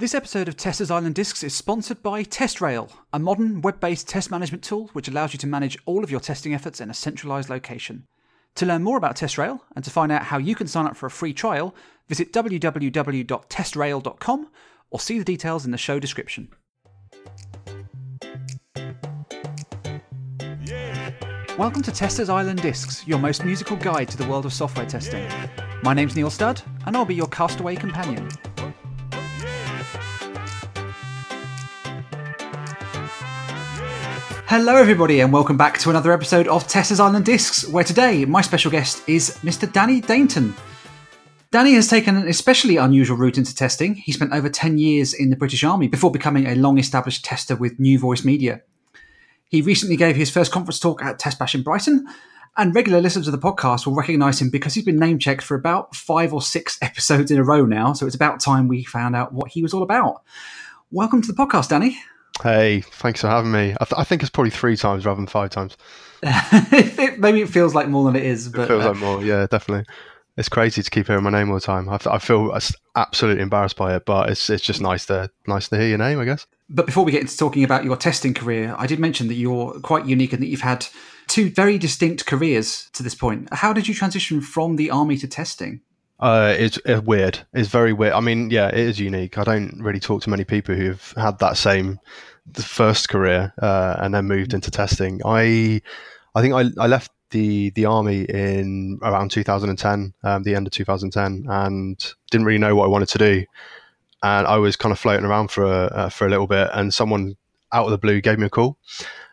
This 0.00 0.14
episode 0.14 0.46
of 0.46 0.56
Testers 0.56 0.92
Island 0.92 1.16
Discs 1.16 1.42
is 1.42 1.56
sponsored 1.56 2.04
by 2.04 2.22
TestRail, 2.22 2.88
a 3.12 3.18
modern 3.18 3.62
web 3.62 3.80
based 3.80 4.06
test 4.06 4.30
management 4.30 4.62
tool 4.62 4.90
which 4.92 5.08
allows 5.08 5.32
you 5.32 5.40
to 5.40 5.46
manage 5.48 5.76
all 5.86 6.04
of 6.04 6.10
your 6.12 6.20
testing 6.20 6.54
efforts 6.54 6.80
in 6.80 6.88
a 6.88 6.94
centralized 6.94 7.50
location. 7.50 8.06
To 8.54 8.64
learn 8.64 8.84
more 8.84 8.96
about 8.96 9.16
TestRail 9.16 9.58
and 9.74 9.84
to 9.84 9.90
find 9.90 10.12
out 10.12 10.22
how 10.22 10.38
you 10.38 10.54
can 10.54 10.68
sign 10.68 10.86
up 10.86 10.96
for 10.96 11.06
a 11.06 11.10
free 11.10 11.34
trial, 11.34 11.74
visit 12.06 12.32
www.testrail.com 12.32 14.48
or 14.90 15.00
see 15.00 15.18
the 15.18 15.24
details 15.24 15.64
in 15.64 15.72
the 15.72 15.76
show 15.76 15.98
description. 15.98 16.54
Welcome 21.58 21.82
to 21.82 21.90
Testers 21.90 22.28
Island 22.28 22.62
Discs, 22.62 23.04
your 23.04 23.18
most 23.18 23.44
musical 23.44 23.76
guide 23.76 24.08
to 24.10 24.16
the 24.16 24.28
world 24.28 24.46
of 24.46 24.52
software 24.52 24.86
testing. 24.86 25.28
My 25.82 25.92
name's 25.92 26.14
Neil 26.14 26.30
Studd, 26.30 26.62
and 26.86 26.96
I'll 26.96 27.04
be 27.04 27.16
your 27.16 27.26
castaway 27.26 27.74
companion. 27.74 28.28
Hello, 34.48 34.76
everybody, 34.76 35.20
and 35.20 35.30
welcome 35.30 35.58
back 35.58 35.76
to 35.76 35.90
another 35.90 36.10
episode 36.10 36.48
of 36.48 36.66
Testers 36.66 37.00
Island 37.00 37.26
Discs, 37.26 37.68
where 37.68 37.84
today 37.84 38.24
my 38.24 38.40
special 38.40 38.70
guest 38.70 39.06
is 39.06 39.36
Mr. 39.42 39.70
Danny 39.70 40.00
Dainton. 40.00 40.54
Danny 41.50 41.74
has 41.74 41.86
taken 41.86 42.16
an 42.16 42.26
especially 42.26 42.78
unusual 42.78 43.18
route 43.18 43.36
into 43.36 43.54
testing. 43.54 43.96
He 43.96 44.10
spent 44.10 44.32
over 44.32 44.48
10 44.48 44.78
years 44.78 45.12
in 45.12 45.28
the 45.28 45.36
British 45.36 45.64
Army 45.64 45.86
before 45.86 46.10
becoming 46.10 46.46
a 46.46 46.54
long 46.54 46.78
established 46.78 47.26
tester 47.26 47.56
with 47.56 47.78
New 47.78 47.98
Voice 47.98 48.24
Media. 48.24 48.62
He 49.50 49.60
recently 49.60 49.96
gave 49.96 50.16
his 50.16 50.30
first 50.30 50.50
conference 50.50 50.80
talk 50.80 51.02
at 51.02 51.20
TestBash 51.20 51.54
in 51.54 51.62
Brighton, 51.62 52.06
and 52.56 52.74
regular 52.74 53.02
listeners 53.02 53.28
of 53.28 53.32
the 53.32 53.38
podcast 53.38 53.84
will 53.84 53.94
recognise 53.94 54.40
him 54.40 54.48
because 54.48 54.72
he's 54.72 54.86
been 54.86 54.98
name 54.98 55.18
checked 55.18 55.42
for 55.42 55.56
about 55.56 55.94
five 55.94 56.32
or 56.32 56.40
six 56.40 56.78
episodes 56.82 57.30
in 57.30 57.36
a 57.36 57.44
row 57.44 57.66
now, 57.66 57.92
so 57.92 58.06
it's 58.06 58.16
about 58.16 58.40
time 58.40 58.66
we 58.66 58.82
found 58.82 59.14
out 59.14 59.34
what 59.34 59.50
he 59.50 59.60
was 59.60 59.74
all 59.74 59.82
about. 59.82 60.22
Welcome 60.90 61.20
to 61.20 61.30
the 61.30 61.36
podcast, 61.36 61.68
Danny. 61.68 61.98
Hey, 62.42 62.80
thanks 62.80 63.20
for 63.20 63.28
having 63.28 63.50
me. 63.50 63.74
I, 63.80 63.84
th- 63.84 63.98
I, 63.98 64.04
think 64.04 64.22
it's 64.22 64.30
probably 64.30 64.50
three 64.50 64.76
times 64.76 65.04
rather 65.04 65.16
than 65.16 65.26
five 65.26 65.50
times. 65.50 65.76
Maybe 66.22 67.42
it 67.42 67.48
feels 67.48 67.74
like 67.74 67.88
more 67.88 68.04
than 68.04 68.16
it 68.16 68.24
is. 68.24 68.48
But, 68.48 68.62
it 68.62 68.68
feels 68.68 68.84
uh, 68.84 68.88
like 68.90 68.98
more, 68.98 69.24
yeah, 69.24 69.46
definitely. 69.50 69.86
It's 70.36 70.48
crazy 70.48 70.82
to 70.82 70.90
keep 70.90 71.08
hearing 71.08 71.24
my 71.24 71.30
name 71.30 71.48
all 71.48 71.56
the 71.56 71.60
time. 71.60 71.88
I, 71.88 71.98
I 72.08 72.18
feel 72.18 72.56
absolutely 72.94 73.42
embarrassed 73.42 73.76
by 73.76 73.96
it, 73.96 74.04
but 74.04 74.30
it's 74.30 74.48
it's 74.50 74.62
just 74.62 74.80
nice 74.80 75.04
to 75.06 75.30
nice 75.48 75.68
to 75.68 75.76
hear 75.76 75.88
your 75.88 75.98
name, 75.98 76.20
I 76.20 76.24
guess. 76.24 76.46
But 76.70 76.86
before 76.86 77.04
we 77.04 77.10
get 77.10 77.22
into 77.22 77.36
talking 77.36 77.64
about 77.64 77.84
your 77.84 77.96
testing 77.96 78.34
career, 78.34 78.74
I 78.78 78.86
did 78.86 79.00
mention 79.00 79.26
that 79.28 79.34
you're 79.34 79.72
quite 79.80 80.06
unique 80.06 80.32
and 80.32 80.40
that 80.40 80.46
you've 80.46 80.60
had 80.60 80.86
two 81.26 81.50
very 81.50 81.76
distinct 81.76 82.24
careers 82.24 82.88
to 82.92 83.02
this 83.02 83.16
point. 83.16 83.52
How 83.52 83.72
did 83.72 83.88
you 83.88 83.94
transition 83.94 84.40
from 84.40 84.76
the 84.76 84.90
army 84.90 85.16
to 85.18 85.26
testing? 85.26 85.80
Uh, 86.20 86.54
it's, 86.58 86.78
it's, 86.84 87.02
weird. 87.04 87.38
It's 87.52 87.68
very 87.68 87.92
weird. 87.92 88.12
I 88.12 88.20
mean, 88.20 88.50
yeah, 88.50 88.68
it 88.68 88.78
is 88.78 88.98
unique. 88.98 89.38
I 89.38 89.44
don't 89.44 89.80
really 89.80 90.00
talk 90.00 90.22
to 90.22 90.30
many 90.30 90.44
people 90.44 90.74
who've 90.74 91.14
had 91.16 91.38
that 91.38 91.56
same 91.56 92.00
first 92.54 93.08
career 93.08 93.52
uh, 93.62 93.96
and 93.98 94.14
then 94.14 94.26
moved 94.26 94.52
into 94.52 94.70
testing. 94.70 95.20
I, 95.24 95.80
I 96.34 96.42
think 96.42 96.54
I, 96.54 96.82
I 96.82 96.86
left 96.86 97.12
the 97.30 97.70
the 97.70 97.84
army 97.84 98.22
in 98.22 98.98
around 99.02 99.30
2010, 99.30 100.14
um, 100.24 100.42
the 100.42 100.54
end 100.54 100.66
of 100.66 100.72
2010, 100.72 101.46
and 101.48 102.14
didn't 102.30 102.46
really 102.46 102.58
know 102.58 102.74
what 102.74 102.84
I 102.84 102.88
wanted 102.88 103.08
to 103.10 103.18
do. 103.18 103.44
And 104.22 104.46
I 104.46 104.56
was 104.56 104.76
kind 104.76 104.92
of 104.92 104.98
floating 104.98 105.26
around 105.26 105.50
for 105.50 105.64
a 105.64 105.84
uh, 105.86 106.08
for 106.08 106.26
a 106.26 106.30
little 106.30 106.46
bit, 106.46 106.68
and 106.72 106.92
someone 106.92 107.36
out 107.72 107.84
of 107.84 107.90
the 107.90 107.98
blue 107.98 108.20
gave 108.20 108.38
me 108.38 108.46
a 108.46 108.50
call 108.50 108.78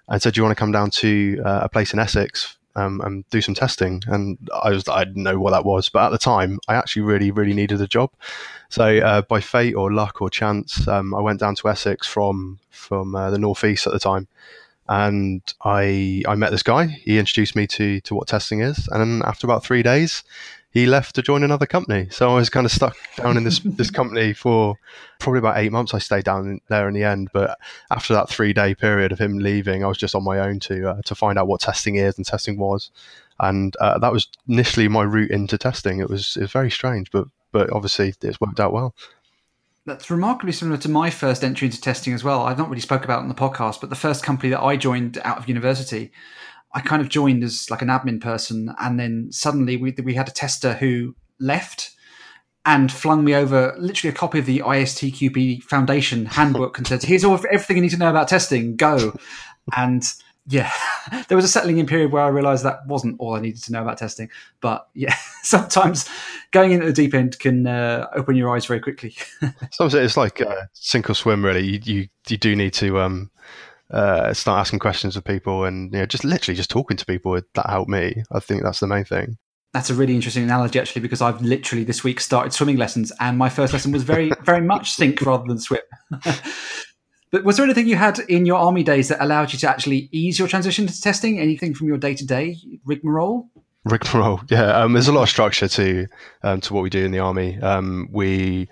and 0.07 0.21
said, 0.21 0.33
"Do 0.33 0.39
you 0.39 0.43
want 0.43 0.55
to 0.55 0.59
come 0.59 0.71
down 0.71 0.91
to 0.91 1.41
uh, 1.43 1.59
a 1.63 1.69
place 1.69 1.93
in 1.93 1.99
Essex 1.99 2.57
um, 2.75 3.01
and 3.01 3.27
do 3.29 3.41
some 3.41 3.55
testing. 3.55 4.03
And 4.07 4.37
I 4.63 4.71
was 4.71 4.87
I 4.87 5.03
didn't 5.03 5.23
know 5.23 5.39
what 5.39 5.51
that 5.51 5.65
was, 5.65 5.89
but 5.89 6.05
at 6.05 6.09
the 6.11 6.17
time 6.17 6.59
I 6.67 6.75
actually 6.75 7.03
really 7.03 7.31
really 7.31 7.53
needed 7.53 7.81
a 7.81 7.87
job. 7.87 8.11
So 8.69 8.97
uh, 8.97 9.21
by 9.21 9.41
fate 9.41 9.75
or 9.75 9.91
luck 9.91 10.21
or 10.21 10.29
chance, 10.29 10.87
um, 10.87 11.13
I 11.13 11.21
went 11.21 11.39
down 11.39 11.55
to 11.55 11.69
Essex 11.69 12.07
from 12.07 12.59
from 12.69 13.15
uh, 13.15 13.29
the 13.29 13.37
northeast 13.37 13.87
at 13.87 13.93
the 13.93 13.99
time, 13.99 14.27
and 14.87 15.41
I 15.63 16.23
I 16.27 16.35
met 16.35 16.51
this 16.51 16.63
guy. 16.63 16.87
He 16.87 17.19
introduced 17.19 17.55
me 17.55 17.67
to 17.67 18.01
to 18.01 18.15
what 18.15 18.27
testing 18.27 18.61
is, 18.61 18.87
and 18.89 19.01
then 19.01 19.27
after 19.27 19.47
about 19.47 19.63
three 19.63 19.83
days, 19.83 20.23
he 20.75 20.85
left 20.85 21.15
to 21.15 21.21
join 21.21 21.41
another 21.41 21.65
company. 21.65 22.09
So 22.11 22.29
I 22.29 22.35
was 22.35 22.49
kind 22.49 22.65
of 22.65 22.71
stuck 22.71 22.97
down 23.15 23.37
in 23.37 23.45
this 23.45 23.59
this 23.65 23.89
company 23.89 24.33
for 24.33 24.75
probably 25.19 25.39
about 25.39 25.57
eight 25.57 25.71
months. 25.71 25.93
I 25.93 25.99
stayed 25.99 26.25
down 26.25 26.59
there 26.67 26.89
in 26.89 26.93
the 26.93 27.05
end, 27.05 27.29
but 27.33 27.57
after 27.89 28.13
that 28.13 28.29
three 28.29 28.51
day 28.51 28.75
period 28.75 29.13
of 29.13 29.19
him 29.19 29.39
leaving, 29.39 29.85
I 29.85 29.87
was 29.87 29.97
just 29.97 30.13
on 30.13 30.23
my 30.25 30.37
own 30.37 30.59
to 30.61 30.89
uh, 30.89 31.01
to 31.05 31.15
find 31.15 31.39
out 31.39 31.47
what 31.47 31.61
testing 31.61 31.95
is 31.95 32.17
and 32.17 32.25
testing 32.25 32.57
was, 32.59 32.91
and 33.39 33.73
uh, 33.77 33.97
that 33.99 34.11
was 34.11 34.27
initially 34.49 34.89
my 34.89 35.03
route 35.03 35.31
into 35.31 35.57
testing. 35.57 36.01
It 36.01 36.09
was 36.09 36.35
it 36.35 36.41
was 36.41 36.51
very 36.51 36.69
strange, 36.69 37.09
but 37.09 37.29
but 37.53 37.71
obviously 37.71 38.13
it's 38.21 38.41
worked 38.41 38.59
out 38.59 38.73
well. 38.73 38.93
That's 39.85 40.09
remarkably 40.09 40.51
similar 40.51 40.77
to 40.79 40.89
my 40.89 41.09
first 41.09 41.43
entry 41.43 41.67
into 41.67 41.79
testing 41.79 42.13
as 42.13 42.23
well. 42.23 42.41
I've 42.41 42.57
not 42.57 42.69
really 42.69 42.81
spoke 42.81 43.05
about 43.05 43.19
it 43.19 43.23
on 43.23 43.29
the 43.29 43.35
podcast, 43.35 43.79
but 43.79 43.89
the 43.89 43.95
first 43.95 44.25
company 44.25 44.49
that 44.49 44.61
I 44.61 44.75
joined 44.75 45.19
out 45.23 45.37
of 45.37 45.47
university 45.47 46.11
I 46.75 46.81
kind 46.81 47.01
of 47.01 47.09
joined 47.09 47.43
as 47.43 47.71
like 47.71 47.81
an 47.81 47.87
admin 47.87 48.21
person, 48.21 48.75
and 48.79 48.99
then 48.99 49.29
suddenly 49.31 49.77
we 49.77 49.95
we 50.03 50.13
had 50.13 50.27
a 50.27 50.31
tester 50.31 50.73
who 50.73 51.15
left 51.39 51.91
and 52.65 52.91
flung 52.91 53.23
me 53.23 53.33
over 53.33 53.75
literally 53.77 54.13
a 54.13 54.17
copy 54.17 54.39
of 54.39 54.45
the 54.45 54.59
ISTQB 54.59 55.63
Foundation 55.63 56.25
handbook 56.37 56.77
and 56.77 56.85
said, 56.85 57.03
"Here's 57.03 57.23
all 57.23 57.35
everything 57.35 57.77
you 57.77 57.83
need 57.83 57.91
to 57.91 57.97
know 57.97 58.09
about 58.09 58.27
testing. 58.27 58.75
Go." 58.75 59.13
and 59.75 60.03
yeah, 60.47 60.71
there 61.27 61.35
was 61.35 61.45
a 61.45 61.47
settling 61.47 61.77
in 61.77 61.85
period 61.85 62.11
where 62.11 62.23
I 62.23 62.27
realised 62.27 62.65
that 62.65 62.85
wasn't 62.87 63.15
all 63.19 63.35
I 63.35 63.39
needed 63.39 63.63
to 63.63 63.71
know 63.71 63.81
about 63.81 63.97
testing. 63.97 64.29
But 64.61 64.87
yeah, 64.93 65.15
sometimes 65.43 66.09
going 66.51 66.71
into 66.71 66.87
the 66.87 66.93
deep 66.93 67.13
end 67.13 67.39
can 67.39 67.65
uh, 67.65 68.07
open 68.13 68.35
your 68.35 68.53
eyes 68.53 68.65
very 68.65 68.79
quickly. 68.79 69.15
sometimes 69.71 69.93
it's 69.93 70.17
like 70.17 70.41
uh, 70.41 70.65
sink 70.73 71.09
or 71.09 71.13
swim. 71.13 71.43
Really, 71.43 71.65
you 71.65 71.79
you, 71.83 72.07
you 72.27 72.37
do 72.37 72.55
need 72.55 72.73
to 72.73 72.99
um, 72.99 73.31
uh, 73.91 74.33
start 74.33 74.59
asking 74.59 74.79
questions 74.79 75.15
of 75.15 75.23
people 75.23 75.63
and 75.63 75.93
you 75.93 75.99
know 75.99 76.05
just 76.05 76.23
literally 76.23 76.55
just 76.55 76.69
talking 76.69 76.97
to 76.97 77.05
people 77.05 77.39
that 77.53 77.69
helped 77.69 77.89
me. 77.89 78.23
I 78.31 78.39
think 78.39 78.63
that's 78.63 78.79
the 78.79 78.87
main 78.87 79.05
thing. 79.05 79.37
That's 79.73 79.89
a 79.89 79.93
really 79.93 80.15
interesting 80.15 80.43
analogy 80.43 80.79
actually 80.79 81.01
because 81.01 81.21
i've 81.21 81.41
literally 81.41 81.83
this 81.83 82.01
week 82.01 82.21
started 82.21 82.53
swimming 82.53 82.77
lessons 82.77 83.11
and 83.19 83.37
my 83.37 83.49
first 83.49 83.73
lesson 83.73 83.91
was 83.91 84.03
very 84.03 84.31
very 84.43 84.61
much 84.61 84.91
sink 84.91 85.21
rather 85.21 85.45
than 85.47 85.59
swim. 85.59 85.81
But 87.31 87.43
was 87.43 87.57
there 87.57 87.65
anything 87.65 87.87
you 87.87 87.97
had 87.97 88.19
in 88.29 88.45
your 88.45 88.57
army 88.57 88.81
days 88.81 89.09
that 89.09 89.21
allowed 89.21 89.51
you 89.51 89.59
to 89.59 89.69
actually 89.69 90.07
ease 90.13 90.39
your 90.39 90.47
transition 90.47 90.87
to 90.87 91.01
testing? 91.01 91.37
Anything 91.37 91.73
from 91.73 91.87
your 91.87 91.97
day-to-day 91.97 92.55
rigmarole 92.85 93.49
rigmarole 93.85 94.41
yeah 94.49 94.77
um, 94.77 94.93
there's 94.93 95.07
a 95.07 95.13
lot 95.13 95.23
of 95.23 95.29
structure 95.29 95.67
to 95.67 96.07
um, 96.43 96.59
to 96.59 96.73
what 96.73 96.81
we 96.81 96.89
do 96.89 97.05
in 97.05 97.11
the 97.11 97.19
army 97.19 97.59
um, 97.61 98.09
we 98.11 98.67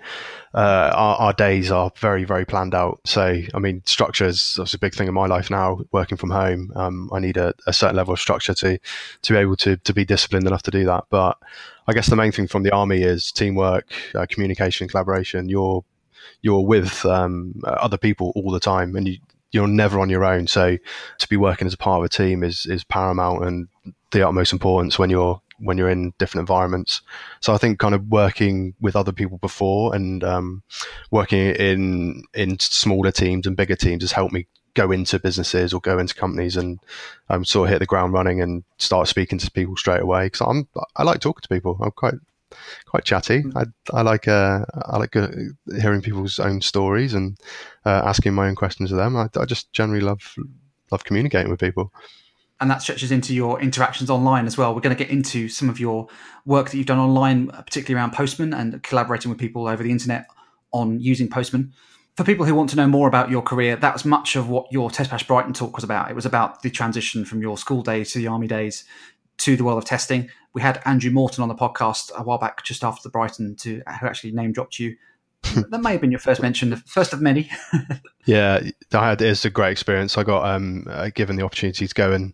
uh, 0.54 0.92
our, 0.94 1.16
our, 1.16 1.32
days 1.32 1.72
are 1.72 1.90
very, 1.96 2.22
very 2.22 2.44
planned 2.44 2.76
out. 2.76 3.00
So, 3.04 3.40
I 3.52 3.58
mean, 3.58 3.82
structure 3.86 4.26
is 4.26 4.56
a 4.72 4.78
big 4.78 4.94
thing 4.94 5.08
in 5.08 5.14
my 5.14 5.26
life 5.26 5.50
now. 5.50 5.80
Working 5.90 6.16
from 6.16 6.30
home, 6.30 6.72
um, 6.76 7.10
I 7.12 7.18
need 7.18 7.36
a, 7.36 7.52
a, 7.66 7.72
certain 7.72 7.96
level 7.96 8.14
of 8.14 8.20
structure 8.20 8.54
to 8.54 8.78
to 9.22 9.32
be 9.32 9.36
able 9.36 9.56
to 9.56 9.76
to 9.78 9.92
be 9.92 10.04
disciplined 10.04 10.46
enough 10.46 10.62
to 10.62 10.70
do 10.70 10.84
that. 10.84 11.06
But 11.10 11.38
I 11.88 11.92
guess 11.92 12.06
the 12.06 12.14
main 12.14 12.30
thing 12.30 12.46
from 12.46 12.62
the 12.62 12.70
army 12.70 13.02
is 13.02 13.32
teamwork, 13.32 13.92
uh, 14.14 14.26
communication, 14.28 14.86
collaboration. 14.86 15.48
You're 15.48 15.84
you're 16.40 16.64
with 16.64 17.04
um, 17.04 17.60
other 17.64 17.98
people 17.98 18.32
all 18.36 18.52
the 18.52 18.60
time, 18.60 18.94
and 18.94 19.08
you 19.08 19.18
you're 19.54 19.68
never 19.68 20.00
on 20.00 20.10
your 20.10 20.24
own. 20.24 20.46
So, 20.46 20.76
to 21.18 21.28
be 21.28 21.36
working 21.36 21.66
as 21.66 21.74
a 21.74 21.78
part 21.78 22.00
of 22.00 22.04
a 22.04 22.08
team 22.08 22.42
is 22.42 22.66
is 22.66 22.84
paramount 22.84 23.44
and 23.44 23.68
the 24.10 24.26
utmost 24.26 24.52
importance 24.52 24.98
when 24.98 25.10
you're 25.10 25.40
when 25.58 25.78
you're 25.78 25.90
in 25.90 26.12
different 26.18 26.42
environments. 26.42 27.00
So 27.40 27.54
I 27.54 27.58
think 27.58 27.78
kind 27.78 27.94
of 27.94 28.08
working 28.08 28.74
with 28.80 28.96
other 28.96 29.12
people 29.12 29.38
before 29.38 29.94
and 29.94 30.24
um, 30.24 30.62
working 31.10 31.54
in 31.54 32.24
in 32.34 32.58
smaller 32.58 33.12
teams 33.12 33.46
and 33.46 33.56
bigger 33.56 33.76
teams 33.76 34.02
has 34.02 34.12
helped 34.12 34.32
me 34.32 34.46
go 34.74 34.90
into 34.90 35.20
businesses 35.20 35.72
or 35.72 35.80
go 35.80 35.98
into 35.98 36.14
companies 36.14 36.56
and 36.56 36.80
um, 37.28 37.44
sort 37.44 37.68
of 37.68 37.72
hit 37.72 37.78
the 37.78 37.86
ground 37.86 38.12
running 38.12 38.40
and 38.40 38.64
start 38.78 39.06
speaking 39.06 39.38
to 39.38 39.50
people 39.52 39.76
straight 39.76 40.02
away. 40.02 40.26
Because 40.26 40.40
I'm 40.40 40.68
I 40.96 41.04
like 41.04 41.20
talking 41.20 41.42
to 41.42 41.48
people. 41.48 41.78
I'm 41.80 41.92
quite 41.92 42.14
quite 42.86 43.04
chatty. 43.04 43.42
Mm. 43.42 43.52
I, 43.56 43.96
I 43.98 44.02
like 44.02 44.28
uh, 44.28 44.64
I 44.86 44.98
like 44.98 45.16
uh, 45.16 45.28
hearing 45.80 46.02
people's 46.02 46.38
own 46.38 46.60
stories 46.60 47.14
and 47.14 47.38
uh, 47.84 48.02
asking 48.04 48.34
my 48.34 48.48
own 48.48 48.54
questions 48.54 48.92
of 48.92 48.98
them. 48.98 49.16
I, 49.16 49.28
I 49.36 49.44
just 49.44 49.72
generally 49.72 50.02
love 50.02 50.34
love 50.90 51.04
communicating 51.04 51.50
with 51.50 51.60
people 51.60 51.92
and 52.60 52.70
that 52.70 52.82
stretches 52.82 53.10
into 53.10 53.34
your 53.34 53.60
interactions 53.60 54.10
online 54.10 54.46
as 54.46 54.56
well. 54.56 54.74
We're 54.74 54.80
going 54.80 54.96
to 54.96 55.02
get 55.02 55.12
into 55.12 55.48
some 55.48 55.68
of 55.68 55.80
your 55.80 56.08
work 56.46 56.70
that 56.70 56.76
you've 56.76 56.86
done 56.86 56.98
online, 56.98 57.48
particularly 57.48 58.00
around 58.00 58.12
Postman 58.12 58.54
and 58.54 58.82
collaborating 58.82 59.30
with 59.30 59.38
people 59.38 59.66
over 59.66 59.82
the 59.82 59.90
internet 59.90 60.26
on 60.72 61.00
using 61.00 61.28
Postman. 61.28 61.72
For 62.16 62.22
people 62.22 62.46
who 62.46 62.54
want 62.54 62.70
to 62.70 62.76
know 62.76 62.86
more 62.86 63.08
about 63.08 63.28
your 63.28 63.42
career, 63.42 63.74
that 63.76 63.92
was 63.92 64.04
much 64.04 64.36
of 64.36 64.48
what 64.48 64.66
your 64.70 64.88
TestBash 64.88 65.26
Brighton 65.26 65.52
talk 65.52 65.74
was 65.74 65.82
about. 65.82 66.10
It 66.10 66.14
was 66.14 66.26
about 66.26 66.62
the 66.62 66.70
transition 66.70 67.24
from 67.24 67.42
your 67.42 67.58
school 67.58 67.82
days 67.82 68.12
to 68.12 68.18
the 68.18 68.28
army 68.28 68.46
days 68.46 68.84
to 69.38 69.56
the 69.56 69.64
world 69.64 69.78
of 69.78 69.84
testing. 69.84 70.30
We 70.54 70.62
had 70.62 70.80
Andrew 70.84 71.10
Morton 71.10 71.42
on 71.42 71.48
the 71.48 71.54
podcast 71.54 72.16
a 72.16 72.22
while 72.22 72.38
back, 72.38 72.62
just 72.62 72.84
after 72.84 73.02
the 73.02 73.10
Brighton, 73.10 73.56
to 73.56 73.82
who 74.00 74.06
actually 74.06 74.30
name 74.30 74.52
dropped 74.52 74.78
you 74.78 74.96
that 75.70 75.80
may 75.80 75.92
have 75.92 76.00
been 76.00 76.10
your 76.10 76.20
first 76.20 76.42
mention, 76.42 76.70
the 76.70 76.76
first 76.76 77.12
of 77.12 77.20
many. 77.20 77.50
yeah, 78.24 78.60
I 78.92 79.08
had 79.10 79.22
it's 79.22 79.44
a 79.44 79.50
great 79.50 79.72
experience. 79.72 80.16
I 80.16 80.22
got 80.22 80.44
um, 80.44 80.86
uh, 80.88 81.10
given 81.14 81.36
the 81.36 81.44
opportunity 81.44 81.86
to 81.86 81.94
go 81.94 82.12
and 82.12 82.32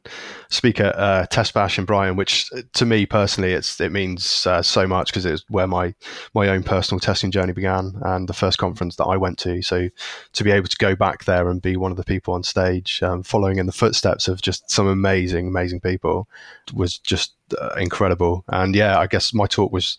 speak 0.48 0.80
at 0.80 0.96
uh, 0.96 1.26
TestBash 1.26 1.78
in 1.78 1.84
Brighton, 1.84 2.16
which 2.16 2.50
uh, 2.54 2.62
to 2.74 2.86
me 2.86 3.06
personally, 3.06 3.52
it's 3.52 3.80
it 3.80 3.92
means 3.92 4.46
uh, 4.46 4.62
so 4.62 4.86
much 4.86 5.08
because 5.08 5.26
it's 5.26 5.44
where 5.48 5.66
my 5.66 5.94
my 6.34 6.48
own 6.48 6.62
personal 6.62 7.00
testing 7.00 7.30
journey 7.30 7.52
began 7.52 7.92
and 8.02 8.28
the 8.28 8.34
first 8.34 8.58
conference 8.58 8.96
that 8.96 9.06
I 9.06 9.16
went 9.16 9.38
to. 9.38 9.62
So 9.62 9.88
to 10.32 10.44
be 10.44 10.50
able 10.50 10.68
to 10.68 10.76
go 10.76 10.94
back 10.94 11.24
there 11.24 11.48
and 11.48 11.60
be 11.60 11.76
one 11.76 11.90
of 11.90 11.96
the 11.96 12.04
people 12.04 12.34
on 12.34 12.42
stage, 12.42 13.02
um, 13.02 13.22
following 13.22 13.58
in 13.58 13.66
the 13.66 13.72
footsteps 13.72 14.28
of 14.28 14.42
just 14.42 14.70
some 14.70 14.86
amazing, 14.86 15.48
amazing 15.48 15.80
people, 15.80 16.28
was 16.72 16.98
just 16.98 17.34
uh, 17.60 17.74
incredible. 17.76 18.44
And 18.48 18.74
yeah, 18.74 18.98
I 18.98 19.06
guess 19.06 19.34
my 19.34 19.46
talk 19.46 19.72
was 19.72 19.98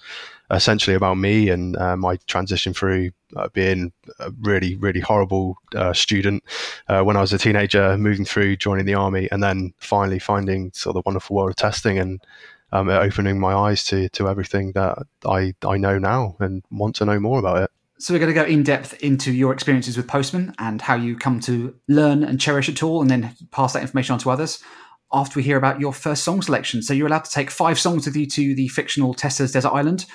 essentially 0.51 0.95
about 0.95 1.15
me 1.15 1.49
and 1.49 1.77
uh, 1.77 1.95
my 1.95 2.17
transition 2.27 2.73
through 2.73 3.11
uh, 3.35 3.47
being 3.53 3.91
a 4.19 4.31
really, 4.41 4.75
really 4.75 4.99
horrible 4.99 5.55
uh, 5.75 5.93
student 5.93 6.43
uh, 6.87 7.01
when 7.01 7.17
I 7.17 7.21
was 7.21 7.33
a 7.33 7.37
teenager, 7.37 7.97
moving 7.97 8.25
through, 8.25 8.57
joining 8.57 8.85
the 8.85 8.95
army, 8.95 9.29
and 9.31 9.41
then 9.41 9.73
finally 9.77 10.19
finding 10.19 10.71
sort 10.73 10.95
of 10.95 11.03
the 11.03 11.07
wonderful 11.07 11.35
world 11.35 11.51
of 11.51 11.55
testing 11.55 11.97
and 11.97 12.21
um, 12.73 12.89
opening 12.89 13.39
my 13.39 13.53
eyes 13.53 13.83
to 13.85 14.09
to 14.09 14.29
everything 14.29 14.71
that 14.73 14.97
I 15.25 15.53
I 15.65 15.77
know 15.77 15.99
now 15.99 16.35
and 16.39 16.63
want 16.71 16.95
to 16.97 17.05
know 17.05 17.19
more 17.19 17.39
about 17.39 17.63
it. 17.63 17.71
So 17.99 18.13
we're 18.13 18.19
going 18.19 18.33
to 18.33 18.41
go 18.41 18.45
in 18.45 18.63
depth 18.63 18.93
into 19.03 19.31
your 19.31 19.53
experiences 19.53 19.95
with 19.95 20.07
Postman 20.07 20.55
and 20.57 20.81
how 20.81 20.95
you 20.95 21.15
come 21.15 21.39
to 21.41 21.75
learn 21.87 22.23
and 22.23 22.39
cherish 22.39 22.67
a 22.67 22.73
tool, 22.73 23.01
and 23.01 23.09
then 23.09 23.35
pass 23.51 23.73
that 23.73 23.81
information 23.81 24.13
on 24.13 24.19
to 24.19 24.31
others 24.31 24.63
after 25.13 25.37
we 25.37 25.43
hear 25.43 25.57
about 25.57 25.79
your 25.79 25.93
first 25.93 26.23
song 26.23 26.41
selection. 26.41 26.81
So 26.81 26.93
you're 26.93 27.07
allowed 27.07 27.25
to 27.25 27.31
take 27.31 27.51
five 27.51 27.77
songs 27.77 28.05
with 28.05 28.15
you 28.15 28.25
to 28.27 28.55
the 28.55 28.69
fictional 28.69 29.13
Testers 29.13 29.51
Desert 29.51 29.71
Island. 29.71 30.05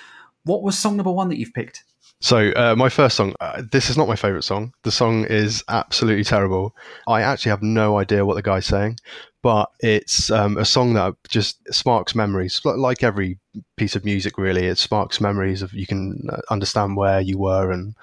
What 0.46 0.62
was 0.62 0.78
song 0.78 0.96
number 0.96 1.10
one 1.10 1.28
that 1.28 1.38
you've 1.38 1.52
picked? 1.52 1.82
So 2.20 2.50
uh, 2.52 2.74
my 2.76 2.88
first 2.88 3.16
song. 3.16 3.34
Uh, 3.40 3.62
this 3.70 3.90
is 3.90 3.96
not 3.96 4.08
my 4.08 4.16
favorite 4.16 4.44
song. 4.44 4.72
The 4.84 4.90
song 4.90 5.24
is 5.24 5.62
absolutely 5.68 6.24
terrible. 6.24 6.74
I 7.06 7.22
actually 7.22 7.50
have 7.50 7.62
no 7.62 7.98
idea 7.98 8.24
what 8.24 8.34
the 8.34 8.42
guy's 8.42 8.64
saying, 8.64 8.98
but 9.42 9.70
it's 9.80 10.30
um, 10.30 10.56
a 10.56 10.64
song 10.64 10.94
that 10.94 11.14
just 11.28 11.58
sparks 11.74 12.14
memories. 12.14 12.60
Like 12.64 13.02
every 13.02 13.38
piece 13.76 13.96
of 13.96 14.04
music, 14.04 14.38
really, 14.38 14.66
it 14.66 14.78
sparks 14.78 15.20
memories 15.20 15.62
of 15.62 15.74
you 15.74 15.86
can 15.86 16.28
uh, 16.30 16.38
understand 16.48 16.96
where 16.96 17.20
you 17.20 17.38
were 17.38 17.70
and 17.72 17.94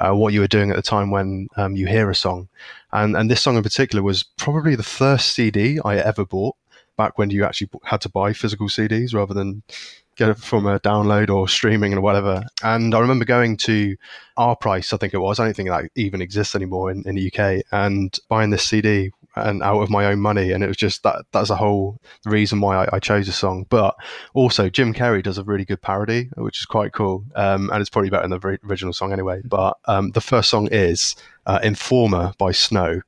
uh, 0.00 0.12
what 0.12 0.32
you 0.32 0.40
were 0.40 0.48
doing 0.48 0.70
at 0.70 0.76
the 0.76 0.82
time 0.82 1.10
when 1.10 1.46
um, 1.56 1.76
you 1.76 1.86
hear 1.86 2.10
a 2.10 2.14
song. 2.14 2.48
And 2.90 3.14
and 3.16 3.30
this 3.30 3.42
song 3.42 3.56
in 3.56 3.62
particular 3.62 4.02
was 4.02 4.22
probably 4.22 4.76
the 4.76 4.82
first 4.82 5.34
CD 5.34 5.78
I 5.84 5.98
ever 5.98 6.24
bought 6.24 6.56
back 6.96 7.16
when 7.16 7.30
you 7.30 7.44
actually 7.44 7.70
had 7.84 8.00
to 8.02 8.08
buy 8.08 8.32
physical 8.32 8.68
CDs 8.68 9.14
rather 9.14 9.34
than 9.34 9.62
get 10.16 10.30
it 10.30 10.38
from 10.38 10.66
a 10.66 10.78
download 10.80 11.30
or 11.30 11.48
streaming 11.48 11.92
and 11.92 12.02
whatever. 12.02 12.42
And 12.62 12.94
I 12.94 13.00
remember 13.00 13.24
going 13.24 13.56
to 13.58 13.96
Our 14.36 14.56
Price, 14.56 14.92
I 14.92 14.96
think 14.96 15.14
it 15.14 15.18
was. 15.18 15.40
I 15.40 15.44
don't 15.44 15.56
think 15.56 15.68
that 15.68 15.90
even 15.94 16.20
exists 16.20 16.54
anymore 16.54 16.90
in, 16.90 17.06
in 17.06 17.14
the 17.14 17.32
UK, 17.32 17.64
and 17.72 18.16
buying 18.28 18.50
this 18.50 18.66
CD 18.66 19.10
and 19.34 19.62
out 19.62 19.80
of 19.80 19.90
my 19.90 20.06
own 20.06 20.20
money. 20.20 20.52
And 20.52 20.62
it 20.62 20.68
was 20.68 20.76
just 20.76 21.02
that 21.04 21.24
that's 21.32 21.50
a 21.50 21.56
whole 21.56 21.98
reason 22.24 22.60
why 22.60 22.84
I, 22.84 22.96
I 22.96 22.98
chose 22.98 23.26
the 23.26 23.32
song. 23.32 23.66
But 23.68 23.96
also, 24.34 24.68
Jim 24.68 24.92
Carrey 24.92 25.22
does 25.22 25.38
a 25.38 25.44
really 25.44 25.64
good 25.64 25.80
parody, 25.80 26.28
which 26.36 26.60
is 26.60 26.66
quite 26.66 26.92
cool. 26.92 27.24
Um, 27.34 27.70
and 27.70 27.80
it's 27.80 27.90
probably 27.90 28.10
better 28.10 28.28
than 28.28 28.38
the 28.38 28.58
original 28.66 28.92
song 28.92 29.12
anyway. 29.12 29.40
But 29.44 29.78
um, 29.86 30.10
the 30.10 30.20
first 30.20 30.50
song 30.50 30.68
is 30.70 31.16
uh, 31.46 31.60
Informer 31.62 32.32
by 32.38 32.52
Snow. 32.52 33.00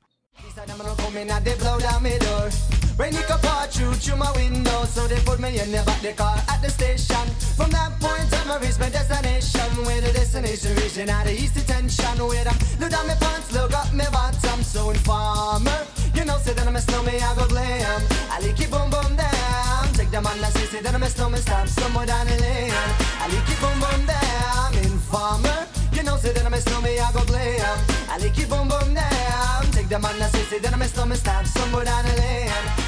Rain 2.97 3.13
it 3.13 3.27
could 3.27 3.41
pour 3.41 3.67
through 3.67 3.93
through 3.95 4.15
my 4.15 4.31
window, 4.31 4.85
so 4.85 5.05
they 5.05 5.19
put 5.27 5.39
me 5.39 5.59
in 5.59 5.69
the 5.69 5.83
back 5.85 6.01
the 6.01 6.13
car 6.13 6.37
at 6.47 6.61
the 6.61 6.69
station. 6.69 7.27
From 7.57 7.69
that 7.71 7.91
point 7.99 8.31
on, 8.39 8.55
I 8.55 8.57
reached 8.63 8.79
my 8.79 8.87
destination. 8.87 9.67
Where 9.83 9.99
the 9.99 10.13
destination 10.13 10.75
region 10.75 11.09
at 11.09 11.25
the 11.25 11.33
east 11.33 11.55
detention. 11.55 12.15
Where 12.23 12.47
I 12.47 12.55
look 12.79 12.91
down 12.91 13.07
my 13.07 13.15
pants, 13.15 13.51
look 13.51 13.73
up 13.73 13.93
my 13.93 14.07
bottom. 14.11 14.63
So 14.63 14.91
informer, 14.91 15.75
you 16.15 16.23
know, 16.23 16.37
say 16.37 16.53
that 16.53 16.65
I'm 16.65 16.75
a 16.75 16.79
snowman, 16.79 17.19
I 17.19 17.35
go 17.35 17.45
glam. 17.47 18.01
I 18.31 18.39
like 18.39 18.59
it 18.59 18.71
boom 18.71 18.89
boom 18.89 19.11
down. 19.19 19.91
Take 19.91 20.11
the 20.11 20.21
man 20.21 20.39
that 20.39 20.53
say, 20.53 20.65
say 20.65 20.81
that 20.81 20.95
I'm 20.95 21.03
a 21.03 21.09
snowman, 21.09 21.41
stamp 21.41 21.67
somewhere 21.67 22.05
down 22.05 22.27
the 22.27 22.37
lane. 22.39 22.71
I 23.19 23.27
like 23.27 23.43
it 23.43 23.59
boom 23.59 23.75
boom 23.75 24.07
down. 24.07 24.71
Informer, 24.87 25.67
you 25.91 26.03
know, 26.03 26.15
say 26.15 26.31
that 26.31 26.45
I'm 26.45 26.53
a 26.53 26.61
snowman, 26.63 26.95
I 26.95 27.11
go 27.11 27.25
glam. 27.27 27.75
I 28.07 28.17
like 28.23 28.39
it 28.39 28.47
boom 28.47 28.71
boom 28.71 28.93
down. 28.95 29.67
Take 29.75 29.89
the 29.89 29.99
man 29.99 30.17
that 30.19 30.31
say, 30.31 30.43
say 30.47 30.59
that 30.59 30.71
I'm 30.71 30.81
a 30.81 30.87
snowman, 30.87 31.17
stamp 31.17 31.45
somewhere 31.45 31.83
down 31.83 32.05
the 32.05 32.15
lane. 32.23 32.84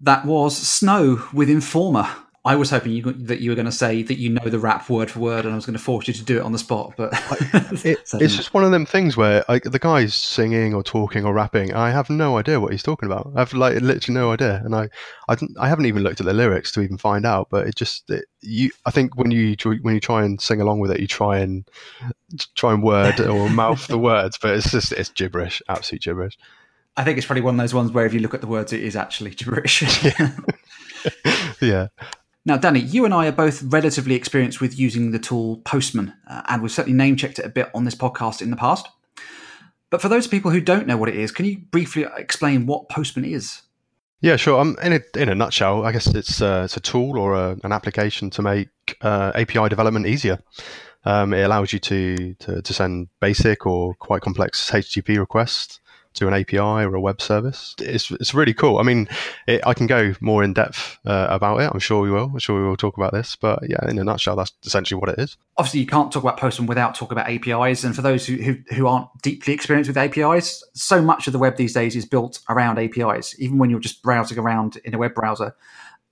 That 0.00 0.24
was 0.24 0.56
Snow 0.56 1.22
with 1.32 1.50
Informer. 1.50 2.08
I 2.44 2.54
was 2.54 2.70
hoping 2.70 2.92
you, 2.92 3.02
that 3.02 3.40
you 3.40 3.50
were 3.50 3.56
going 3.56 3.66
to 3.66 3.72
say 3.72 4.02
that 4.02 4.16
you 4.16 4.30
know 4.30 4.48
the 4.48 4.60
rap 4.60 4.88
word 4.88 5.10
for 5.10 5.18
word, 5.18 5.44
and 5.44 5.52
I 5.52 5.56
was 5.56 5.66
going 5.66 5.76
to 5.76 5.82
force 5.82 6.08
you 6.08 6.14
to 6.14 6.24
do 6.24 6.38
it 6.38 6.42
on 6.42 6.52
the 6.52 6.58
spot. 6.58 6.94
But 6.96 7.12
it, 7.84 7.98
it's 8.14 8.36
just 8.36 8.54
one 8.54 8.64
of 8.64 8.70
them 8.70 8.86
things 8.86 9.18
where 9.18 9.44
I, 9.50 9.58
the 9.58 9.78
guy's 9.78 10.14
singing 10.14 10.72
or 10.72 10.82
talking 10.82 11.26
or 11.26 11.34
rapping. 11.34 11.74
I 11.74 11.90
have 11.90 12.08
no 12.08 12.38
idea 12.38 12.58
what 12.58 12.72
he's 12.72 12.82
talking 12.82 13.06
about. 13.06 13.32
I've 13.36 13.52
like 13.52 13.82
literally 13.82 14.18
no 14.18 14.32
idea, 14.32 14.62
and 14.64 14.74
I, 14.74 14.88
I, 15.28 15.36
I 15.58 15.68
haven't 15.68 15.86
even 15.86 16.02
looked 16.02 16.20
at 16.20 16.26
the 16.26 16.32
lyrics 16.32 16.72
to 16.72 16.80
even 16.80 16.96
find 16.96 17.26
out. 17.26 17.48
But 17.50 17.66
it 17.66 17.74
just 17.74 18.08
it, 18.08 18.24
you. 18.40 18.70
I 18.86 18.92
think 18.92 19.16
when 19.16 19.30
you 19.30 19.54
when 19.82 19.94
you 19.94 20.00
try 20.00 20.24
and 20.24 20.40
sing 20.40 20.60
along 20.60 20.78
with 20.78 20.92
it, 20.92 21.00
you 21.00 21.06
try 21.06 21.40
and 21.40 21.68
try 22.54 22.72
and 22.72 22.82
word 22.82 23.20
or 23.20 23.50
mouth 23.50 23.86
the 23.88 23.98
words, 23.98 24.38
but 24.40 24.54
it's 24.54 24.70
just 24.70 24.92
it's 24.92 25.10
gibberish, 25.10 25.60
absolute 25.68 26.02
gibberish. 26.02 26.38
I 26.98 27.04
think 27.04 27.16
it's 27.16 27.26
probably 27.28 27.42
one 27.42 27.54
of 27.54 27.58
those 27.58 27.72
ones 27.72 27.92
where 27.92 28.04
if 28.06 28.12
you 28.12 28.18
look 28.18 28.34
at 28.34 28.40
the 28.40 28.48
words, 28.48 28.72
it 28.72 28.82
is 28.82 28.96
actually 28.96 29.30
gibberish. 29.34 29.82
yeah. 31.60 31.86
Now, 32.44 32.56
Danny, 32.56 32.80
you 32.80 33.04
and 33.04 33.14
I 33.14 33.28
are 33.28 33.32
both 33.32 33.62
relatively 33.62 34.16
experienced 34.16 34.60
with 34.60 34.76
using 34.76 35.12
the 35.12 35.18
tool 35.20 35.58
Postman, 35.58 36.12
uh, 36.28 36.42
and 36.48 36.60
we've 36.60 36.72
certainly 36.72 36.96
name 36.96 37.14
checked 37.14 37.38
it 37.38 37.44
a 37.44 37.50
bit 37.50 37.70
on 37.72 37.84
this 37.84 37.94
podcast 37.94 38.42
in 38.42 38.50
the 38.50 38.56
past. 38.56 38.88
But 39.90 40.02
for 40.02 40.08
those 40.08 40.26
people 40.26 40.50
who 40.50 40.60
don't 40.60 40.88
know 40.88 40.96
what 40.96 41.08
it 41.08 41.14
is, 41.14 41.30
can 41.30 41.46
you 41.46 41.58
briefly 41.70 42.04
explain 42.16 42.66
what 42.66 42.88
Postman 42.88 43.24
is? 43.24 43.62
Yeah, 44.20 44.34
sure. 44.34 44.60
Um, 44.60 44.76
in 44.82 44.94
a 44.94 45.00
in 45.16 45.28
a 45.28 45.36
nutshell, 45.36 45.86
I 45.86 45.92
guess 45.92 46.08
it's 46.08 46.42
uh, 46.42 46.62
it's 46.64 46.76
a 46.76 46.80
tool 46.80 47.16
or 47.16 47.34
a, 47.34 47.56
an 47.62 47.70
application 47.70 48.28
to 48.30 48.42
make 48.42 48.68
uh, 49.02 49.30
API 49.36 49.68
development 49.68 50.06
easier. 50.06 50.40
Um, 51.04 51.32
it 51.32 51.42
allows 51.42 51.72
you 51.72 51.78
to, 51.78 52.34
to, 52.34 52.60
to 52.60 52.74
send 52.74 53.08
basic 53.20 53.66
or 53.66 53.94
quite 53.94 54.20
complex 54.20 54.68
HTTP 54.68 55.16
requests 55.18 55.78
to 56.18 56.28
an 56.28 56.34
API 56.34 56.58
or 56.58 56.94
a 56.94 57.00
web 57.00 57.20
service. 57.20 57.74
It's, 57.78 58.10
it's 58.10 58.34
really 58.34 58.54
cool. 58.54 58.78
I 58.78 58.82
mean, 58.82 59.08
it, 59.46 59.60
I 59.66 59.74
can 59.74 59.86
go 59.86 60.14
more 60.20 60.42
in 60.42 60.52
depth 60.52 60.98
uh, 61.06 61.26
about 61.30 61.60
it. 61.60 61.70
I'm 61.72 61.78
sure 61.78 62.00
we 62.02 62.10
will. 62.10 62.30
I'm 62.32 62.38
sure 62.38 62.60
we 62.60 62.68
will 62.68 62.76
talk 62.76 62.96
about 62.96 63.12
this. 63.12 63.36
But 63.36 63.60
yeah, 63.68 63.88
in 63.88 63.98
a 63.98 64.04
nutshell, 64.04 64.36
that's 64.36 64.52
essentially 64.64 65.00
what 65.00 65.10
it 65.10 65.18
is. 65.18 65.36
Obviously, 65.56 65.80
you 65.80 65.86
can't 65.86 66.12
talk 66.12 66.22
about 66.22 66.38
Postman 66.38 66.66
without 66.66 66.94
talking 66.94 67.18
about 67.18 67.30
APIs. 67.30 67.84
And 67.84 67.94
for 67.94 68.02
those 68.02 68.26
who, 68.26 68.36
who, 68.36 68.56
who 68.74 68.86
aren't 68.86 69.08
deeply 69.22 69.54
experienced 69.54 69.88
with 69.88 69.96
APIs, 69.96 70.62
so 70.74 71.00
much 71.00 71.26
of 71.26 71.32
the 71.32 71.38
web 71.38 71.56
these 71.56 71.72
days 71.72 71.96
is 71.96 72.04
built 72.04 72.40
around 72.48 72.78
APIs. 72.78 73.34
Even 73.38 73.58
when 73.58 73.70
you're 73.70 73.80
just 73.80 74.02
browsing 74.02 74.38
around 74.38 74.76
in 74.84 74.94
a 74.94 74.98
web 74.98 75.14
browser, 75.14 75.54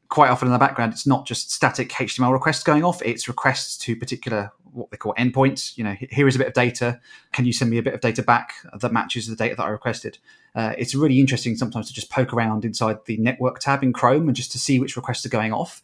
quite 0.08 0.30
often 0.30 0.48
in 0.48 0.52
the 0.52 0.58
background, 0.58 0.92
it's 0.92 1.06
not 1.06 1.26
just 1.26 1.50
static 1.50 1.90
HTML 1.90 2.32
requests 2.32 2.62
going 2.62 2.84
off, 2.84 3.02
it's 3.02 3.28
requests 3.28 3.76
to 3.78 3.96
particular 3.96 4.52
what 4.72 4.90
they 4.90 4.96
call 4.96 5.14
endpoints. 5.14 5.76
You 5.76 5.84
know, 5.84 5.96
here 6.10 6.28
is 6.28 6.36
a 6.36 6.38
bit 6.38 6.48
of 6.48 6.52
data. 6.52 7.00
Can 7.32 7.46
you 7.46 7.52
send 7.52 7.70
me 7.70 7.78
a 7.78 7.82
bit 7.82 7.94
of 7.94 8.00
data 8.00 8.22
back 8.22 8.54
that 8.78 8.92
matches 8.92 9.26
the 9.26 9.36
data 9.36 9.54
that 9.56 9.64
I 9.64 9.70
requested? 9.70 10.18
Uh, 10.54 10.74
it's 10.78 10.94
really 10.94 11.18
interesting 11.18 11.56
sometimes 11.56 11.88
to 11.88 11.94
just 11.94 12.10
poke 12.10 12.32
around 12.32 12.64
inside 12.64 12.98
the 13.06 13.16
network 13.16 13.58
tab 13.58 13.82
in 13.82 13.92
Chrome 13.92 14.28
and 14.28 14.36
just 14.36 14.52
to 14.52 14.58
see 14.58 14.78
which 14.78 14.96
requests 14.96 15.24
are 15.26 15.30
going 15.30 15.52
off. 15.52 15.82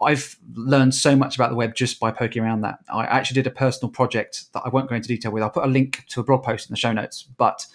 I've 0.00 0.36
learned 0.54 0.94
so 0.94 1.16
much 1.16 1.34
about 1.34 1.50
the 1.50 1.56
web 1.56 1.74
just 1.74 1.98
by 1.98 2.12
poking 2.12 2.42
around 2.42 2.60
that. 2.60 2.78
I 2.92 3.04
actually 3.04 3.34
did 3.34 3.48
a 3.48 3.54
personal 3.54 3.90
project 3.90 4.52
that 4.52 4.62
I 4.64 4.68
won't 4.68 4.88
go 4.88 4.94
into 4.94 5.08
detail 5.08 5.32
with. 5.32 5.42
I'll 5.42 5.50
put 5.50 5.64
a 5.64 5.68
link 5.68 6.04
to 6.10 6.20
a 6.20 6.24
blog 6.24 6.44
post 6.44 6.68
in 6.68 6.72
the 6.72 6.78
show 6.78 6.92
notes, 6.92 7.24
but 7.36 7.66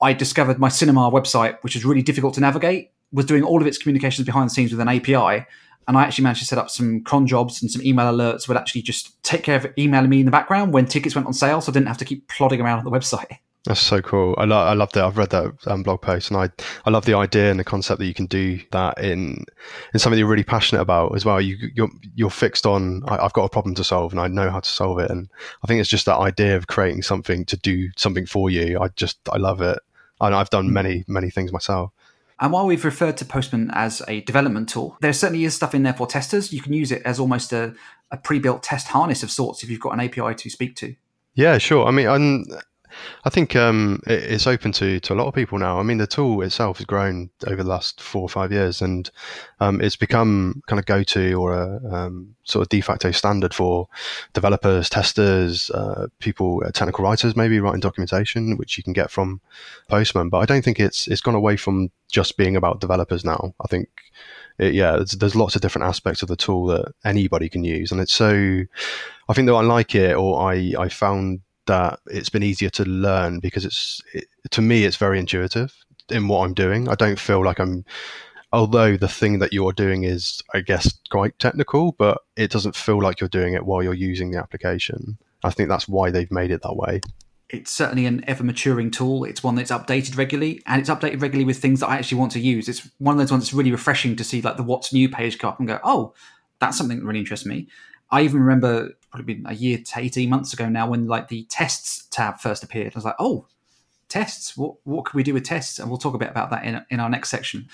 I 0.00 0.14
discovered 0.14 0.58
my 0.58 0.70
cinema 0.70 1.10
website, 1.10 1.58
which 1.62 1.76
is 1.76 1.84
really 1.84 2.02
difficult 2.02 2.34
to 2.34 2.40
navigate, 2.40 2.90
was 3.12 3.26
doing 3.26 3.42
all 3.42 3.60
of 3.60 3.66
its 3.66 3.78
communications 3.78 4.26
behind 4.26 4.50
the 4.50 4.54
scenes 4.54 4.72
with 4.72 4.80
an 4.80 4.88
API 4.88 5.46
and 5.88 5.96
I 5.96 6.02
actually 6.02 6.24
managed 6.24 6.40
to 6.40 6.46
set 6.46 6.58
up 6.58 6.70
some 6.70 7.02
cron 7.02 7.26
jobs 7.26 7.60
and 7.62 7.70
some 7.70 7.82
email 7.82 8.06
alerts 8.06 8.48
would 8.48 8.56
actually 8.56 8.82
just 8.82 9.22
take 9.22 9.42
care 9.42 9.56
of 9.56 9.66
emailing 9.78 10.10
me 10.10 10.20
in 10.20 10.26
the 10.26 10.32
background 10.32 10.72
when 10.72 10.86
tickets 10.86 11.14
went 11.14 11.26
on 11.26 11.32
sale, 11.32 11.60
so 11.60 11.72
I 11.72 11.74
didn't 11.74 11.88
have 11.88 11.98
to 11.98 12.04
keep 12.04 12.28
plodding 12.28 12.60
around 12.60 12.78
on 12.78 12.84
the 12.84 12.90
website. 12.90 13.38
That's 13.64 13.80
so 13.80 14.02
cool. 14.02 14.34
I, 14.38 14.44
lo- 14.44 14.64
I 14.64 14.74
love 14.74 14.90
that. 14.92 15.04
I've 15.04 15.16
read 15.16 15.30
that 15.30 15.52
um, 15.68 15.84
blog 15.84 16.02
post, 16.02 16.32
and 16.32 16.36
I 16.36 16.50
I 16.84 16.90
love 16.90 17.04
the 17.04 17.14
idea 17.14 17.48
and 17.48 17.60
the 17.60 17.64
concept 17.64 18.00
that 18.00 18.06
you 18.06 18.14
can 18.14 18.26
do 18.26 18.58
that 18.72 18.98
in 18.98 19.44
in 19.94 20.00
something 20.00 20.18
you're 20.18 20.26
really 20.26 20.42
passionate 20.42 20.80
about 20.80 21.14
as 21.14 21.24
well. 21.24 21.40
You 21.40 21.56
you're 21.72 21.88
you're 22.16 22.28
fixed 22.28 22.66
on. 22.66 23.04
I, 23.06 23.22
have 23.22 23.34
got 23.34 23.44
a 23.44 23.48
problem 23.48 23.76
to 23.76 23.84
solve, 23.84 24.10
and 24.10 24.20
I 24.20 24.26
know 24.26 24.50
how 24.50 24.58
to 24.58 24.68
solve 24.68 24.98
it. 24.98 25.12
And 25.12 25.28
I 25.62 25.68
think 25.68 25.78
it's 25.78 25.88
just 25.88 26.06
that 26.06 26.18
idea 26.18 26.56
of 26.56 26.66
creating 26.66 27.02
something 27.02 27.44
to 27.44 27.56
do 27.56 27.88
something 27.96 28.26
for 28.26 28.50
you. 28.50 28.80
I 28.80 28.88
just 28.96 29.20
I 29.32 29.36
love 29.36 29.60
it, 29.60 29.78
and 30.20 30.34
I've 30.34 30.50
done 30.50 30.72
many 30.72 31.04
many 31.06 31.30
things 31.30 31.52
myself. 31.52 31.92
And 32.42 32.52
while 32.52 32.66
we've 32.66 32.84
referred 32.84 33.16
to 33.18 33.24
Postman 33.24 33.70
as 33.72 34.02
a 34.08 34.20
development 34.22 34.68
tool, 34.68 34.98
there 35.00 35.12
certainly 35.12 35.44
is 35.44 35.54
stuff 35.54 35.76
in 35.76 35.84
there 35.84 35.94
for 35.94 36.08
testers. 36.08 36.52
You 36.52 36.60
can 36.60 36.72
use 36.72 36.90
it 36.90 37.00
as 37.04 37.20
almost 37.20 37.52
a, 37.52 37.72
a 38.10 38.16
pre 38.16 38.40
built 38.40 38.64
test 38.64 38.88
harness 38.88 39.22
of 39.22 39.30
sorts 39.30 39.62
if 39.62 39.70
you've 39.70 39.78
got 39.78 39.94
an 39.94 40.00
API 40.00 40.34
to 40.34 40.50
speak 40.50 40.74
to. 40.76 40.96
Yeah, 41.34 41.58
sure. 41.58 41.86
I 41.86 41.92
mean, 41.92 42.08
I'm, 42.08 42.44
I 43.24 43.30
think 43.30 43.56
um, 43.56 44.00
it's 44.06 44.46
open 44.46 44.72
to, 44.72 45.00
to 45.00 45.12
a 45.12 45.16
lot 45.16 45.26
of 45.26 45.34
people 45.34 45.58
now. 45.58 45.78
I 45.78 45.82
mean, 45.82 45.98
the 45.98 46.06
tool 46.06 46.42
itself 46.42 46.78
has 46.78 46.86
grown 46.86 47.30
over 47.46 47.62
the 47.62 47.68
last 47.68 48.00
four 48.00 48.22
or 48.22 48.28
five 48.28 48.52
years, 48.52 48.82
and 48.82 49.10
um, 49.60 49.80
it's 49.80 49.96
become 49.96 50.62
kind 50.66 50.78
of 50.78 50.86
go 50.86 51.02
to 51.02 51.34
or 51.34 51.54
a 51.54 51.94
um, 51.94 52.34
sort 52.44 52.62
of 52.62 52.68
de 52.68 52.80
facto 52.80 53.10
standard 53.10 53.54
for 53.54 53.88
developers, 54.32 54.88
testers, 54.88 55.70
uh, 55.70 56.08
people, 56.18 56.62
uh, 56.64 56.70
technical 56.70 57.04
writers, 57.04 57.36
maybe 57.36 57.60
writing 57.60 57.80
documentation, 57.80 58.56
which 58.56 58.76
you 58.76 58.82
can 58.82 58.92
get 58.92 59.10
from 59.10 59.40
Postman. 59.88 60.28
But 60.28 60.38
I 60.38 60.46
don't 60.46 60.64
think 60.64 60.80
it's 60.80 61.08
it's 61.08 61.20
gone 61.20 61.34
away 61.34 61.56
from 61.56 61.90
just 62.10 62.36
being 62.36 62.56
about 62.56 62.80
developers 62.80 63.24
now. 63.24 63.54
I 63.60 63.66
think 63.68 63.88
it, 64.58 64.74
yeah, 64.74 64.96
there's, 64.96 65.12
there's, 65.12 65.36
lots 65.36 65.56
of 65.56 65.62
different 65.62 65.86
aspects 65.86 66.22
of 66.22 66.28
the 66.28 66.36
tool 66.36 66.66
that 66.66 66.92
anybody 67.04 67.48
can 67.48 67.64
use, 67.64 67.92
and 67.92 68.00
it's 68.00 68.12
so. 68.12 68.62
I 69.28 69.32
think 69.34 69.46
that 69.46 69.54
I 69.54 69.62
like 69.62 69.94
it, 69.94 70.14
or 70.14 70.40
I 70.40 70.74
I 70.78 70.88
found 70.88 71.40
that 71.66 72.00
it's 72.06 72.28
been 72.28 72.42
easier 72.42 72.70
to 72.70 72.84
learn 72.84 73.40
because 73.40 73.64
it's 73.64 74.00
it, 74.12 74.26
to 74.50 74.60
me 74.60 74.84
it's 74.84 74.96
very 74.96 75.18
intuitive 75.18 75.74
in 76.08 76.28
what 76.28 76.44
I'm 76.44 76.54
doing. 76.54 76.88
I 76.88 76.94
don't 76.94 77.18
feel 77.18 77.44
like 77.44 77.58
I'm. 77.58 77.84
Although 78.54 78.98
the 78.98 79.08
thing 79.08 79.38
that 79.38 79.54
you're 79.54 79.72
doing 79.72 80.04
is, 80.04 80.42
I 80.52 80.60
guess, 80.60 80.92
quite 81.10 81.38
technical, 81.38 81.92
but 81.92 82.18
it 82.36 82.50
doesn't 82.50 82.76
feel 82.76 83.00
like 83.00 83.18
you're 83.18 83.28
doing 83.28 83.54
it 83.54 83.64
while 83.64 83.82
you're 83.82 83.94
using 83.94 84.30
the 84.30 84.38
application. 84.38 85.16
I 85.42 85.50
think 85.50 85.70
that's 85.70 85.88
why 85.88 86.10
they've 86.10 86.30
made 86.30 86.50
it 86.50 86.60
that 86.62 86.76
way 86.76 87.00
it's 87.52 87.70
certainly 87.70 88.06
an 88.06 88.24
ever 88.26 88.42
maturing 88.42 88.90
tool. 88.90 89.24
It's 89.24 89.44
one 89.44 89.54
that's 89.54 89.70
updated 89.70 90.16
regularly, 90.16 90.62
and 90.66 90.80
it's 90.80 90.88
updated 90.88 91.20
regularly 91.20 91.44
with 91.44 91.58
things 91.58 91.80
that 91.80 91.88
I 91.88 91.96
actually 91.96 92.18
want 92.18 92.32
to 92.32 92.40
use. 92.40 92.68
It's 92.68 92.88
one 92.98 93.14
of 93.14 93.18
those 93.18 93.30
ones 93.30 93.44
that's 93.44 93.52
really 93.52 93.70
refreshing 93.70 94.16
to 94.16 94.24
see, 94.24 94.40
like 94.40 94.56
the 94.56 94.62
what's 94.62 94.92
new 94.92 95.08
page 95.08 95.38
come 95.38 95.50
up 95.50 95.58
and 95.58 95.68
go, 95.68 95.78
oh, 95.84 96.14
that's 96.60 96.78
something 96.78 96.98
that 96.98 97.04
really 97.04 97.20
interests 97.20 97.46
me. 97.46 97.68
I 98.10 98.22
even 98.22 98.40
remember 98.40 98.92
probably 99.12 99.34
been 99.34 99.46
a 99.46 99.54
year 99.54 99.78
to 99.78 100.00
eighteen 100.00 100.30
months 100.30 100.52
ago 100.52 100.68
now 100.68 100.88
when 100.88 101.06
like 101.06 101.28
the 101.28 101.44
tests 101.44 102.08
tab 102.10 102.38
first 102.40 102.64
appeared. 102.64 102.92
I 102.94 102.98
was 102.98 103.04
like, 103.04 103.16
oh, 103.18 103.46
tests. 104.08 104.56
What 104.56 104.76
what 104.84 105.04
can 105.04 105.16
we 105.16 105.22
do 105.22 105.34
with 105.34 105.44
tests? 105.44 105.78
And 105.78 105.88
we'll 105.88 105.98
talk 105.98 106.14
a 106.14 106.18
bit 106.18 106.30
about 106.30 106.50
that 106.50 106.64
in 106.64 106.84
in 106.90 107.00
our 107.00 107.10
next 107.10 107.30
section. 107.30 107.68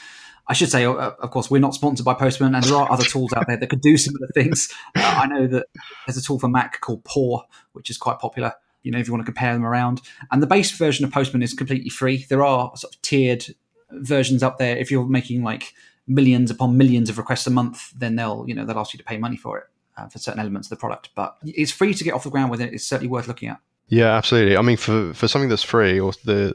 I 0.50 0.54
should 0.54 0.70
say, 0.70 0.86
uh, 0.86 0.92
of 0.92 1.30
course, 1.30 1.50
we're 1.50 1.60
not 1.60 1.74
sponsored 1.74 2.06
by 2.06 2.14
Postman, 2.14 2.54
and 2.54 2.64
there 2.64 2.76
are 2.76 2.90
other 2.90 3.04
tools 3.04 3.34
out 3.34 3.46
there 3.46 3.58
that 3.58 3.68
could 3.68 3.82
do 3.82 3.96
similar 3.98 4.28
things. 4.34 4.72
Uh, 4.96 5.00
I 5.02 5.26
know 5.26 5.46
that 5.46 5.66
there's 6.06 6.16
a 6.16 6.22
tool 6.22 6.38
for 6.38 6.48
Mac 6.48 6.80
called 6.80 7.04
Paw, 7.04 7.42
which 7.72 7.90
is 7.90 7.98
quite 7.98 8.18
popular 8.18 8.54
you 8.82 8.92
know, 8.92 8.98
if 8.98 9.06
you 9.06 9.12
want 9.12 9.20
to 9.20 9.30
compare 9.30 9.52
them 9.52 9.66
around. 9.66 10.00
And 10.30 10.42
the 10.42 10.46
base 10.46 10.70
version 10.70 11.04
of 11.04 11.10
Postman 11.10 11.42
is 11.42 11.52
completely 11.52 11.90
free. 11.90 12.24
There 12.28 12.44
are 12.44 12.74
sort 12.76 12.94
of 12.94 13.02
tiered 13.02 13.44
versions 13.90 14.42
up 14.42 14.58
there. 14.58 14.76
If 14.76 14.90
you're 14.90 15.04
making 15.04 15.42
like 15.42 15.74
millions 16.06 16.50
upon 16.50 16.78
millions 16.78 17.10
of 17.10 17.18
requests 17.18 17.46
a 17.46 17.50
month, 17.50 17.92
then 17.94 18.16
they'll, 18.16 18.44
you 18.46 18.54
know, 18.54 18.64
they'll 18.64 18.78
ask 18.78 18.94
you 18.94 18.98
to 18.98 19.04
pay 19.04 19.18
money 19.18 19.36
for 19.36 19.58
it 19.58 19.64
uh, 19.98 20.08
for 20.08 20.18
certain 20.18 20.40
elements 20.40 20.66
of 20.66 20.70
the 20.70 20.76
product. 20.76 21.10
But 21.14 21.36
it's 21.42 21.72
free 21.72 21.94
to 21.94 22.04
get 22.04 22.14
off 22.14 22.24
the 22.24 22.30
ground 22.30 22.50
with 22.50 22.60
it. 22.60 22.72
It's 22.72 22.84
certainly 22.84 23.08
worth 23.08 23.28
looking 23.28 23.48
at. 23.48 23.58
Yeah, 23.90 24.14
absolutely. 24.14 24.56
I 24.56 24.62
mean, 24.62 24.76
for, 24.76 25.14
for 25.14 25.28
something 25.28 25.48
that's 25.48 25.62
free, 25.62 25.98
or 25.98 26.12
the 26.24 26.54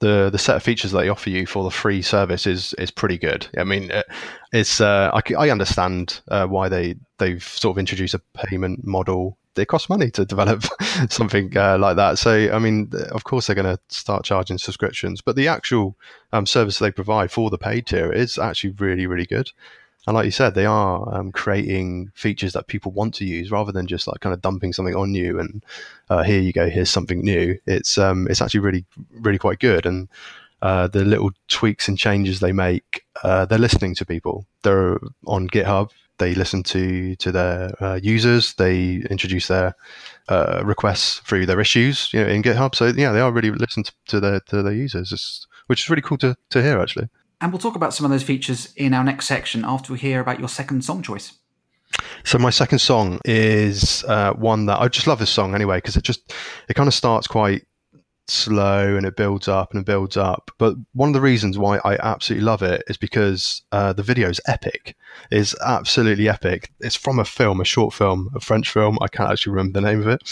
the 0.00 0.28
the 0.30 0.38
set 0.38 0.56
of 0.56 0.62
features 0.62 0.92
that 0.92 1.00
they 1.00 1.08
offer 1.08 1.30
you 1.30 1.46
for 1.46 1.64
the 1.64 1.70
free 1.70 2.02
service 2.02 2.46
is 2.46 2.74
is 2.74 2.90
pretty 2.90 3.16
good. 3.16 3.46
I 3.56 3.64
mean, 3.64 3.90
it's 4.52 4.80
uh, 4.82 5.10
I, 5.14 5.34
I 5.34 5.50
understand 5.50 6.20
uh, 6.28 6.46
why 6.46 6.68
they 6.68 6.96
they've 7.18 7.42
sort 7.42 7.74
of 7.74 7.78
introduced 7.78 8.14
a 8.14 8.20
payment 8.34 8.86
model 8.86 9.38
it 9.58 9.66
costs 9.66 9.88
money 9.88 10.10
to 10.10 10.24
develop 10.24 10.64
something 11.08 11.56
uh, 11.56 11.78
like 11.78 11.96
that. 11.96 12.18
So, 12.18 12.52
I 12.52 12.58
mean, 12.58 12.90
of 13.12 13.24
course, 13.24 13.46
they're 13.46 13.56
going 13.56 13.76
to 13.76 13.80
start 13.88 14.24
charging 14.24 14.58
subscriptions, 14.58 15.20
but 15.20 15.36
the 15.36 15.48
actual 15.48 15.96
um, 16.32 16.46
service 16.46 16.78
they 16.78 16.90
provide 16.90 17.30
for 17.30 17.50
the 17.50 17.58
paid 17.58 17.86
tier 17.86 18.12
is 18.12 18.38
actually 18.38 18.70
really, 18.70 19.06
really 19.06 19.26
good. 19.26 19.50
And 20.06 20.14
like 20.14 20.26
you 20.26 20.30
said, 20.30 20.54
they 20.54 20.66
are 20.66 21.14
um, 21.14 21.32
creating 21.32 22.10
features 22.14 22.52
that 22.52 22.66
people 22.66 22.92
want 22.92 23.14
to 23.14 23.24
use 23.24 23.50
rather 23.50 23.72
than 23.72 23.86
just 23.86 24.06
like 24.06 24.20
kind 24.20 24.34
of 24.34 24.42
dumping 24.42 24.72
something 24.72 24.94
on 24.94 25.14
you 25.14 25.38
and 25.38 25.64
uh, 26.10 26.22
here 26.22 26.40
you 26.40 26.52
go, 26.52 26.68
here's 26.68 26.90
something 26.90 27.20
new. 27.22 27.58
It's 27.66 27.96
um, 27.96 28.26
it's 28.28 28.42
actually 28.42 28.60
really, 28.60 28.84
really 29.10 29.38
quite 29.38 29.60
good. 29.60 29.86
And 29.86 30.08
uh, 30.62 30.88
the 30.88 31.04
little 31.04 31.30
tweaks 31.48 31.88
and 31.88 31.98
changes 31.98 32.40
they 32.40 32.52
make, 32.52 33.04
uh, 33.22 33.46
they're 33.46 33.58
listening 33.58 33.94
to 33.96 34.06
people. 34.06 34.46
They're 34.62 34.98
on 35.26 35.48
GitHub 35.48 35.90
they 36.18 36.34
listen 36.34 36.62
to 36.62 37.16
to 37.16 37.32
their 37.32 37.82
uh, 37.82 37.98
users. 38.02 38.54
They 38.54 39.02
introduce 39.10 39.48
their 39.48 39.74
uh, 40.28 40.62
requests 40.64 41.18
through 41.20 41.46
their 41.46 41.60
issues 41.60 42.12
you 42.12 42.20
know, 42.20 42.28
in 42.28 42.42
GitHub. 42.42 42.74
So 42.74 42.86
yeah, 42.86 43.12
they 43.12 43.20
are 43.20 43.32
really 43.32 43.50
listening 43.50 43.84
to, 43.84 43.92
to 44.08 44.20
their 44.20 44.40
to 44.40 44.62
their 44.62 44.72
users, 44.72 45.12
it's, 45.12 45.46
which 45.66 45.82
is 45.82 45.90
really 45.90 46.02
cool 46.02 46.18
to 46.18 46.36
to 46.50 46.62
hear 46.62 46.80
actually. 46.80 47.08
And 47.44 47.52
we'll 47.52 47.60
talk 47.60 47.76
about 47.76 47.92
some 47.92 48.06
of 48.06 48.10
those 48.10 48.22
features 48.22 48.72
in 48.74 48.94
our 48.94 49.04
next 49.04 49.26
section 49.26 49.66
after 49.66 49.92
we 49.92 49.98
hear 49.98 50.18
about 50.18 50.38
your 50.38 50.48
second 50.48 50.82
song 50.82 51.02
choice. 51.02 51.34
So 52.24 52.38
my 52.38 52.48
second 52.48 52.78
song 52.78 53.20
is 53.26 54.02
uh, 54.04 54.32
one 54.32 54.64
that 54.64 54.80
I 54.80 54.88
just 54.88 55.06
love 55.06 55.18
this 55.18 55.28
song 55.28 55.54
anyway 55.54 55.76
because 55.76 55.94
it 55.94 56.04
just 56.04 56.32
it 56.70 56.72
kind 56.72 56.86
of 56.86 56.94
starts 56.94 57.26
quite 57.26 57.66
slow 58.28 58.96
and 58.96 59.06
it 59.06 59.16
builds 59.16 59.48
up 59.48 59.72
and 59.72 59.80
it 59.80 59.86
builds 59.86 60.16
up. 60.16 60.50
But 60.58 60.76
one 60.92 61.08
of 61.08 61.12
the 61.12 61.20
reasons 61.20 61.58
why 61.58 61.78
I 61.84 61.96
absolutely 61.96 62.44
love 62.44 62.62
it 62.62 62.82
is 62.88 62.96
because 62.96 63.62
uh, 63.72 63.92
the 63.92 64.02
video 64.02 64.28
is 64.28 64.40
epic. 64.46 64.96
It's 65.30 65.54
absolutely 65.60 66.28
epic. 66.28 66.72
It's 66.80 66.96
from 66.96 67.18
a 67.18 67.24
film, 67.24 67.60
a 67.60 67.64
short 67.64 67.92
film, 67.92 68.30
a 68.34 68.40
French 68.40 68.70
film. 68.70 68.98
I 69.00 69.08
can't 69.08 69.30
actually 69.30 69.52
remember 69.52 69.80
the 69.80 69.86
name 69.86 70.00
of 70.00 70.08
it. 70.08 70.22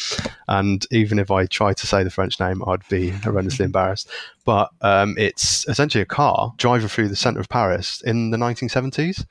And 0.48 0.86
even 0.90 1.18
if 1.18 1.30
I 1.30 1.46
tried 1.46 1.76
to 1.78 1.86
say 1.86 2.02
the 2.02 2.10
French 2.10 2.40
name, 2.40 2.62
I'd 2.66 2.86
be 2.88 3.10
horrendously 3.10 3.64
embarrassed. 3.64 4.08
But 4.44 4.70
um, 4.80 5.14
it's 5.18 5.68
essentially 5.68 6.02
a 6.02 6.06
car 6.06 6.54
driving 6.56 6.88
through 6.88 7.08
the 7.08 7.16
center 7.16 7.40
of 7.40 7.48
Paris 7.48 8.02
in 8.04 8.30
the 8.30 8.38
1970s. 8.38 9.24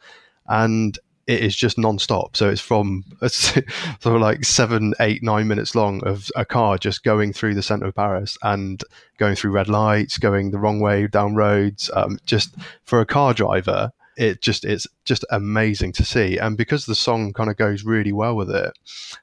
And 0.47 0.97
it 1.27 1.41
is 1.41 1.55
just 1.55 1.77
non-stop. 1.77 2.35
So 2.35 2.49
it's 2.49 2.61
from 2.61 3.03
sort 3.27 3.65
of 4.05 4.21
like 4.21 4.43
seven, 4.43 4.93
eight, 4.99 5.23
nine 5.23 5.47
minutes 5.47 5.75
long 5.75 6.05
of 6.05 6.29
a 6.35 6.45
car 6.45 6.77
just 6.77 7.03
going 7.03 7.33
through 7.33 7.55
the 7.55 7.63
center 7.63 7.87
of 7.87 7.95
Paris 7.95 8.37
and 8.43 8.83
going 9.17 9.35
through 9.35 9.51
red 9.51 9.69
lights, 9.69 10.17
going 10.17 10.51
the 10.51 10.59
wrong 10.59 10.79
way 10.79 11.07
down 11.07 11.35
roads. 11.35 11.89
Um, 11.93 12.19
just 12.25 12.55
for 12.83 13.01
a 13.01 13.05
car 13.05 13.33
driver, 13.33 13.91
it 14.17 14.41
just 14.41 14.65
it's 14.65 14.87
just 15.05 15.25
amazing 15.31 15.93
to 15.93 16.05
see. 16.05 16.37
And 16.37 16.57
because 16.57 16.85
the 16.85 16.95
song 16.95 17.33
kind 17.33 17.49
of 17.49 17.57
goes 17.57 17.83
really 17.83 18.11
well 18.11 18.35
with 18.35 18.49
it 18.51 18.73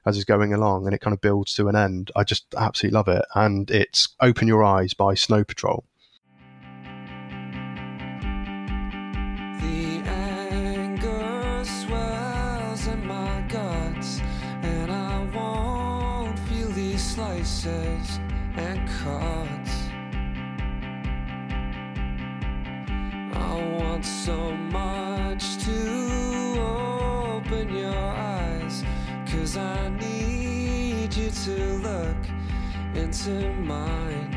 as 0.05 0.15
it's 0.15 0.25
going 0.25 0.53
along, 0.53 0.85
and 0.85 0.95
it 0.95 1.01
kind 1.01 1.13
of 1.13 1.21
builds 1.21 1.53
to 1.55 1.67
an 1.67 1.75
end, 1.75 2.11
I 2.15 2.23
just 2.23 2.53
absolutely 2.55 2.95
love 2.95 3.07
it. 3.07 3.25
And 3.35 3.69
it's 3.69 4.09
"Open 4.19 4.47
Your 4.47 4.63
Eyes" 4.63 4.93
by 4.93 5.13
Snow 5.13 5.43
Patrol. 5.43 5.83
So 24.03 24.51
much 24.51 25.57
to 25.65 26.59
open 26.59 27.75
your 27.75 27.95
eyes. 27.95 28.83
Cause 29.31 29.57
I 29.57 29.89
need 29.89 31.15
you 31.15 31.29
to 31.29 31.55
look 31.87 32.17
into 32.93 33.51
mine. 33.53 34.31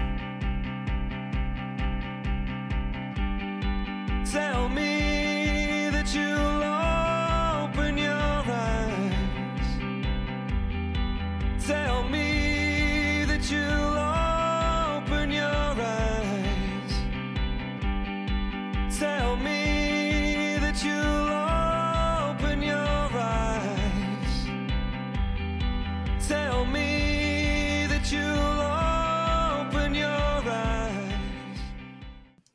Tell 4.30 4.68
me 4.68 5.90
that 5.90 6.14
you'll 6.14 6.62
open 7.68 7.98
your 7.98 8.42
eyes. 8.66 9.68
Tell 11.66 12.02
me 12.08 12.31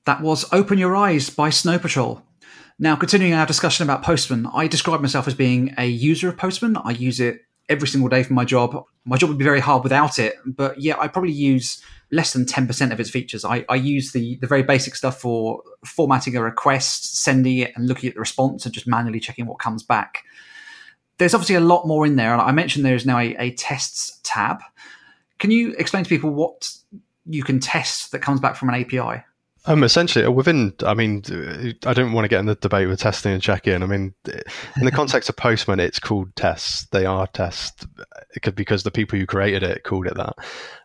That 0.08 0.22
was 0.22 0.46
Open 0.54 0.78
Your 0.78 0.96
Eyes 0.96 1.30
by 1.30 1.50
Snow 1.50 1.78
Patrol. 1.78 2.24
Now, 2.80 2.96
continuing 2.96 3.34
our 3.34 3.46
discussion 3.46 3.84
about 3.84 4.04
Postman, 4.04 4.48
I 4.54 4.66
describe 4.66 5.02
myself 5.02 5.28
as 5.28 5.34
being 5.34 5.76
a 5.78 5.86
user 5.86 6.30
of 6.30 6.38
Postman. 6.38 6.78
I 6.78 6.92
use 6.92 7.20
it 7.20 7.42
every 7.68 7.90
single 7.90 8.08
day 8.08 8.24
for 8.24 8.32
my 8.32 8.46
job. 8.46 8.86
My 9.04 9.18
job 9.18 9.28
would 9.28 9.38
be 9.38 9.44
very 9.44 9.60
hard 9.60 9.84
without 9.84 10.18
it, 10.18 10.36
but 10.46 10.80
yeah, 10.80 10.96
I 10.98 11.10
probably 11.10 11.34
use 11.34 11.84
less 12.10 12.32
than 12.32 12.46
10% 12.46 12.94
of 12.94 13.02
its 13.02 13.10
features. 13.10 13.44
I, 13.44 13.66
I 13.68 13.76
use 13.76 14.14
the, 14.14 14.38
the 14.38 14.48
very 14.48 14.64
basic 14.64 14.96
stuff 14.96 15.20
for 15.20 15.62
formatting 15.84 16.38
a 16.38 16.42
request, 16.42 17.22
sending 17.22 17.58
it, 17.58 17.74
and 17.76 17.86
looking 17.86 18.08
at 18.08 18.14
the 18.14 18.22
response 18.22 18.64
and 18.64 18.74
just 18.74 18.88
manually 18.88 19.20
checking 19.20 19.46
what 19.46 19.60
comes 19.60 19.84
back. 19.84 20.24
There's 21.18 21.34
obviously 21.34 21.56
a 21.56 21.60
lot 21.60 21.86
more 21.86 22.06
in 22.06 22.16
there. 22.16 22.32
and 22.32 22.42
I 22.42 22.54
mentioned 22.54 22.86
there 22.86 22.96
is 22.96 23.06
now 23.06 23.20
a, 23.20 23.36
a 23.36 23.52
tests 23.56 24.22
tab. 24.24 24.62
Can 25.38 25.52
you 25.52 25.74
explain 25.78 26.06
to 26.06 26.10
people 26.10 26.30
what 26.30 26.72
you 27.26 27.44
can 27.44 27.60
test 27.60 28.14
that 28.14 28.20
comes 28.20 28.40
back 28.40 28.56
from 28.56 28.70
an 28.70 28.76
API? 28.76 29.26
Um, 29.68 29.84
essentially, 29.84 30.24
uh, 30.24 30.32
within, 30.32 30.74
I 30.86 30.94
mean, 30.94 31.24
I 31.86 31.94
don't 31.94 32.14
want 32.14 32.24
to 32.24 32.30
get 32.30 32.40
in 32.40 32.46
the 32.46 32.56
debate 32.56 32.88
with 32.88 33.02
testing 33.02 33.34
and 33.34 33.42
checking. 33.42 33.84
I 33.84 33.86
mean, 33.86 34.14
in 34.78 34.86
the 34.86 34.92
context 34.92 35.28
of 35.28 35.36
Postman, 35.36 35.82
it's 35.82 36.00
called 36.00 36.34
tests. 36.38 36.88
They 36.92 37.06
are 37.06 37.28
tests 37.28 37.86
because 38.56 38.84
the 38.84 38.92
people 38.92 39.20
who 39.20 39.26
created 39.26 39.64
it 39.64 39.84
called 39.84 40.08
it 40.08 40.16
that, 40.16 40.36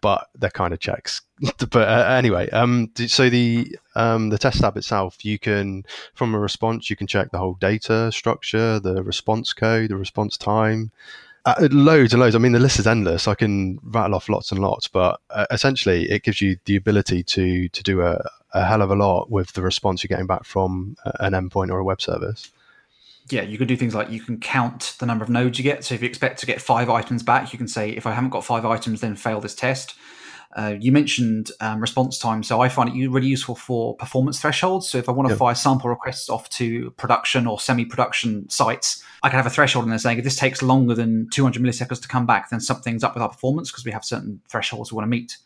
but 0.00 0.26
they're 0.34 0.50
kind 0.50 0.74
of 0.74 0.80
checks. 0.80 1.22
but 1.70 1.88
uh, 1.88 2.06
anyway, 2.10 2.50
um, 2.50 2.90
so 3.06 3.30
the 3.30 3.76
um, 3.94 4.30
the 4.30 4.38
test 4.38 4.60
tab 4.60 4.76
itself, 4.76 5.24
you 5.24 5.38
can 5.38 5.84
from 6.14 6.34
a 6.34 6.38
response, 6.38 6.90
you 6.90 6.96
can 6.96 7.06
check 7.06 7.30
the 7.30 7.38
whole 7.38 7.54
data 7.60 8.10
structure, 8.10 8.80
the 8.80 9.02
response 9.02 9.52
code, 9.52 9.90
the 9.90 9.96
response 9.96 10.36
time. 10.36 10.90
Uh, 11.44 11.68
loads 11.72 12.12
and 12.12 12.20
loads. 12.20 12.36
I 12.36 12.38
mean, 12.38 12.52
the 12.52 12.60
list 12.60 12.78
is 12.78 12.86
endless. 12.86 13.26
I 13.26 13.34
can 13.34 13.80
rattle 13.82 14.14
off 14.14 14.28
lots 14.28 14.52
and 14.52 14.60
lots, 14.60 14.86
but 14.86 15.20
uh, 15.30 15.46
essentially, 15.50 16.08
it 16.08 16.22
gives 16.22 16.40
you 16.40 16.56
the 16.66 16.76
ability 16.76 17.24
to 17.24 17.68
to 17.68 17.82
do 17.82 18.02
a, 18.02 18.24
a 18.54 18.64
hell 18.64 18.80
of 18.80 18.90
a 18.90 18.94
lot 18.94 19.30
with 19.30 19.52
the 19.54 19.62
response 19.62 20.02
you're 20.02 20.08
getting 20.08 20.26
back 20.26 20.44
from 20.44 20.96
an 21.18 21.32
endpoint 21.32 21.70
or 21.70 21.78
a 21.78 21.84
web 21.84 22.00
service. 22.00 22.50
Yeah, 23.28 23.42
you 23.42 23.56
can 23.58 23.66
do 23.66 23.76
things 23.76 23.94
like 23.94 24.10
you 24.10 24.20
can 24.20 24.38
count 24.38 24.96
the 24.98 25.06
number 25.06 25.24
of 25.24 25.30
nodes 25.30 25.58
you 25.58 25.62
get. 25.62 25.84
So 25.84 25.94
if 25.94 26.02
you 26.02 26.08
expect 26.08 26.40
to 26.40 26.46
get 26.46 26.60
five 26.60 26.90
items 26.90 27.22
back, 27.22 27.52
you 27.52 27.58
can 27.58 27.68
say, 27.68 27.90
if 27.90 28.06
I 28.06 28.12
haven't 28.12 28.30
got 28.30 28.44
five 28.44 28.64
items, 28.64 29.00
then 29.00 29.16
fail 29.16 29.40
this 29.40 29.54
test. 29.54 29.94
Uh, 30.54 30.74
you 30.78 30.92
mentioned 30.92 31.50
um, 31.60 31.80
response 31.80 32.18
time, 32.18 32.42
so 32.42 32.60
I 32.60 32.68
find 32.68 32.94
it 32.94 33.08
really 33.08 33.26
useful 33.26 33.54
for 33.54 33.96
performance 33.96 34.40
thresholds. 34.40 34.88
So 34.88 34.98
if 34.98 35.08
I 35.08 35.12
want 35.12 35.28
to 35.28 35.32
yep. 35.32 35.38
fire 35.38 35.54
sample 35.54 35.88
requests 35.88 36.28
off 36.28 36.48
to 36.50 36.90
production 36.92 37.46
or 37.46 37.58
semi-production 37.58 38.50
sites, 38.50 39.02
I 39.22 39.30
can 39.30 39.38
have 39.38 39.46
a 39.46 39.50
threshold 39.50 39.84
in 39.84 39.90
there 39.90 39.98
saying 39.98 40.18
if 40.18 40.24
this 40.24 40.36
takes 40.36 40.62
longer 40.62 40.94
than 40.94 41.28
200 41.30 41.62
milliseconds 41.62 42.02
to 42.02 42.08
come 42.08 42.26
back, 42.26 42.50
then 42.50 42.60
something's 42.60 43.02
up 43.02 43.14
with 43.14 43.22
our 43.22 43.30
performance 43.30 43.70
because 43.70 43.84
we 43.84 43.92
have 43.92 44.04
certain 44.04 44.40
thresholds 44.48 44.92
we 44.92 44.96
want 44.96 45.06
to 45.06 45.10
meet. 45.10 45.38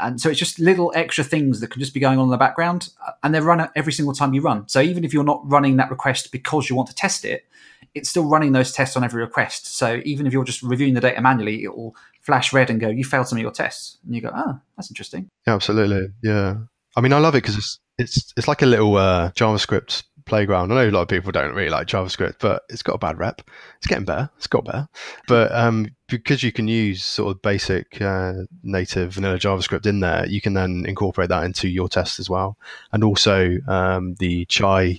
And 0.00 0.20
so 0.20 0.28
it's 0.28 0.38
just 0.38 0.58
little 0.58 0.92
extra 0.94 1.24
things 1.24 1.60
that 1.60 1.70
can 1.70 1.80
just 1.80 1.94
be 1.94 2.00
going 2.00 2.18
on 2.18 2.24
in 2.24 2.30
the 2.30 2.36
background, 2.36 2.90
uh, 3.06 3.12
and 3.22 3.34
they 3.34 3.40
run 3.40 3.68
every 3.76 3.92
single 3.92 4.14
time 4.14 4.32
you 4.32 4.40
run. 4.40 4.68
So 4.68 4.80
even 4.80 5.04
if 5.04 5.12
you're 5.12 5.24
not 5.24 5.40
running 5.48 5.76
that 5.76 5.90
request 5.90 6.32
because 6.32 6.68
you 6.68 6.76
want 6.76 6.88
to 6.88 6.94
test 6.94 7.24
it, 7.24 7.46
it's 7.94 8.08
still 8.08 8.24
running 8.24 8.52
those 8.52 8.72
tests 8.72 8.96
on 8.96 9.04
every 9.04 9.22
request. 9.22 9.76
So 9.76 10.00
even 10.04 10.26
if 10.26 10.32
you're 10.32 10.44
just 10.44 10.62
reviewing 10.62 10.94
the 10.94 11.00
data 11.00 11.20
manually, 11.20 11.64
it 11.64 11.76
will 11.76 11.96
flash 12.28 12.52
red 12.52 12.68
and 12.68 12.78
go, 12.78 12.88
"You 12.88 13.04
failed 13.04 13.26
some 13.26 13.38
of 13.38 13.42
your 13.42 13.50
tests," 13.50 13.96
and 14.04 14.14
you 14.14 14.20
go, 14.20 14.30
"Oh, 14.34 14.60
that's 14.76 14.90
interesting." 14.90 15.30
Yeah, 15.46 15.54
absolutely. 15.54 16.08
Yeah, 16.22 16.56
I 16.94 17.00
mean, 17.00 17.14
I 17.14 17.18
love 17.18 17.34
it 17.34 17.42
because 17.42 17.56
it's 17.56 17.80
it's 17.96 18.32
it's 18.36 18.46
like 18.46 18.60
a 18.60 18.66
little 18.66 18.96
uh, 18.96 19.30
JavaScript 19.30 20.02
playground. 20.26 20.70
I 20.70 20.74
know 20.74 20.90
a 20.90 20.92
lot 20.92 21.02
of 21.02 21.08
people 21.08 21.32
don't 21.32 21.54
really 21.54 21.70
like 21.70 21.86
JavaScript, 21.86 22.34
but 22.38 22.64
it's 22.68 22.82
got 22.82 22.96
a 22.96 22.98
bad 22.98 23.18
rep. 23.18 23.40
It's 23.78 23.86
getting 23.86 24.04
better. 24.04 24.28
It's 24.36 24.46
got 24.46 24.66
better. 24.66 24.88
But 25.26 25.50
um, 25.52 25.88
because 26.06 26.42
you 26.42 26.52
can 26.52 26.68
use 26.68 27.02
sort 27.02 27.34
of 27.34 27.40
basic 27.40 28.00
uh, 28.02 28.34
native 28.62 29.14
vanilla 29.14 29.38
JavaScript 29.38 29.86
in 29.86 30.00
there, 30.00 30.26
you 30.26 30.42
can 30.42 30.52
then 30.52 30.84
incorporate 30.86 31.30
that 31.30 31.44
into 31.44 31.66
your 31.66 31.88
test 31.88 32.20
as 32.20 32.28
well. 32.28 32.58
And 32.92 33.02
also 33.02 33.56
um, 33.66 34.16
the 34.18 34.44
Chai 34.44 34.98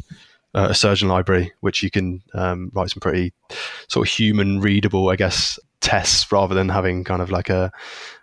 uh, 0.56 0.68
Assertion 0.72 1.08
library, 1.08 1.54
which 1.60 1.84
you 1.84 1.92
can 1.92 2.24
um, 2.34 2.72
write 2.74 2.90
some 2.90 3.00
pretty 3.00 3.34
sort 3.88 4.08
of 4.08 4.14
human 4.14 4.60
readable, 4.60 5.10
I 5.10 5.16
guess, 5.16 5.60
tests 5.82 6.32
rather 6.32 6.56
than 6.56 6.70
having 6.70 7.04
kind 7.04 7.22
of 7.22 7.32
like 7.32 7.50
a 7.50 7.72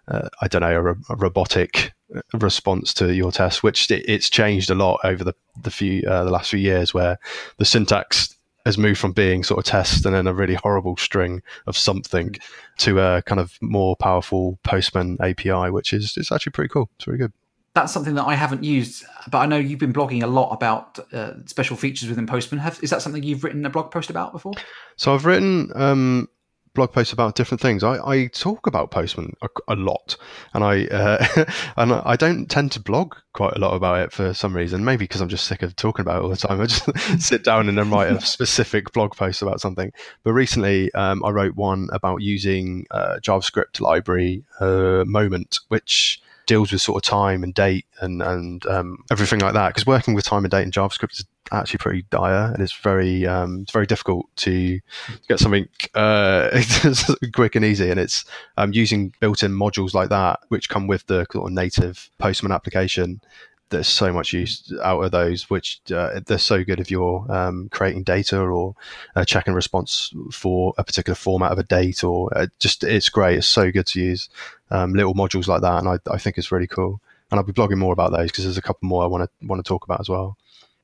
uh, 0.08 0.28
I 0.40 0.48
don't 0.48 0.62
know 0.62 0.94
a, 1.08 1.12
a, 1.12 1.16
robotic 1.16 1.92
response 2.34 2.94
to 2.94 3.12
your 3.12 3.32
test, 3.32 3.62
which 3.62 3.90
it, 3.90 4.04
it's 4.08 4.30
changed 4.30 4.70
a 4.70 4.74
lot 4.74 5.00
over 5.04 5.24
the 5.24 5.34
the 5.62 5.70
few 5.70 6.02
uh, 6.08 6.24
the 6.24 6.30
last 6.30 6.50
few 6.50 6.60
years, 6.60 6.94
where 6.94 7.18
the 7.58 7.64
syntax 7.64 8.36
has 8.64 8.76
moved 8.76 8.98
from 8.98 9.12
being 9.12 9.44
sort 9.44 9.58
of 9.58 9.64
test 9.64 10.04
and 10.04 10.14
then 10.14 10.26
a 10.26 10.34
really 10.34 10.54
horrible 10.54 10.96
string 10.96 11.40
of 11.68 11.76
something 11.76 12.34
to 12.78 12.98
a 12.98 13.22
kind 13.22 13.40
of 13.40 13.56
more 13.62 13.94
powerful 13.94 14.58
Postman 14.64 15.16
API, 15.20 15.70
which 15.70 15.92
is 15.92 16.16
it's 16.16 16.32
actually 16.32 16.50
pretty 16.50 16.68
cool. 16.68 16.90
It's 16.96 17.06
really 17.06 17.18
good. 17.18 17.32
That's 17.74 17.92
something 17.92 18.14
that 18.14 18.24
I 18.24 18.34
haven't 18.34 18.64
used, 18.64 19.04
but 19.30 19.38
I 19.38 19.46
know 19.46 19.56
you've 19.56 19.78
been 19.78 19.92
blogging 19.92 20.22
a 20.22 20.26
lot 20.26 20.50
about 20.50 20.98
uh, 21.12 21.34
special 21.44 21.76
features 21.76 22.08
within 22.08 22.26
Postman. 22.26 22.58
Have, 22.58 22.80
is 22.82 22.90
that 22.90 23.02
something 23.02 23.22
you've 23.22 23.44
written 23.44 23.64
a 23.66 23.70
blog 23.70 23.90
post 23.90 24.10
about 24.10 24.32
before? 24.32 24.54
So 24.96 25.14
I've 25.14 25.26
written 25.26 25.70
um, 25.74 26.28
blog 26.76 26.92
posts 26.92 27.12
about 27.12 27.34
different 27.34 27.60
things. 27.60 27.82
I, 27.82 27.98
I 28.06 28.26
talk 28.28 28.66
about 28.66 28.92
Postman 28.92 29.34
a, 29.42 29.48
a 29.68 29.74
lot, 29.74 30.16
and 30.54 30.62
I 30.62 30.84
uh, 30.86 31.44
and 31.76 31.92
I 31.92 32.14
don't 32.14 32.46
tend 32.46 32.70
to 32.72 32.80
blog 32.80 33.16
quite 33.32 33.56
a 33.56 33.58
lot 33.58 33.74
about 33.74 34.00
it 34.00 34.12
for 34.12 34.32
some 34.32 34.54
reason. 34.54 34.84
Maybe 34.84 35.04
because 35.04 35.20
I'm 35.20 35.28
just 35.28 35.46
sick 35.46 35.62
of 35.62 35.74
talking 35.74 36.02
about 36.02 36.18
it 36.18 36.22
all 36.22 36.30
the 36.30 36.36
time. 36.36 36.60
I 36.62 36.66
just 36.66 36.88
sit 37.20 37.42
down 37.42 37.68
and 37.68 37.76
then 37.76 37.90
write 37.90 38.12
a 38.12 38.20
specific 38.20 38.92
blog 38.92 39.16
post 39.16 39.42
about 39.42 39.60
something. 39.60 39.90
But 40.22 40.34
recently, 40.34 40.92
um, 40.94 41.24
I 41.24 41.30
wrote 41.30 41.56
one 41.56 41.88
about 41.92 42.22
using 42.22 42.86
uh, 42.92 43.16
JavaScript 43.20 43.80
library 43.80 44.44
uh, 44.60 45.04
Moment, 45.06 45.58
which 45.68 46.20
deals 46.46 46.72
with 46.72 46.80
sort 46.80 47.04
of 47.04 47.08
time 47.08 47.42
and 47.42 47.52
date 47.54 47.86
and 48.00 48.22
and 48.22 48.64
um, 48.66 49.04
everything 49.10 49.40
like 49.40 49.54
that. 49.54 49.68
Because 49.68 49.86
working 49.86 50.14
with 50.14 50.24
time 50.24 50.44
and 50.44 50.50
date 50.50 50.62
in 50.62 50.70
JavaScript 50.70 51.12
is 51.12 51.24
actually 51.52 51.78
pretty 51.78 52.04
dire, 52.10 52.52
and 52.52 52.62
it's 52.62 52.72
very 52.72 53.26
um, 53.26 53.62
it's 53.62 53.72
very 53.72 53.86
difficult 53.86 54.26
to 54.36 54.80
get 55.28 55.38
something 55.38 55.68
uh, 55.94 56.62
quick 57.34 57.54
and 57.54 57.64
easy. 57.64 57.90
And 57.90 58.00
it's 58.00 58.24
um, 58.56 58.72
using 58.72 59.12
built-in 59.20 59.52
modules 59.52 59.94
like 59.94 60.08
that, 60.10 60.40
which 60.48 60.68
come 60.68 60.86
with 60.86 61.06
the 61.06 61.26
sort 61.32 61.50
of 61.50 61.52
native 61.52 62.10
Postman 62.18 62.52
application. 62.52 63.20
There's 63.70 63.88
so 63.88 64.12
much 64.12 64.32
use 64.32 64.72
out 64.82 65.02
of 65.02 65.10
those, 65.10 65.50
which 65.50 65.80
uh, 65.92 66.20
they're 66.24 66.38
so 66.38 66.62
good 66.62 66.80
if 66.80 66.90
you're 66.90 67.26
um, 67.30 67.68
creating 67.70 68.04
data 68.04 68.40
or 68.40 68.74
uh, 69.16 69.24
checking 69.24 69.54
response 69.54 70.12
for 70.32 70.72
a 70.78 70.84
particular 70.84 71.16
format 71.16 71.52
of 71.52 71.58
a 71.58 71.64
date, 71.64 72.04
or 72.04 72.36
uh, 72.36 72.46
just 72.58 72.84
it's 72.84 73.08
great. 73.08 73.38
It's 73.38 73.48
so 73.48 73.70
good 73.72 73.86
to 73.88 74.00
use 74.00 74.28
um, 74.70 74.94
little 74.94 75.14
modules 75.14 75.48
like 75.48 75.62
that, 75.62 75.78
and 75.78 75.88
I, 75.88 75.98
I 76.10 76.18
think 76.18 76.38
it's 76.38 76.52
really 76.52 76.68
cool. 76.68 77.00
And 77.30 77.40
I'll 77.40 77.44
be 77.44 77.52
blogging 77.52 77.78
more 77.78 77.92
about 77.92 78.12
those 78.12 78.30
because 78.30 78.44
there's 78.44 78.56
a 78.56 78.62
couple 78.62 78.88
more 78.88 79.02
I 79.02 79.06
want 79.06 79.24
to 79.24 79.46
want 79.46 79.64
to 79.64 79.68
talk 79.68 79.84
about 79.84 80.00
as 80.00 80.08
well 80.08 80.36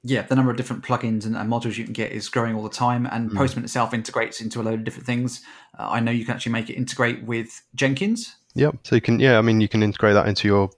yeah, 0.05 0.23
the 0.23 0.35
number 0.35 0.51
of 0.51 0.57
different 0.57 0.85
plugins 0.85 1.25
and, 1.25 1.37
and, 1.37 1.51
modules 1.51 1.77
you 1.77 1.85
can 1.85 1.93
get 1.93 2.11
is 2.11 2.29
growing 2.29 2.57
all 2.57 2.63
the 2.63 2.69
time, 2.69 3.07
and 3.07 3.31
mm. 3.31 3.37
Postman 3.37 3.65
itself 3.65 3.95
integrates 3.95 4.41
into 4.41 4.61
a 4.61 4.63
load 4.63 4.75
of 4.75 4.85
different 4.85 5.07
things. 5.07 5.43
Uh, 5.79 5.91
I 5.91 6.01
know 6.01 6.11
you 6.11 6.25
can 6.25 6.35
actually 6.35 6.53
make 6.53 6.69
it 6.69 6.75
integrate 6.75 7.23
with 7.23 7.63
Jenkins. 7.75 8.35
Yep. 8.55 8.79
So 8.83 8.97
you 8.97 9.01
can, 9.01 9.21
yeah, 9.21 9.39
I 9.39 9.43
mean, 9.43 9.61
you 9.61 9.69
can 9.69 9.83
integrate 9.83 10.15
that 10.15 10.27
into 10.27 10.49
your 10.49 10.71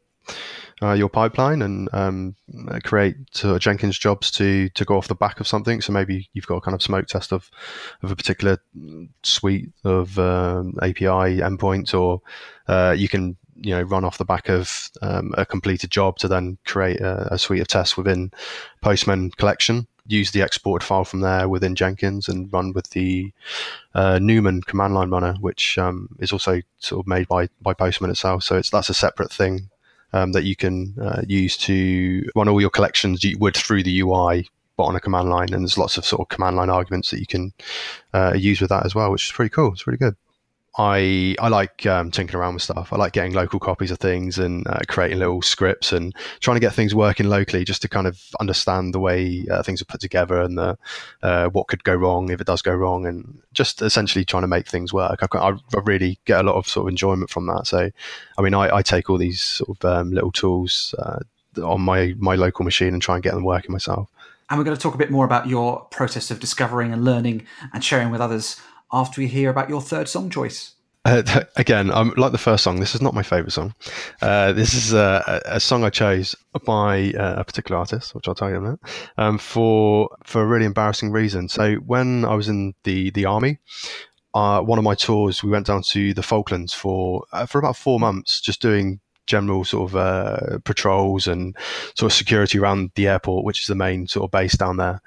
uh, 0.84 0.92
your 0.92 1.08
pipeline 1.08 1.62
and 1.62 1.88
um, 1.92 2.36
create 2.84 3.16
uh, 3.42 3.58
Jenkins 3.58 3.98
jobs 3.98 4.30
to 4.32 4.68
to 4.70 4.84
go 4.84 4.96
off 4.96 5.08
the 5.08 5.14
back 5.14 5.40
of 5.40 5.46
something. 5.46 5.80
So 5.80 5.92
maybe 5.92 6.28
you've 6.34 6.46
got 6.46 6.56
a 6.56 6.60
kind 6.60 6.74
of 6.74 6.82
smoke 6.82 7.06
test 7.06 7.32
of 7.32 7.50
of 8.02 8.10
a 8.10 8.16
particular 8.16 8.58
suite 9.22 9.70
of 9.84 10.18
um, 10.18 10.74
API 10.82 11.40
endpoints, 11.40 11.98
or 11.98 12.20
uh, 12.68 12.94
you 12.96 13.08
can 13.08 13.36
you 13.56 13.74
know 13.74 13.82
run 13.82 14.04
off 14.04 14.18
the 14.18 14.24
back 14.24 14.48
of 14.48 14.90
um, 15.00 15.32
a 15.38 15.46
completed 15.46 15.90
job 15.90 16.18
to 16.18 16.28
then 16.28 16.58
create 16.66 17.00
a, 17.00 17.34
a, 17.34 17.38
suite 17.38 17.60
of 17.60 17.68
tests 17.68 17.96
within 17.96 18.30
Postman 18.82 19.30
collection. 19.30 19.86
Use 20.06 20.32
the 20.32 20.42
exported 20.42 20.84
file 20.84 21.04
from 21.06 21.20
there 21.20 21.48
within 21.48 21.74
Jenkins 21.74 22.28
and 22.28 22.52
run 22.52 22.74
with 22.74 22.90
the 22.90 23.32
uh, 23.94 24.18
Newman 24.18 24.60
command 24.60 24.92
line 24.92 25.08
runner, 25.08 25.34
which 25.40 25.78
um, 25.78 26.10
is 26.18 26.30
also 26.30 26.60
sort 26.78 27.00
of 27.00 27.06
made 27.06 27.26
by 27.26 27.48
by 27.62 27.72
Postman 27.72 28.10
itself. 28.10 28.42
So 28.42 28.58
it's 28.58 28.68
that's 28.68 28.90
a 28.90 28.94
separate 28.94 29.32
thing 29.32 29.70
um, 30.14 30.32
that 30.32 30.44
you 30.44 30.54
can 30.54 30.94
uh, 31.00 31.22
use 31.26 31.56
to 31.56 32.24
run 32.36 32.48
all 32.48 32.60
your 32.60 32.70
collections 32.70 33.24
you 33.24 33.36
would 33.38 33.56
through 33.56 33.82
the 33.82 34.00
UI 34.00 34.48
but 34.76 34.84
on 34.84 34.96
a 34.96 35.00
command 35.00 35.28
line. 35.28 35.52
And 35.52 35.62
there's 35.62 35.78
lots 35.78 35.98
of 35.98 36.04
sort 36.04 36.20
of 36.20 36.28
command 36.28 36.56
line 36.56 36.70
arguments 36.70 37.10
that 37.10 37.20
you 37.20 37.26
can 37.26 37.52
uh, 38.12 38.32
use 38.34 38.60
with 38.60 38.70
that 38.70 38.86
as 38.86 38.94
well, 38.94 39.10
which 39.10 39.26
is 39.26 39.32
pretty 39.32 39.50
cool. 39.50 39.72
It's 39.72 39.86
really 39.86 39.98
good. 39.98 40.16
I 40.76 41.36
I 41.38 41.48
like 41.48 41.86
um, 41.86 42.10
tinkering 42.10 42.40
around 42.40 42.54
with 42.54 42.64
stuff. 42.64 42.92
I 42.92 42.96
like 42.96 43.12
getting 43.12 43.32
local 43.32 43.60
copies 43.60 43.92
of 43.92 43.98
things 43.98 44.38
and 44.38 44.66
uh, 44.66 44.80
creating 44.88 45.20
little 45.20 45.40
scripts 45.40 45.92
and 45.92 46.14
trying 46.40 46.56
to 46.56 46.60
get 46.60 46.72
things 46.72 46.94
working 46.94 47.28
locally, 47.28 47.64
just 47.64 47.82
to 47.82 47.88
kind 47.88 48.08
of 48.08 48.20
understand 48.40 48.92
the 48.92 48.98
way 48.98 49.46
uh, 49.50 49.62
things 49.62 49.80
are 49.80 49.84
put 49.84 50.00
together 50.00 50.40
and 50.40 50.58
the 50.58 50.76
uh, 51.22 51.48
what 51.50 51.68
could 51.68 51.84
go 51.84 51.94
wrong 51.94 52.30
if 52.30 52.40
it 52.40 52.46
does 52.46 52.60
go 52.60 52.74
wrong, 52.74 53.06
and 53.06 53.40
just 53.52 53.82
essentially 53.82 54.24
trying 54.24 54.42
to 54.42 54.48
make 54.48 54.66
things 54.66 54.92
work. 54.92 55.20
I, 55.22 55.38
I 55.38 55.56
really 55.84 56.18
get 56.24 56.40
a 56.40 56.42
lot 56.42 56.56
of 56.56 56.66
sort 56.66 56.86
of 56.86 56.88
enjoyment 56.88 57.30
from 57.30 57.46
that. 57.46 57.68
So, 57.68 57.90
I 58.36 58.42
mean, 58.42 58.54
I, 58.54 58.76
I 58.76 58.82
take 58.82 59.08
all 59.08 59.18
these 59.18 59.40
sort 59.40 59.78
of 59.78 59.84
um, 59.84 60.10
little 60.10 60.32
tools 60.32 60.92
uh, 60.98 61.20
on 61.62 61.82
my 61.82 62.14
my 62.18 62.34
local 62.34 62.64
machine 62.64 62.94
and 62.94 63.00
try 63.02 63.14
and 63.14 63.22
get 63.22 63.34
them 63.34 63.44
working 63.44 63.70
myself. 63.70 64.08
And 64.50 64.58
we're 64.58 64.64
going 64.64 64.76
to 64.76 64.82
talk 64.82 64.94
a 64.94 64.98
bit 64.98 65.10
more 65.10 65.24
about 65.24 65.48
your 65.48 65.82
process 65.90 66.30
of 66.30 66.38
discovering 66.38 66.92
and 66.92 67.04
learning 67.04 67.46
and 67.72 67.82
sharing 67.82 68.10
with 68.10 68.20
others 68.20 68.60
after 68.94 69.20
we 69.20 69.26
hear 69.26 69.50
about 69.50 69.68
your 69.68 69.82
third 69.82 70.08
song 70.08 70.30
choice. 70.30 70.76
Uh, 71.04 71.44
again, 71.56 71.90
I'm 71.90 72.10
like 72.16 72.32
the 72.32 72.38
first 72.38 72.64
song. 72.64 72.80
This 72.80 72.94
is 72.94 73.02
not 73.02 73.12
my 73.12 73.22
favorite 73.22 73.50
song. 73.50 73.74
Uh, 74.22 74.52
this 74.52 74.72
is 74.72 74.94
a, 74.94 75.42
a, 75.44 75.60
song 75.60 75.84
I 75.84 75.90
chose 75.90 76.34
by 76.64 77.12
uh, 77.12 77.34
a 77.38 77.44
particular 77.44 77.78
artist, 77.78 78.14
which 78.14 78.26
I'll 78.26 78.34
tell 78.34 78.48
you 78.48 78.56
about, 78.56 78.80
um, 79.18 79.36
for 79.36 80.08
for 80.24 80.42
a 80.42 80.46
really 80.46 80.64
embarrassing 80.64 81.10
reason. 81.10 81.48
So 81.48 81.74
when 81.76 82.24
I 82.24 82.34
was 82.34 82.48
in 82.48 82.74
the 82.84 83.10
the 83.10 83.26
army, 83.26 83.58
uh, 84.32 84.60
one 84.60 84.78
of 84.78 84.84
my 84.84 84.94
tours, 84.94 85.42
we 85.42 85.50
went 85.50 85.66
down 85.66 85.82
to 85.82 86.14
the 86.14 86.22
Falklands 86.22 86.72
for 86.72 87.24
uh, 87.32 87.46
for 87.46 87.58
about 87.58 87.76
four 87.76 88.00
months, 88.00 88.40
just 88.40 88.62
doing 88.62 89.00
general 89.26 89.64
sort 89.64 89.90
of 89.90 89.96
uh, 89.96 90.58
patrols 90.64 91.26
and 91.26 91.56
sort 91.94 92.12
of 92.12 92.16
security 92.16 92.58
around 92.58 92.90
the 92.94 93.08
airport, 93.08 93.44
which 93.44 93.60
is 93.60 93.66
the 93.66 93.74
main 93.74 94.06
sort 94.06 94.24
of 94.24 94.30
base 94.30 94.56
down 94.56 94.76
there. 94.76 95.00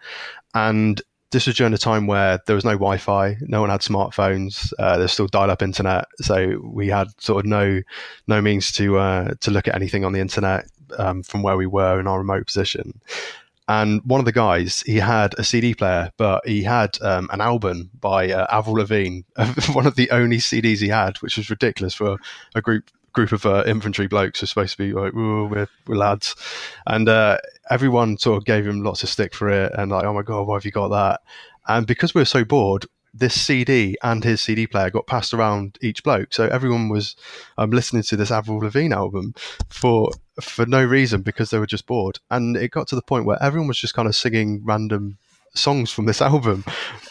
And 0.53 1.01
this 1.31 1.47
was 1.47 1.55
during 1.55 1.73
a 1.73 1.77
time 1.77 2.07
where 2.07 2.39
there 2.45 2.55
was 2.55 2.65
no 2.65 2.71
Wi-Fi, 2.71 3.37
no 3.41 3.61
one 3.61 3.69
had 3.69 3.81
smartphones. 3.81 4.71
Uh, 4.79 4.97
there's 4.97 5.11
still 5.11 5.27
dial-up 5.27 5.61
internet, 5.61 6.05
so 6.21 6.59
we 6.63 6.87
had 6.87 7.07
sort 7.19 7.45
of 7.45 7.49
no 7.49 7.81
no 8.27 8.41
means 8.41 8.71
to 8.73 8.97
uh, 8.97 9.33
to 9.41 9.51
look 9.51 9.67
at 9.67 9.75
anything 9.75 10.05
on 10.05 10.13
the 10.13 10.19
internet. 10.19 10.67
um, 10.97 11.23
from 11.23 11.43
where 11.43 11.57
we 11.57 11.65
were 11.65 11.99
in 11.99 12.07
our 12.07 12.19
remote 12.19 12.47
position. 12.47 12.99
And 13.69 14.01
one 14.05 14.19
of 14.19 14.25
the 14.25 14.31
guys, 14.31 14.81
he 14.81 14.95
had 14.95 15.35
a 15.37 15.43
CD 15.43 15.73
player, 15.73 16.11
but 16.15 16.47
he 16.47 16.63
had 16.63 16.97
um, 17.01 17.29
an 17.33 17.41
album 17.41 17.89
by 17.99 18.31
uh, 18.31 18.47
Avril 18.49 18.77
Lavigne, 18.77 19.21
one 19.73 19.85
of 19.85 19.95
the 19.95 20.09
only 20.11 20.37
CDs 20.37 20.79
he 20.79 20.87
had, 20.87 21.17
which 21.17 21.35
was 21.35 21.49
ridiculous 21.49 21.93
for 21.93 22.17
a 22.55 22.61
group 22.61 22.89
group 23.17 23.31
of 23.31 23.47
uh, 23.47 23.63
infantry 23.65 24.07
blokes 24.07 24.39
who 24.39 24.43
are 24.43 24.47
supposed 24.47 24.73
to 24.73 24.77
be 24.77 24.93
like, 24.93 25.11
we're, 25.11 25.47
we're 25.47 25.67
lads. 25.87 26.35
And 26.85 27.09
uh, 27.09 27.39
everyone 27.71 28.19
sort 28.19 28.37
of 28.37 28.45
gave 28.45 28.67
him 28.67 28.83
lots 28.83 29.01
of 29.01 29.09
stick 29.09 29.33
for 29.33 29.49
it 29.49 29.71
and 29.75 29.89
like, 29.89 30.05
oh 30.05 30.13
my 30.13 30.21
God, 30.21 30.45
why 30.45 30.55
have 30.55 30.65
you 30.65 30.71
got 30.71 30.89
that? 30.89 31.21
And 31.67 31.87
because 31.87 32.13
we 32.13 32.21
were 32.21 32.25
so 32.25 32.45
bored, 32.45 32.85
this 33.15 33.33
CD 33.33 33.97
and 34.03 34.23
his 34.23 34.39
CD 34.39 34.67
player 34.67 34.91
got 34.91 35.07
passed 35.07 35.33
around 35.33 35.79
each 35.81 36.03
bloke. 36.03 36.31
So 36.31 36.47
everyone 36.47 36.89
was 36.89 37.15
um, 37.57 37.71
listening 37.71 38.03
to 38.03 38.15
this 38.15 38.29
Avril 38.29 38.59
Lavigne 38.59 38.93
album 38.93 39.33
for 39.69 40.11
for 40.39 40.67
no 40.67 40.85
reason 40.85 41.23
because 41.23 41.49
they 41.49 41.57
were 41.57 41.65
just 41.65 41.87
bored. 41.87 42.19
And 42.29 42.55
it 42.55 42.69
got 42.69 42.87
to 42.89 42.95
the 42.95 43.01
point 43.01 43.25
where 43.25 43.41
everyone 43.41 43.67
was 43.67 43.79
just 43.79 43.95
kind 43.95 44.07
of 44.07 44.15
singing 44.15 44.61
random 44.63 45.17
songs 45.57 45.91
from 45.91 46.05
this 46.05 46.21
album 46.27 46.63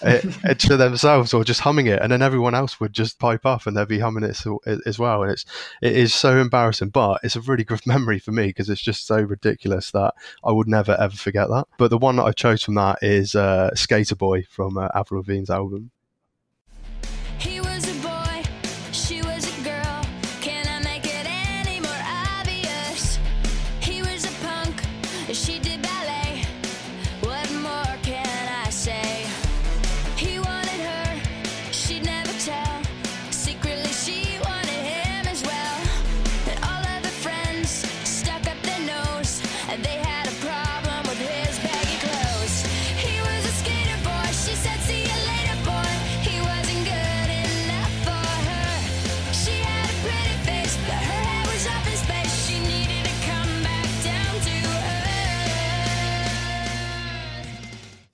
it, 0.03 0.59
to 0.59 0.77
themselves 0.77 1.35
or 1.35 1.45
just 1.45 1.61
humming 1.61 1.87
it 1.87 2.01
and 2.03 2.13
then 2.13 2.23
everyone 2.23 2.55
else 2.55 2.81
would 2.81 2.93
just 2.93 3.19
pipe 3.19 3.45
up 3.45 3.67
and 3.67 3.77
they'd 3.77 3.89
be 3.89 3.99
humming 3.99 4.25
it 4.25 4.39
as 4.87 4.99
well 4.99 5.23
and 5.23 5.33
it's 5.33 5.45
it 5.83 5.97
is 5.97 6.15
so 6.15 6.39
embarrassing 6.39 6.89
but 6.89 7.21
it's 7.23 7.37
a 7.37 7.41
really 7.41 7.65
good 7.65 7.81
memory 7.87 8.19
for 8.19 8.33
me 8.33 8.47
because 8.47 8.69
it's 8.69 8.83
just 8.83 9.07
so 9.07 9.17
ridiculous 9.21 9.91
that 9.91 10.15
I 10.45 10.53
would 10.53 10.69
never 10.69 10.97
ever 10.99 11.17
forget 11.17 11.49
that. 11.49 11.67
But 11.79 11.91
the 11.91 11.99
one 11.99 12.17
that 12.17 12.25
I 12.25 12.33
chose 12.33 12.63
from 12.63 12.75
that 12.75 12.99
is 13.03 13.35
uh, 13.35 13.75
Skater 13.75 14.17
Boy 14.17 14.43
from 14.43 14.79
uh, 14.79 14.89
Avril 14.95 15.23
Lavigne's 15.23 15.51
album 15.51 15.91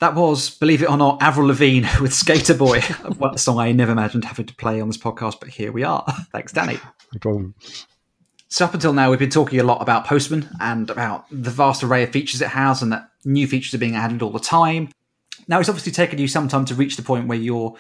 That 0.03 0.17
was, 0.17 0.51
believe 0.51 0.83
it 0.83 0.91
or 0.91 0.97
not, 0.97 1.23
Avril 1.23 1.47
Lavigne 1.47 1.87
with 2.01 2.13
Skater 2.13 2.55
Boy, 2.55 2.79
a 3.23 3.39
song 3.39 3.61
I 3.61 3.71
never 3.71 3.93
imagined 3.93 4.25
having 4.25 4.47
to 4.47 4.55
play 4.57 4.81
on 4.81 4.89
this 4.89 4.99
podcast, 4.99 5.39
but 5.39 5.49
here 5.49 5.71
we 5.71 5.85
are. 5.85 6.05
Thanks, 6.33 6.51
Danny. 6.51 6.81
No 7.13 7.21
problem. 7.21 7.55
So, 8.49 8.65
up 8.65 8.75
until 8.75 8.95
now, 8.95 9.11
we've 9.11 9.21
been 9.21 9.31
talking 9.31 9.61
a 9.61 9.63
lot 9.63 9.81
about 9.81 10.05
Postman 10.05 10.49
and 10.61 10.91
about 10.91 11.27
the 11.31 11.51
vast 11.51 11.85
array 11.85 12.03
of 12.03 12.11
features 12.11 12.43
it 12.43 12.49
has, 12.49 12.83
and 12.83 12.91
that 12.91 13.11
new 13.25 13.47
features 13.47 13.75
are 13.75 13.79
being 13.79 13.95
added 13.95 14.23
all 14.23 14.33
the 14.33 14.41
time. 14.41 14.89
Now, 15.47 15.61
it's 15.61 15.69
obviously 15.69 15.93
taken 15.93 16.19
you 16.19 16.27
some 16.27 16.49
time 16.49 16.65
to 16.65 16.75
reach 16.75 16.97
the 16.97 17.05
point 17.05 17.29
where 17.29 17.39
you're 17.39 17.77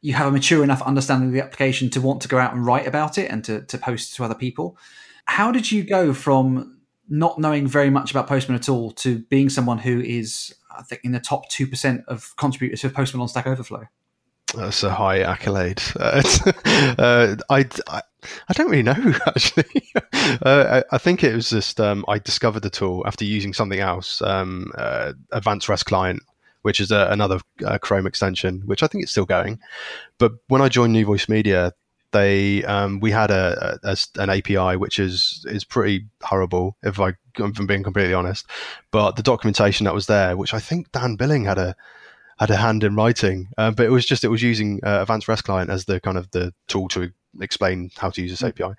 you 0.00 0.14
have 0.14 0.28
a 0.28 0.30
mature 0.30 0.64
enough 0.64 0.80
understanding 0.80 1.28
of 1.28 1.34
the 1.34 1.42
application 1.42 1.90
to 1.90 2.00
want 2.00 2.22
to 2.22 2.28
go 2.28 2.38
out 2.38 2.54
and 2.54 2.64
write 2.64 2.86
about 2.86 3.18
it 3.18 3.30
and 3.30 3.44
to, 3.44 3.60
to 3.66 3.76
post 3.76 4.16
to 4.16 4.24
other 4.24 4.34
people. 4.34 4.78
How 5.26 5.52
did 5.52 5.70
you 5.70 5.84
go 5.84 6.14
from 6.14 6.78
not 7.08 7.38
knowing 7.38 7.66
very 7.66 7.90
much 7.90 8.10
about 8.10 8.28
Postman 8.28 8.56
at 8.56 8.70
all 8.70 8.92
to 8.92 9.18
being 9.18 9.50
someone 9.50 9.78
who 9.78 10.00
is 10.00 10.54
I 10.78 10.82
think 10.82 11.02
in 11.04 11.12
the 11.12 11.20
top 11.20 11.48
two 11.48 11.66
percent 11.66 12.04
of 12.08 12.34
contributors 12.36 12.80
to 12.82 12.90
Postman 12.90 13.20
on 13.20 13.28
Stack 13.28 13.46
Overflow. 13.46 13.86
That's 14.54 14.82
a 14.84 14.90
high 14.90 15.20
accolade. 15.20 15.82
Uh, 15.98 16.22
uh, 16.98 17.36
I, 17.50 17.66
I, 17.88 18.02
I 18.48 18.52
don't 18.52 18.70
really 18.70 18.82
know 18.82 18.94
actually. 19.26 19.92
uh, 19.94 20.82
I, 20.90 20.94
I, 20.94 20.98
think 20.98 21.24
it 21.24 21.34
was 21.34 21.50
just 21.50 21.80
um, 21.80 22.04
I 22.08 22.18
discovered 22.18 22.60
the 22.60 22.70
tool 22.70 23.02
after 23.06 23.24
using 23.24 23.52
something 23.52 23.80
else, 23.80 24.22
um, 24.22 24.72
uh, 24.78 25.12
Advanced 25.32 25.68
REST 25.68 25.86
Client, 25.86 26.22
which 26.62 26.80
is 26.80 26.90
a, 26.90 27.08
another 27.10 27.40
uh, 27.64 27.78
Chrome 27.78 28.06
extension, 28.06 28.62
which 28.66 28.82
I 28.82 28.86
think 28.86 29.02
it's 29.02 29.12
still 29.12 29.26
going. 29.26 29.58
But 30.18 30.32
when 30.48 30.62
I 30.62 30.68
joined 30.68 30.92
New 30.92 31.04
Voice 31.04 31.28
Media, 31.28 31.72
they 32.16 32.64
um, 32.64 33.00
we 33.00 33.10
had 33.10 33.30
a, 33.30 33.78
a, 33.82 33.96
an 34.18 34.30
API 34.30 34.76
which 34.76 34.98
is 34.98 35.44
is 35.48 35.64
pretty 35.64 36.06
horrible 36.22 36.76
if 36.82 36.98
I 36.98 37.08
if 37.08 37.58
I'm 37.58 37.66
being 37.66 37.82
completely 37.82 38.14
honest. 38.14 38.46
But 38.90 39.16
the 39.16 39.22
documentation 39.22 39.84
that 39.84 39.94
was 39.94 40.06
there, 40.06 40.36
which 40.36 40.54
I 40.54 40.58
think 40.58 40.90
Dan 40.92 41.16
Billing 41.16 41.44
had 41.44 41.58
a 41.58 41.76
had 42.38 42.50
a 42.50 42.56
hand 42.56 42.84
in 42.84 42.94
writing, 42.94 43.48
uh, 43.58 43.70
but 43.70 43.86
it 43.86 43.90
was 43.90 44.06
just 44.06 44.24
it 44.24 44.28
was 44.28 44.42
using 44.42 44.80
uh, 44.84 45.02
Advanced 45.02 45.28
REST 45.28 45.44
Client 45.44 45.70
as 45.70 45.84
the 45.84 46.00
kind 46.00 46.18
of 46.18 46.30
the 46.30 46.52
tool 46.68 46.88
to 46.88 47.10
explain 47.40 47.90
how 47.96 48.08
to 48.10 48.22
use 48.22 48.30
this 48.30 48.42
API. 48.42 48.74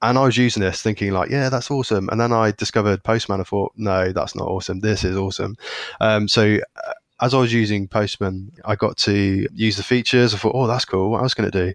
And 0.00 0.18
I 0.18 0.24
was 0.24 0.36
using 0.38 0.62
this 0.62 0.80
thinking 0.80 1.12
like, 1.12 1.30
yeah, 1.30 1.50
that's 1.50 1.70
awesome. 1.70 2.08
And 2.08 2.18
then 2.18 2.32
I 2.32 2.52
discovered 2.52 3.04
Postman. 3.04 3.40
I 3.40 3.44
thought, 3.44 3.72
no, 3.76 4.12
that's 4.12 4.34
not 4.34 4.48
awesome. 4.48 4.80
This 4.80 5.04
is 5.04 5.16
awesome. 5.16 5.56
Um, 6.00 6.26
so 6.26 6.58
uh, 6.86 6.92
as 7.20 7.34
I 7.34 7.38
was 7.38 7.52
using 7.52 7.86
Postman, 7.86 8.52
I 8.64 8.76
got 8.76 8.96
to 8.98 9.46
use 9.52 9.76
the 9.76 9.82
features. 9.82 10.32
I 10.32 10.38
thought, 10.38 10.54
oh, 10.54 10.66
that's 10.66 10.86
cool. 10.86 11.10
What 11.10 11.22
else 11.22 11.34
can 11.34 11.44
it 11.44 11.52
do? 11.52 11.74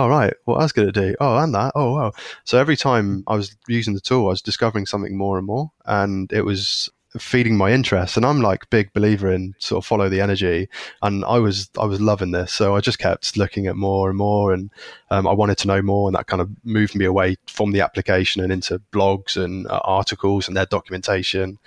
All 0.00 0.06
oh, 0.06 0.08
right, 0.08 0.32
what 0.46 0.62
else 0.62 0.72
can 0.72 0.88
it 0.88 0.94
do? 0.94 1.14
Oh, 1.20 1.36
and 1.36 1.54
that. 1.54 1.72
Oh, 1.74 1.92
wow. 1.92 2.12
So 2.44 2.56
every 2.56 2.74
time 2.74 3.22
I 3.26 3.36
was 3.36 3.54
using 3.68 3.92
the 3.92 4.00
tool, 4.00 4.28
I 4.28 4.30
was 4.30 4.40
discovering 4.40 4.86
something 4.86 5.14
more 5.14 5.36
and 5.36 5.46
more, 5.46 5.72
and 5.84 6.32
it 6.32 6.42
was 6.42 6.88
feeding 7.18 7.56
my 7.56 7.72
interest 7.72 8.16
and 8.16 8.24
i'm 8.24 8.40
like 8.40 8.70
big 8.70 8.92
believer 8.92 9.32
in 9.32 9.52
sort 9.58 9.82
of 9.82 9.86
follow 9.86 10.08
the 10.08 10.20
energy 10.20 10.68
and 11.02 11.24
i 11.24 11.40
was 11.40 11.68
i 11.76 11.84
was 11.84 12.00
loving 12.00 12.30
this 12.30 12.52
so 12.52 12.76
i 12.76 12.80
just 12.80 13.00
kept 13.00 13.36
looking 13.36 13.66
at 13.66 13.74
more 13.74 14.08
and 14.08 14.16
more 14.16 14.52
and 14.52 14.70
um, 15.10 15.26
i 15.26 15.32
wanted 15.32 15.58
to 15.58 15.66
know 15.66 15.82
more 15.82 16.08
and 16.08 16.14
that 16.14 16.28
kind 16.28 16.40
of 16.40 16.48
moved 16.62 16.94
me 16.94 17.04
away 17.04 17.36
from 17.48 17.72
the 17.72 17.80
application 17.80 18.40
and 18.40 18.52
into 18.52 18.80
blogs 18.92 19.36
and 19.36 19.66
uh, 19.66 19.80
articles 19.82 20.46
and 20.46 20.56
their 20.56 20.66
documentation 20.66 21.58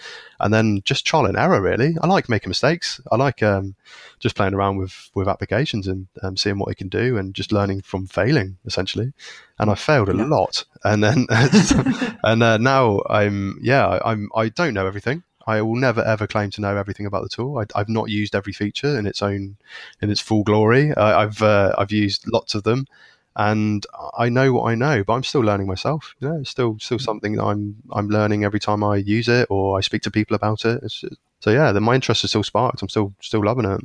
and 0.43 0.53
then 0.53 0.81
just 0.85 1.05
trial 1.05 1.25
and 1.25 1.37
error 1.37 1.61
really 1.61 1.95
i 2.01 2.07
like 2.07 2.29
making 2.29 2.49
mistakes 2.49 3.01
i 3.11 3.15
like 3.15 3.41
um, 3.41 3.75
just 4.19 4.35
playing 4.35 4.53
around 4.53 4.77
with 4.77 5.09
with 5.15 5.27
applications 5.27 5.87
and 5.87 6.07
um, 6.21 6.37
seeing 6.37 6.59
what 6.59 6.69
it 6.69 6.75
can 6.75 6.89
do 6.89 7.17
and 7.17 7.33
just 7.33 7.51
learning 7.51 7.81
from 7.81 8.05
failing 8.05 8.57
essentially 8.65 9.13
and 9.57 9.71
i 9.71 9.75
failed 9.75 10.09
a 10.09 10.15
yeah. 10.15 10.25
lot 10.25 10.65
and 10.83 11.03
then 11.03 11.25
and 12.23 12.43
uh, 12.43 12.57
now 12.57 13.01
i'm 13.09 13.57
yeah 13.61 13.99
i'm 14.05 14.29
i 14.35 14.49
don't 14.49 14.75
know 14.75 14.85
everything 14.85 15.23
I 15.45 15.61
will 15.61 15.75
never 15.75 16.01
ever 16.01 16.25
claim 16.25 16.51
to 16.51 16.61
know 16.61 16.77
everything 16.77 17.05
about 17.05 17.23
the 17.23 17.29
tool. 17.29 17.57
I, 17.57 17.77
have 17.77 17.89
not 17.89 18.09
used 18.09 18.33
every 18.33 18.53
feature 18.53 18.97
in 18.97 19.05
its 19.05 19.21
own, 19.21 19.57
in 20.01 20.09
its 20.09 20.21
full 20.21 20.43
glory. 20.43 20.93
Uh, 20.93 21.19
I've 21.19 21.41
uh, 21.41 21.73
I've 21.77 21.91
used 21.91 22.31
lots 22.31 22.55
of 22.55 22.63
them, 22.63 22.87
and 23.35 23.85
I 24.17 24.29
know 24.29 24.53
what 24.53 24.71
I 24.71 24.75
know, 24.75 25.03
but 25.03 25.13
I'm 25.13 25.23
still 25.23 25.41
learning 25.41 25.67
myself. 25.67 26.15
You 26.19 26.29
know, 26.29 26.39
it's 26.39 26.49
still 26.49 26.77
still 26.79 26.99
mm. 26.99 27.01
something 27.01 27.35
that 27.35 27.43
I'm 27.43 27.75
I'm 27.91 28.07
learning 28.09 28.43
every 28.43 28.59
time 28.59 28.83
I 28.83 28.97
use 28.97 29.27
it 29.27 29.47
or 29.49 29.77
I 29.77 29.81
speak 29.81 30.03
to 30.03 30.11
people 30.11 30.35
about 30.35 30.65
it. 30.65 30.81
It's, 30.83 31.03
so 31.39 31.49
yeah, 31.49 31.71
the, 31.71 31.81
my 31.81 31.95
interest 31.95 32.23
is 32.23 32.29
still 32.29 32.43
sparked. 32.43 32.81
I'm 32.81 32.89
still 32.89 33.13
still 33.21 33.43
loving 33.43 33.65
it. 33.65 33.81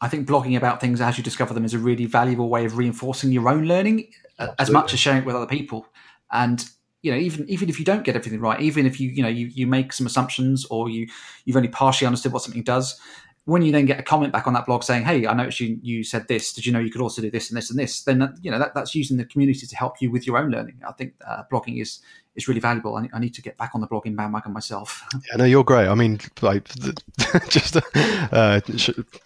I 0.00 0.08
think 0.08 0.28
blogging 0.28 0.56
about 0.56 0.80
things 0.80 1.00
as 1.00 1.16
you 1.18 1.24
discover 1.24 1.54
them 1.54 1.64
is 1.64 1.74
a 1.74 1.78
really 1.78 2.04
valuable 2.04 2.48
way 2.48 2.64
of 2.64 2.76
reinforcing 2.76 3.32
your 3.32 3.48
own 3.48 3.64
learning, 3.64 4.10
Absolutely. 4.38 4.62
as 4.62 4.70
much 4.70 4.92
as 4.92 5.00
sharing 5.00 5.22
it 5.22 5.26
with 5.26 5.36
other 5.36 5.46
people. 5.46 5.86
And 6.30 6.64
you 7.02 7.12
know 7.12 7.18
even 7.18 7.48
even 7.48 7.68
if 7.68 7.78
you 7.78 7.84
don't 7.84 8.02
get 8.02 8.16
everything 8.16 8.40
right 8.40 8.60
even 8.60 8.84
if 8.84 8.98
you 8.98 9.08
you 9.10 9.22
know 9.22 9.28
you, 9.28 9.46
you 9.46 9.66
make 9.66 9.92
some 9.92 10.06
assumptions 10.06 10.64
or 10.66 10.88
you 10.88 11.06
you've 11.44 11.56
only 11.56 11.68
partially 11.68 12.06
understood 12.06 12.32
what 12.32 12.42
something 12.42 12.64
does 12.64 13.00
when 13.46 13.62
you 13.62 13.72
then 13.72 13.86
get 13.86 13.98
a 13.98 14.02
comment 14.02 14.32
back 14.32 14.46
on 14.46 14.52
that 14.52 14.66
blog 14.66 14.82
saying 14.82 15.04
hey 15.04 15.24
i 15.26 15.32
noticed 15.32 15.60
you 15.60 15.78
you 15.82 16.04
said 16.04 16.28
this. 16.28 16.52
Did 16.52 16.66
you 16.66 16.72
know 16.72 16.80
you 16.80 16.90
could 16.90 17.00
also 17.00 17.22
do 17.22 17.30
this 17.30 17.48
and 17.48 17.56
this 17.56 17.70
and 17.70 17.78
this? 17.78 18.02
Then 18.02 18.34
you 18.42 18.50
know 18.50 18.58
that, 18.58 18.74
that's 18.74 18.94
using 18.94 19.16
the 19.16 19.24
community 19.24 19.66
to 19.66 19.76
help 19.76 20.00
you 20.00 20.10
with 20.10 20.26
your 20.26 20.36
own 20.36 20.50
learning. 20.50 20.80
I 20.86 20.92
think 20.92 21.14
uh, 21.26 21.44
blogging 21.50 21.80
is 21.80 22.00
is 22.34 22.48
really 22.48 22.60
valuable. 22.60 22.96
I, 22.96 23.08
I, 23.14 23.18
need 23.18 23.32
to 23.34 23.40
get 23.40 23.56
back 23.56 23.70
on 23.74 23.80
the 23.80 23.86
blogging 23.86 24.14
bandwagon 24.14 24.52
myself. 24.52 25.02
Yeah 25.14 25.36
no 25.38 25.44
you're 25.44 25.64
great. 25.64 25.88
I 25.88 25.94
mean 25.94 26.20
like 26.42 26.68
just 27.48 27.76
uh, 27.96 28.60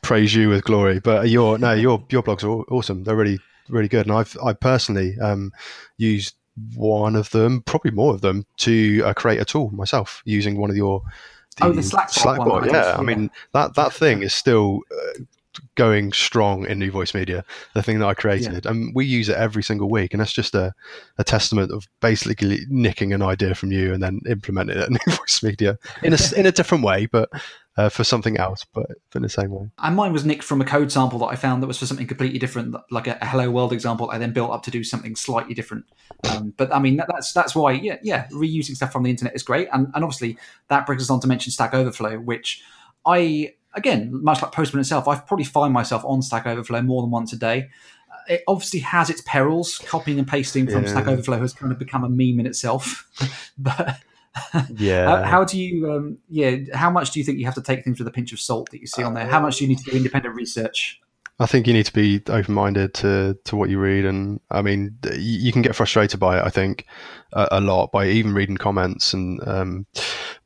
praise 0.03 0.35
you 0.35 0.49
with 0.49 0.65
glory. 0.65 1.01
But 1.01 1.29
your 1.29 1.59
no 1.59 1.73
your 1.73 2.05
your 2.11 2.23
blogs 2.23 2.45
are 2.45 2.65
awesome. 2.73 3.05
They're 3.05 3.17
really 3.17 3.39
really 3.69 3.89
good. 3.89 4.07
And 4.07 4.15
i've 4.17 4.37
i 4.45 4.53
personally 4.53 5.17
um 5.21 5.53
used 5.97 6.35
one 6.75 7.17
of 7.17 7.31
them, 7.31 7.63
probably 7.63 7.91
more 7.91 8.13
of 8.15 8.21
them, 8.21 8.45
to 8.59 9.03
uh, 9.05 9.15
create 9.15 9.41
a 9.41 9.45
tool 9.45 9.71
myself 9.71 10.23
using 10.25 10.59
one 10.59 10.71
of 10.71 10.77
your. 10.77 11.03
The 11.57 11.67
oh, 11.67 11.73
the 11.73 11.83
Slack, 11.83 12.11
Slack 12.11 12.39
bot. 12.39 12.67
Yeah, 12.67 12.97
I 12.97 13.03
mean 13.03 13.31
that 13.53 13.75
that 13.75 13.93
thing 13.93 14.23
is 14.23 14.33
still 14.33 14.81
uh, 14.91 15.23
going 15.75 16.13
strong 16.13 16.67
in 16.67 16.79
New 16.79 16.91
Voice 16.91 17.15
Media, 17.15 17.45
the 17.75 17.83
thing 17.83 17.99
that 17.99 18.07
I 18.07 18.15
created. 18.15 18.65
Yeah. 18.65 18.71
And 18.71 18.95
we 18.95 19.05
use 19.05 19.29
it 19.29 19.37
every 19.37 19.63
single 19.63 19.91
week. 19.91 20.13
And 20.13 20.21
that's 20.21 20.33
just 20.33 20.55
a, 20.55 20.73
a 21.19 21.25
testament 21.25 21.73
of 21.73 21.89
basically 22.01 22.61
nicking 22.69 23.13
an 23.13 23.23
idea 23.23 23.55
from 23.55 23.73
you 23.73 23.93
and 23.93 24.03
then 24.03 24.21
implementing 24.29 24.77
it 24.77 24.83
at 24.83 24.91
New 25.07 25.13
Voice 25.17 25.43
Media 25.43 25.79
in 26.03 26.13
a, 26.13 26.19
in 26.37 26.47
a 26.47 26.53
different 26.53 26.85
way, 26.85 27.07
but 27.07 27.29
uh, 27.77 27.89
for 27.89 28.05
something 28.05 28.37
else, 28.37 28.65
but 28.75 28.87
in 29.15 29.23
the 29.23 29.29
same 29.29 29.51
way. 29.51 29.71
And 29.79 29.97
mine 29.97 30.13
was 30.13 30.25
nicked 30.25 30.43
from 30.43 30.61
a 30.61 30.65
code 30.65 30.91
sample 30.91 31.19
that 31.21 31.27
I 31.27 31.37
found 31.37 31.63
that 31.63 31.67
was 31.67 31.79
for 31.79 31.87
something 31.87 32.07
completely 32.07 32.39
different, 32.39 32.75
like 32.91 33.07
a, 33.07 33.19
a 33.21 33.27
Hello 33.27 33.51
World 33.51 33.73
example. 33.73 34.11
I 34.11 34.19
then 34.19 34.33
built 34.33 34.51
up 34.51 34.63
to 34.65 34.71
do 34.71 34.85
something 34.85 35.17
slightly 35.17 35.55
different. 35.55 35.85
Um, 36.31 36.53
but 36.57 36.75
I 36.75 36.79
mean, 36.79 36.97
that, 36.97 37.09
that's 37.13 37.33
that's 37.33 37.55
why, 37.55 37.73
yeah, 37.73 37.99
yeah, 38.03 38.27
reusing 38.29 38.77
stuff 38.77 38.93
from 38.93 39.05
the 39.05 39.11
internet 39.11 39.35
is 39.35 39.43
great. 39.43 39.69
And, 39.73 39.89
and 39.95 40.05
obviously, 40.05 40.37
that 40.69 40.87
brings 40.87 41.03
us 41.03 41.11
on 41.11 41.21
to 41.21 41.27
mention 41.27 41.53
Stack 41.53 41.75
Overflow, 41.75 42.19
which 42.19 42.63
I 43.07 43.55
again, 43.75 44.11
much 44.23 44.43
like 44.43 44.53
Postman 44.53 44.81
itself, 44.81 45.09
I 45.09 45.17
probably 45.17 45.45
find 45.45 45.73
myself 45.73 46.05
on 46.05 46.23
Stack 46.23 46.47
Overflow 46.47 46.83
more 46.83 47.03
than 47.03 47.11
once 47.11 47.33
a 47.33 47.37
day. 47.37 47.69
Uh, 48.11 48.35
it 48.35 48.43
obviously 48.49 48.81
has 48.81 49.11
its 49.11 49.23
perils. 49.25 49.79
Copying 49.87 50.19
and 50.19 50.27
pasting 50.27 50.67
from 50.67 50.85
yeah. 50.85 50.91
Stack 50.91 51.07
Overflow 51.07 51.39
has 51.41 51.53
kind 51.53 51.73
of 51.73 51.79
become 51.79 52.05
a 52.05 52.09
meme 52.09 52.41
in 52.41 52.47
itself. 52.47 53.09
but 53.59 54.01
yeah, 54.77 55.07
how, 55.07 55.23
how, 55.23 55.45
do 55.45 55.59
you? 55.59 55.91
Um, 55.91 56.19
yeah, 56.29 56.57
how 56.75 56.91
much 56.91 57.11
do 57.11 57.19
you 57.19 57.25
think 57.25 57.39
you 57.39 57.45
have 57.47 57.55
to 57.55 57.63
take 57.63 57.85
things 57.85 57.99
with 57.99 58.07
a 58.07 58.13
pinch 58.13 58.33
of 58.33 58.41
salt 58.41 58.71
that 58.71 58.81
you 58.81 58.87
see 58.87 59.03
on 59.03 59.15
there? 59.15 59.27
How 59.27 59.41
much 59.41 59.59
do 59.59 59.65
you 59.65 59.69
need 59.69 59.79
to 59.79 59.91
do 59.91 59.97
independent 59.97 60.35
research? 60.35 61.01
I 61.41 61.47
think 61.47 61.67
you 61.67 61.73
need 61.73 61.87
to 61.87 61.93
be 61.93 62.23
open 62.29 62.55
minded 62.55 62.93
to 62.95 63.37
to 63.45 63.57
what 63.57 63.71
you 63.71 63.79
read, 63.79 64.05
and 64.05 64.41
I 64.51 64.61
mean, 64.61 64.99
you 65.17 65.53
can 65.53 65.63
get 65.63 65.75
frustrated 65.75 66.21
by 66.21 66.39
it. 66.39 66.45
I 66.45 66.51
think 66.51 66.85
a, 67.33 67.49
a 67.53 67.61
lot 67.61 67.91
by 67.93 68.09
even 68.09 68.35
reading 68.35 68.59
comments, 68.59 69.15
and 69.15 69.41
um, 69.49 69.87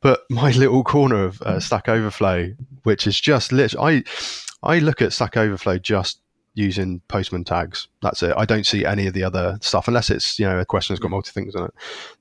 but 0.00 0.20
my 0.30 0.50
little 0.52 0.84
corner 0.84 1.24
of 1.24 1.42
uh, 1.42 1.58
Stack 1.58 1.88
Overflow, 1.88 2.54
which 2.84 3.08
is 3.08 3.20
just 3.20 3.52
literally, 3.52 4.04
I 4.62 4.74
I 4.76 4.78
look 4.78 5.02
at 5.02 5.12
Stack 5.12 5.36
Overflow 5.36 5.78
just 5.78 6.20
using 6.54 7.00
postman 7.08 7.44
tags. 7.44 7.88
That's 8.02 8.22
it. 8.22 8.34
I 8.36 8.44
don't 8.44 8.66
see 8.66 8.84
any 8.84 9.06
of 9.06 9.14
the 9.14 9.24
other 9.24 9.58
stuff 9.60 9.88
unless 9.88 10.10
it's 10.10 10.38
you 10.38 10.46
know 10.46 10.58
a 10.58 10.64
question 10.64 10.92
has 10.92 11.00
got 11.00 11.10
multi 11.10 11.30
things 11.30 11.54
in 11.54 11.64
it. 11.64 11.74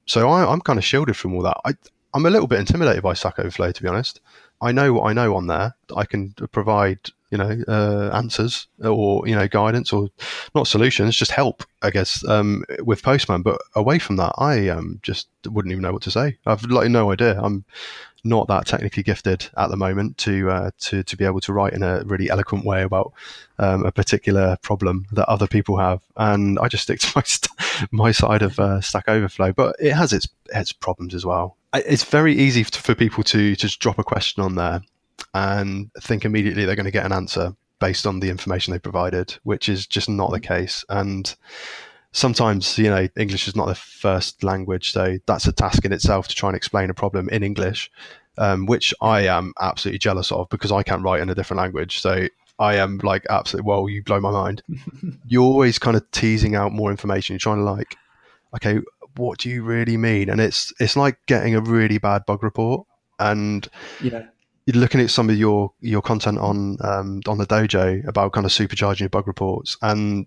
So 0.06 0.30
I, 0.30 0.52
I'm 0.52 0.62
kind 0.62 0.80
of 0.80 0.86
shielded 0.86 1.16
from 1.16 1.36
all 1.36 1.44
that. 1.44 1.58
I 1.66 1.74
I'm 2.14 2.26
a 2.26 2.30
little 2.30 2.48
bit 2.48 2.60
intimidated 2.60 3.04
by 3.04 3.14
Stack 3.14 3.40
Overflow 3.40 3.72
to 3.72 3.84
be 3.84 3.88
honest. 3.88 4.20
I 4.62 4.72
know 4.72 4.94
what 4.94 5.10
I 5.10 5.14
know 5.14 5.36
on 5.36 5.48
there. 5.48 5.76
I 5.96 6.06
can 6.06 6.34
provide 6.52 7.00
you 7.34 7.38
know 7.38 7.64
uh, 7.68 8.12
answers 8.14 8.68
or 8.84 9.28
you 9.28 9.36
know 9.36 9.48
guidance 9.48 9.92
or 9.92 10.10
not 10.54 10.68
solutions, 10.68 11.18
just 11.18 11.32
help, 11.32 11.64
I 11.82 11.90
guess, 11.90 12.26
um, 12.28 12.64
with 12.80 13.02
Postman. 13.02 13.42
But 13.42 13.60
away 13.76 14.00
from 14.00 14.18
that, 14.18 14.34
I 14.38 14.70
um, 14.70 15.00
just 15.02 15.28
wouldn't 15.48 15.72
even 15.72 15.82
know 15.82 15.94
what 15.94 16.04
to 16.04 16.12
say. 16.12 16.38
I've 16.46 16.64
like 16.66 16.90
no 16.90 17.12
idea. 17.12 17.40
I'm 17.42 17.66
not 18.24 18.48
that 18.48 18.66
technically 18.66 19.04
gifted 19.04 19.50
at 19.58 19.70
the 19.70 19.78
moment 19.78 20.18
to 20.20 20.50
uh, 20.50 20.72
to 20.80 21.04
to 21.04 21.18
be 21.18 21.26
able 21.26 21.42
to 21.42 21.54
write 21.54 21.74
in 21.74 21.84
a 21.84 22.04
really 22.06 22.30
eloquent 22.30 22.66
way 22.66 22.84
about 22.84 23.14
um, 23.60 23.86
a 23.86 23.92
particular 23.92 24.58
problem 24.62 25.06
that 25.12 25.28
other 25.28 25.48
people 25.48 25.78
have, 25.78 26.02
and 26.18 26.58
I 26.60 26.68
just 26.68 26.84
stick 26.84 27.00
to 27.00 27.12
my 27.16 27.24
st- 27.24 27.52
my 27.92 28.12
side 28.12 28.42
of 28.42 28.60
uh, 28.60 28.82
Stack 28.82 29.08
Overflow. 29.08 29.54
But 29.54 29.76
it 29.80 29.94
has 29.94 30.14
its 30.14 30.28
its 30.54 30.72
problems 30.72 31.14
as 31.14 31.26
well. 31.26 31.58
It's 31.74 32.04
very 32.04 32.34
easy 32.34 32.64
for 32.64 32.94
people 32.94 33.24
to 33.26 33.56
just 33.56 33.80
drop 33.80 33.98
a 33.98 34.04
question 34.04 34.44
on 34.44 34.56
there 34.56 34.82
and 35.34 35.92
think 36.02 36.24
immediately 36.24 36.66
they're 36.66 36.76
going 36.76 36.86
to 36.86 36.92
get 36.92 37.06
an 37.06 37.12
answer 37.12 37.56
based 37.80 38.06
on 38.06 38.20
the 38.20 38.30
information 38.30 38.72
they 38.72 38.80
provided, 38.80 39.36
which 39.44 39.68
is 39.68 39.88
just 39.88 40.08
not 40.08 40.32
the 40.32 40.40
case. 40.40 40.86
And 40.88 41.36
sometimes, 42.14 42.78
you 42.78 42.90
know, 42.90 43.08
English 43.18 43.48
is 43.48 43.56
not 43.56 43.68
the 43.68 43.76
first 43.76 44.44
language, 44.44 44.92
so 44.94 45.18
that's 45.26 45.48
a 45.48 45.52
task 45.52 45.84
in 45.84 45.92
itself 45.92 46.28
to 46.30 46.36
try 46.36 46.50
and 46.50 46.56
explain 46.56 46.90
a 46.90 46.94
problem 46.94 47.28
in 47.30 47.44
English, 47.44 47.92
um, 48.38 48.66
which 48.66 48.94
I 49.02 49.28
am 49.28 49.54
absolutely 49.60 50.00
jealous 50.00 50.32
of 50.32 50.48
because 50.50 50.72
I 50.72 50.84
can't 50.84 51.04
write 51.04 51.22
in 51.22 51.30
a 51.30 51.36
different 51.36 51.60
language. 51.60 52.00
So 52.00 52.28
I 52.60 52.76
am 52.76 53.00
like 53.04 53.26
absolutely, 53.30 53.68
well, 53.68 53.90
you 53.90 54.04
blow 54.04 54.20
my 54.20 54.32
mind. 54.32 54.64
You're 55.28 55.44
always 55.44 55.78
kind 55.78 55.98
of 55.98 56.10
teasing 56.12 56.56
out 56.56 56.72
more 56.72 56.92
information. 56.92 57.34
You're 57.34 57.40
trying 57.40 57.58
to 57.58 57.64
like, 57.64 57.96
okay, 58.56 58.80
what 59.18 59.40
do 59.40 59.50
you 59.50 59.64
really 59.64 59.98
mean? 59.98 60.30
And 60.30 60.40
it's 60.40 60.72
it's 60.80 60.96
like 60.96 61.18
getting 61.26 61.56
a 61.56 61.62
really 61.62 61.98
bad 61.98 62.26
bug 62.26 62.44
report 62.44 62.88
and 63.20 63.68
yeah 64.02 64.24
looking 64.68 65.02
at 65.02 65.10
some 65.10 65.30
of 65.30 65.38
your 65.38 65.72
your 65.82 66.02
content 66.02 66.38
on 66.38 66.78
um, 66.82 67.22
on 67.28 67.38
the 67.38 67.46
dojo 67.46 68.08
about 68.08 68.32
kind 68.34 68.46
of 68.46 68.52
supercharging 68.52 69.02
your 69.02 69.10
bug 69.10 69.28
reports, 69.28 69.78
and 69.82 70.26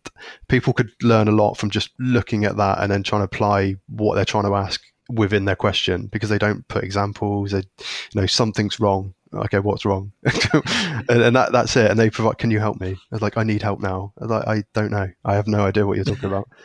people 0.49 0.72
could 0.72 0.90
learn 1.03 1.29
a 1.29 1.33
lot 1.33 1.55
from 1.55 1.70
just 1.70 1.90
looking 1.99 2.44
at 2.44 2.57
that 2.57 2.81
and 2.81 2.90
then 2.90 3.03
trying 3.03 3.20
to 3.20 3.25
apply 3.25 3.77
what 3.88 4.14
they're 4.14 4.25
trying 4.25 4.44
to 4.44 4.55
ask 4.55 4.83
within 5.09 5.44
their 5.44 5.57
question 5.57 6.07
because 6.07 6.29
they 6.29 6.38
don't 6.38 6.66
put 6.68 6.85
examples. 6.85 7.53
They, 7.53 7.59
you 7.59 8.20
know, 8.20 8.27
something's 8.27 8.81
wrong. 8.81 9.14
Okay, 9.35 9.59
what's 9.59 9.85
wrong? 9.85 10.12
and, 10.25 11.22
and, 11.22 11.37
that 11.37 11.51
that's 11.53 11.77
it. 11.77 11.90
And 11.90 11.99
they 11.99 12.11
provide, 12.11 12.38
can 12.38 12.51
you 12.51 12.61
help 12.61 12.81
me? 12.81 12.96
I 13.12 13.16
like, 13.16 13.37
I 13.37 13.42
need 13.42 13.62
help 13.62 13.81
now. 13.81 14.12
I 14.20 14.25
like, 14.25 14.46
I 14.46 14.64
don't 14.72 14.90
know. 14.90 15.09
I 15.25 15.35
have 15.35 15.46
no 15.46 15.66
idea 15.66 15.87
what 15.87 15.96
you're 15.96 16.05
talking 16.05 16.27
about. 16.27 16.49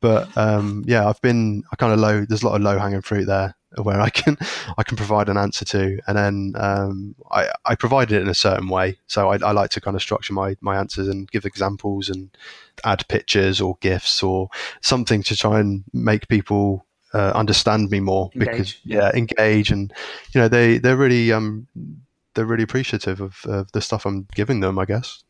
But 0.00 0.36
um, 0.36 0.84
yeah, 0.86 1.08
I've 1.08 1.22
been 1.22 1.62
I 1.72 1.76
kind 1.76 1.94
of 1.94 1.98
low. 1.98 2.26
There's 2.26 2.42
a 2.42 2.46
lot 2.46 2.56
of 2.56 2.60
low 2.60 2.76
hanging 2.76 3.00
fruit 3.00 3.24
there 3.24 3.56
where 3.82 4.00
I 4.00 4.10
can 4.10 4.36
I 4.78 4.82
can 4.82 4.96
provide 4.96 5.28
an 5.28 5.36
answer 5.36 5.64
to, 5.66 5.98
and 6.06 6.16
then 6.16 6.52
um, 6.56 7.14
I 7.30 7.50
I 7.64 7.74
provide 7.74 8.12
it 8.12 8.22
in 8.22 8.28
a 8.28 8.34
certain 8.34 8.68
way. 8.68 8.98
So 9.06 9.30
I, 9.30 9.36
I, 9.36 9.52
like 9.52 9.70
to 9.70 9.80
kind 9.80 9.96
of 9.96 10.02
structure 10.02 10.32
my 10.32 10.56
my 10.60 10.76
answers 10.76 11.08
and 11.08 11.30
give 11.30 11.44
examples 11.44 12.08
and 12.08 12.30
add 12.84 13.06
pictures 13.08 13.60
or 13.60 13.78
gifs 13.80 14.22
or 14.22 14.48
something 14.80 15.22
to 15.24 15.36
try 15.36 15.60
and 15.60 15.84
make 15.92 16.28
people 16.28 16.86
uh, 17.12 17.32
understand 17.34 17.90
me 17.90 18.00
more 18.00 18.30
engage. 18.34 18.48
because 18.48 18.76
yeah 18.84 19.10
engage 19.14 19.70
and 19.70 19.92
you 20.32 20.40
know 20.40 20.48
they 20.48 20.78
they're 20.78 20.96
really 20.96 21.32
um 21.32 21.68
they're 22.34 22.44
really 22.44 22.64
appreciative 22.64 23.20
of, 23.20 23.44
of 23.46 23.72
the 23.72 23.80
stuff 23.80 24.04
I'm 24.04 24.26
giving 24.34 24.60
them. 24.60 24.78
I 24.78 24.84
guess. 24.84 25.22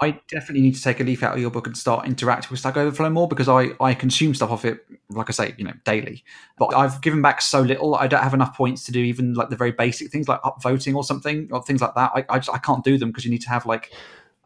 I 0.00 0.20
definitely 0.28 0.60
need 0.60 0.74
to 0.74 0.82
take 0.82 1.00
a 1.00 1.04
leaf 1.04 1.22
out 1.22 1.34
of 1.34 1.40
your 1.40 1.50
book 1.50 1.66
and 1.66 1.76
start 1.76 2.06
interacting 2.06 2.50
with 2.50 2.60
Stack 2.60 2.76
Overflow 2.76 3.08
more 3.08 3.28
because 3.28 3.48
I, 3.48 3.70
I 3.80 3.94
consume 3.94 4.34
stuff 4.34 4.50
off 4.50 4.66
it, 4.66 4.84
like 5.10 5.28
I 5.28 5.32
say, 5.32 5.54
you 5.56 5.64
know, 5.64 5.74
daily. 5.84 6.24
But 6.58 6.74
I've 6.74 7.00
given 7.00 7.22
back 7.22 7.40
so 7.40 7.60
little, 7.60 7.94
I 7.94 8.06
don't 8.06 8.22
have 8.22 8.34
enough 8.34 8.56
points 8.56 8.84
to 8.84 8.92
do 8.92 9.00
even 9.00 9.34
like 9.34 9.50
the 9.50 9.56
very 9.56 9.72
basic 9.72 10.10
things 10.10 10.28
like 10.28 10.42
upvoting 10.42 10.96
or 10.96 11.04
something 11.04 11.48
or 11.52 11.62
things 11.62 11.80
like 11.80 11.94
that. 11.94 12.10
I, 12.14 12.24
I, 12.28 12.38
just, 12.38 12.50
I 12.50 12.58
can't 12.58 12.84
do 12.84 12.98
them 12.98 13.10
because 13.10 13.24
you 13.24 13.30
need 13.30 13.42
to 13.42 13.50
have 13.50 13.66
like 13.66 13.92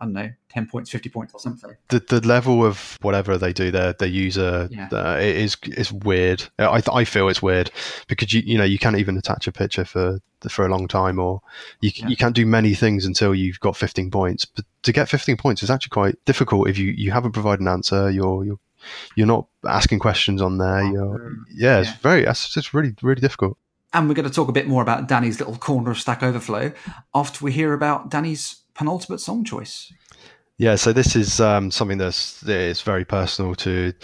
I 0.00 0.06
don't 0.06 0.14
know, 0.14 0.30
10 0.48 0.66
points, 0.66 0.90
50 0.90 1.10
points 1.10 1.34
or 1.34 1.40
something. 1.40 1.76
The, 1.88 2.00
the 2.00 2.26
level 2.26 2.64
of 2.64 2.96
whatever 3.02 3.36
they 3.36 3.52
do, 3.52 3.70
their, 3.70 3.92
their 3.92 4.08
user, 4.08 4.66
yeah. 4.70 4.88
uh, 4.90 5.16
it 5.16 5.36
is, 5.36 5.58
is 5.64 5.92
weird. 5.92 6.42
I, 6.58 6.82
I 6.90 7.04
feel 7.04 7.28
it's 7.28 7.42
weird 7.42 7.70
because 8.08 8.32
you, 8.32 8.40
you 8.42 8.56
know, 8.56 8.64
you 8.64 8.78
can't 8.78 8.96
even 8.96 9.18
attach 9.18 9.46
a 9.46 9.52
picture 9.52 9.84
for, 9.84 10.18
for 10.48 10.64
a 10.64 10.70
long 10.70 10.88
time 10.88 11.18
or 11.18 11.42
you, 11.82 11.90
yeah. 11.94 12.08
you 12.08 12.16
can't 12.16 12.34
do 12.34 12.46
many 12.46 12.72
things 12.72 13.04
until 13.04 13.34
you've 13.34 13.60
got 13.60 13.76
15 13.76 14.10
points. 14.10 14.46
But 14.46 14.64
to 14.84 14.92
get 14.92 15.10
15 15.10 15.36
points 15.36 15.62
is 15.62 15.70
actually 15.70 15.90
quite 15.90 16.16
difficult 16.24 16.70
if 16.70 16.78
you, 16.78 16.92
you 16.96 17.10
haven't 17.10 17.32
provided 17.32 17.60
an 17.60 17.68
answer, 17.68 18.10
you're, 18.10 18.42
you're, 18.42 18.60
you're 19.16 19.26
not 19.26 19.46
asking 19.66 19.98
questions 19.98 20.40
on 20.42 20.58
there. 20.58 20.84
You're, 20.84 21.36
yeah, 21.54 21.80
it's 21.80 21.90
yeah. 21.90 21.96
very, 22.02 22.24
it's, 22.24 22.56
it's 22.56 22.74
really, 22.74 22.94
really 23.02 23.20
difficult. 23.20 23.56
And 23.92 24.08
we're 24.08 24.14
going 24.14 24.28
to 24.28 24.34
talk 24.34 24.48
a 24.48 24.52
bit 24.52 24.68
more 24.68 24.82
about 24.82 25.08
Danny's 25.08 25.40
little 25.40 25.56
corner 25.56 25.90
of 25.90 25.98
Stack 25.98 26.22
Overflow 26.22 26.72
after 27.14 27.44
we 27.44 27.52
hear 27.52 27.72
about 27.72 28.08
Danny's 28.08 28.62
penultimate 28.74 29.20
song 29.20 29.44
choice. 29.44 29.92
Yeah, 30.60 30.76
so 30.76 30.92
this 30.92 31.16
is 31.16 31.40
um, 31.40 31.70
something 31.70 31.96
that's 31.96 32.42
is 32.42 32.82
very 32.82 33.06
personal 33.06 33.54
to 33.54 33.94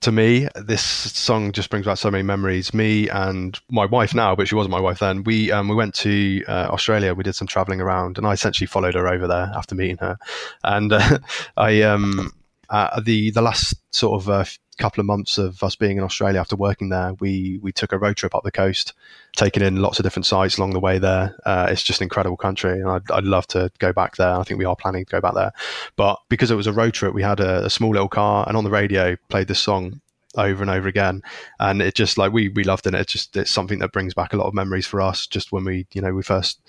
to 0.00 0.10
me. 0.10 0.48
This 0.54 0.82
song 0.82 1.52
just 1.52 1.68
brings 1.68 1.84
back 1.84 1.98
so 1.98 2.10
many 2.10 2.22
memories. 2.22 2.72
Me 2.72 3.06
and 3.10 3.60
my 3.70 3.84
wife 3.84 4.14
now, 4.14 4.34
but 4.34 4.48
she 4.48 4.54
wasn't 4.54 4.70
my 4.70 4.80
wife 4.80 5.00
then. 5.00 5.24
We 5.24 5.52
um, 5.52 5.68
we 5.68 5.74
went 5.74 5.94
to 5.96 6.42
uh, 6.48 6.68
Australia. 6.70 7.12
We 7.12 7.22
did 7.22 7.34
some 7.34 7.46
traveling 7.46 7.82
around, 7.82 8.16
and 8.16 8.26
I 8.26 8.32
essentially 8.32 8.66
followed 8.66 8.94
her 8.94 9.06
over 9.06 9.26
there 9.26 9.52
after 9.54 9.74
meeting 9.74 9.98
her. 9.98 10.16
And 10.64 10.94
uh, 10.94 11.18
I 11.58 11.82
um, 11.82 12.32
uh, 12.70 13.00
the 13.00 13.30
the 13.30 13.42
last 13.42 13.74
sort 13.94 14.20
of 14.20 14.28
uh, 14.28 14.44
couple 14.78 15.00
of 15.00 15.06
months 15.06 15.38
of 15.38 15.62
us 15.62 15.74
being 15.74 15.96
in 15.96 16.02
Australia 16.02 16.40
after 16.40 16.56
working 16.56 16.90
there, 16.90 17.14
we 17.14 17.58
we 17.62 17.72
took 17.72 17.92
a 17.92 17.98
road 17.98 18.16
trip 18.16 18.34
up 18.34 18.44
the 18.44 18.50
coast, 18.50 18.92
taking 19.36 19.62
in 19.62 19.76
lots 19.76 19.98
of 19.98 20.02
different 20.02 20.26
sites 20.26 20.58
along 20.58 20.72
the 20.72 20.80
way 20.80 20.98
there. 20.98 21.36
Uh, 21.44 21.66
it's 21.70 21.82
just 21.82 22.00
an 22.00 22.04
incredible 22.04 22.36
country, 22.36 22.80
and 22.80 22.88
I'd, 22.88 23.10
I'd, 23.10 23.24
love 23.24 23.46
to 23.48 23.70
go 23.78 23.92
back 23.92 24.16
there. 24.16 24.34
I 24.34 24.42
think 24.44 24.58
we 24.58 24.64
are 24.64 24.76
planning 24.76 25.04
to 25.04 25.10
go 25.10 25.20
back 25.20 25.34
there, 25.34 25.52
but 25.96 26.20
because 26.28 26.50
it 26.50 26.56
was 26.56 26.66
a 26.66 26.72
road 26.72 26.94
trip, 26.94 27.14
we 27.14 27.22
had 27.22 27.40
a, 27.40 27.66
a 27.66 27.70
small 27.70 27.90
little 27.90 28.08
car, 28.08 28.44
and 28.46 28.56
on 28.56 28.64
the 28.64 28.70
radio 28.70 29.16
played 29.28 29.48
this 29.48 29.60
song 29.60 30.00
over 30.36 30.62
and 30.62 30.70
over 30.70 30.88
again. 30.88 31.22
And 31.60 31.82
it 31.82 31.94
just 31.94 32.18
like 32.18 32.32
we 32.32 32.48
we 32.48 32.64
loved 32.64 32.86
it. 32.86 32.94
It's 32.94 33.12
just 33.12 33.36
it's 33.36 33.50
something 33.50 33.78
that 33.80 33.92
brings 33.92 34.14
back 34.14 34.32
a 34.32 34.36
lot 34.36 34.46
of 34.46 34.54
memories 34.54 34.86
for 34.86 35.00
us 35.00 35.26
just 35.26 35.52
when 35.52 35.64
we 35.64 35.86
you 35.92 36.00
know 36.00 36.12
we 36.12 36.22
first 36.22 36.60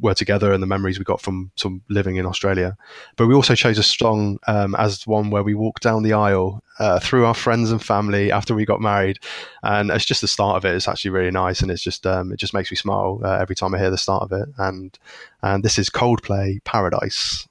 were 0.00 0.14
together 0.14 0.52
and 0.52 0.62
the 0.62 0.66
memories 0.66 0.98
we 0.98 1.04
got 1.04 1.20
from 1.20 1.50
some 1.56 1.82
living 1.88 2.16
in 2.16 2.26
australia. 2.26 2.76
But 3.16 3.26
we 3.26 3.34
also 3.34 3.54
chose 3.54 3.78
a 3.78 3.82
song 3.82 4.38
um, 4.46 4.74
as 4.76 5.06
one 5.06 5.30
where 5.30 5.42
we 5.42 5.54
walked 5.54 5.82
down 5.82 6.02
the 6.02 6.12
aisle 6.12 6.62
uh, 6.78 6.98
through 7.00 7.26
our 7.26 7.34
friends 7.34 7.70
and 7.70 7.82
family 7.82 8.32
after 8.32 8.54
we 8.54 8.64
got 8.64 8.80
married. 8.80 9.18
And 9.62 9.90
it's 9.90 10.04
just 10.04 10.20
the 10.20 10.28
start 10.28 10.56
of 10.56 10.64
it. 10.64 10.74
It's 10.74 10.88
actually 10.88 11.10
really 11.10 11.30
nice. 11.30 11.60
And 11.60 11.70
it's 11.70 11.82
just 11.82 12.06
um, 12.06 12.32
it 12.32 12.38
just 12.38 12.54
makes 12.54 12.70
me 12.70 12.76
smile 12.76 13.20
uh, 13.24 13.38
every 13.40 13.54
time 13.54 13.74
i 13.74 13.78
hear 13.78 13.90
the 13.90 13.98
start 13.98 14.22
of 14.22 14.32
it. 14.32 14.48
And 14.58 14.98
and 15.42 15.62
this 15.62 15.78
is 15.78 15.90
coldplay 15.90 16.62
paradise 16.64 17.46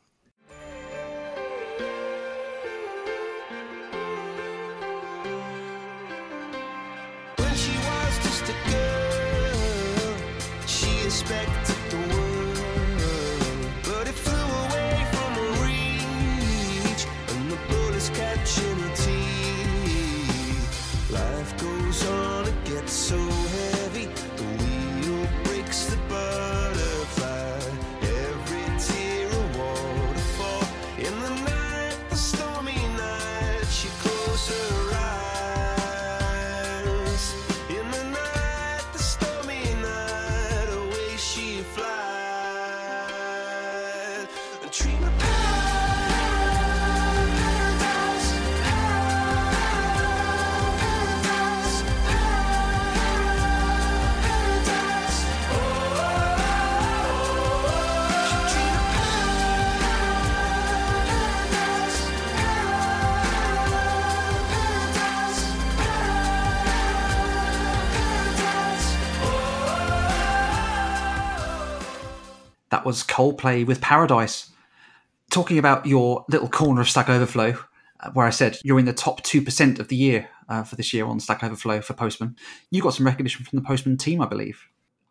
That 72.81 72.87
was 72.87 73.03
Coldplay 73.03 73.63
with 73.63 73.79
Paradise. 73.79 74.49
Talking 75.29 75.59
about 75.59 75.85
your 75.85 76.25
little 76.29 76.49
corner 76.49 76.81
of 76.81 76.89
Stack 76.89 77.09
Overflow, 77.09 77.53
uh, 77.99 78.09
where 78.13 78.25
I 78.25 78.31
said 78.31 78.57
you're 78.63 78.79
in 78.79 78.85
the 78.85 78.91
top 78.91 79.21
2% 79.21 79.77
of 79.77 79.87
the 79.87 79.95
year 79.95 80.29
uh, 80.49 80.63
for 80.63 80.75
this 80.75 80.91
year 80.91 81.05
on 81.05 81.19
Stack 81.19 81.43
Overflow 81.43 81.81
for 81.81 81.93
Postman, 81.93 82.35
you 82.71 82.81
got 82.81 82.95
some 82.95 83.05
recognition 83.05 83.45
from 83.45 83.59
the 83.59 83.63
Postman 83.63 83.97
team, 83.97 84.19
I 84.19 84.25
believe. 84.25 84.67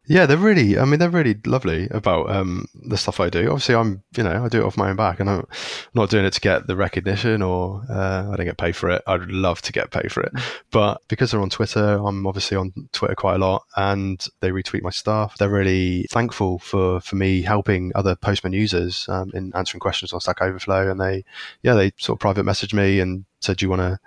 Yeah, 0.07 0.27
they're 0.27 0.37
really. 0.37 0.77
I 0.79 0.85
mean, 0.87 0.99
they're 0.99 1.09
really 1.09 1.37
lovely 1.47 1.87
about 1.91 2.31
um, 2.31 2.67
the 2.75 2.97
stuff 2.97 3.21
I 3.21 3.31
do. 3.31 3.49
Obviously, 3.49 3.77
I'm, 3.77 4.03
you 4.17 4.25
know, 4.25 4.45
I 4.45 4.49
do 4.49 4.61
it 4.61 4.65
off 4.65 4.77
my 4.77 4.91
own 4.91 4.97
back, 4.97 5.21
and 5.21 5.31
I'm 5.31 5.47
not 5.95 6.11
doing 6.11 6.25
it 6.25 6.33
to 6.33 6.41
get 6.41 6.67
the 6.67 6.75
recognition 6.75 7.43
or 7.43 7.83
uh, 7.89 8.29
I 8.31 8.37
don't 8.37 8.47
get 8.47 8.59
paid 8.59 8.75
for 8.75 8.91
it. 8.91 9.03
I'd 9.07 9.29
love 9.31 9.63
to 9.63 9.73
get 9.73 9.93
paid 9.93 10.11
for 10.11 10.23
it, 10.23 10.33
but 10.73 11.01
because 11.09 11.31
they're 11.31 11.41
on 11.41 11.51
Twitter, 11.51 12.01
I'm 12.05 12.27
obviously 12.27 12.57
on 12.57 12.73
Twitter 12.93 13.15
quite 13.15 13.37
a 13.37 13.39
lot, 13.39 13.65
and 13.77 14.27
they 14.41 14.51
retweet 14.51 14.83
my 14.83 14.91
stuff. 14.91 15.37
They're 15.39 15.49
really 15.49 16.07
thankful 16.11 16.59
for 16.59 17.01
for 17.01 17.17
me 17.17 17.43
helping 17.43 17.93
other 17.95 18.17
Postman 18.17 18.53
users 18.53 19.07
um, 19.09 19.31
in 19.35 19.53
answering 19.55 19.81
questions 19.81 20.13
on 20.13 20.21
Stack 20.21 20.43
Overflow, 20.43 20.91
and 20.91 21.01
they, 21.01 21.25
yeah, 21.63 21.75
they 21.75 21.93
sort 21.99 22.17
of 22.17 22.21
private 22.21 22.45
message 22.45 22.75
me 22.75 23.01
and 23.01 23.27
said, 23.41 23.57
"Do 23.57 23.65
you 23.65 23.71
want 23.71 23.81
to? 23.81 23.99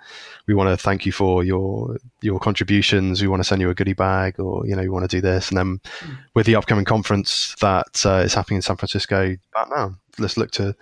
We 0.46 0.54
want 0.54 0.70
to 0.70 0.82
thank 0.82 1.06
you 1.06 1.12
for 1.12 1.44
your 1.44 1.98
your 2.22 2.38
contributions. 2.38 3.20
We 3.20 3.28
want 3.28 3.40
to 3.40 3.44
send 3.44 3.60
you 3.60 3.70
a 3.70 3.74
goodie 3.74 3.92
bag, 3.92 4.38
or 4.40 4.66
you 4.66 4.74
know, 4.74 4.82
you 4.82 4.92
want 4.92 5.08
to 5.08 5.16
do 5.16 5.20
this." 5.20 5.48
And 5.48 5.58
then 5.58 5.80
with 6.34 6.46
the 6.46 6.56
upcoming 6.56 6.84
conference 6.84 7.54
that 7.60 8.04
uh, 8.06 8.22
is 8.24 8.34
happening 8.34 8.56
in 8.56 8.62
San 8.62 8.76
Francisco 8.76 9.36
about 9.52 9.70
now, 9.70 9.96
let's 10.18 10.36
look 10.36 10.50
to 10.52 10.74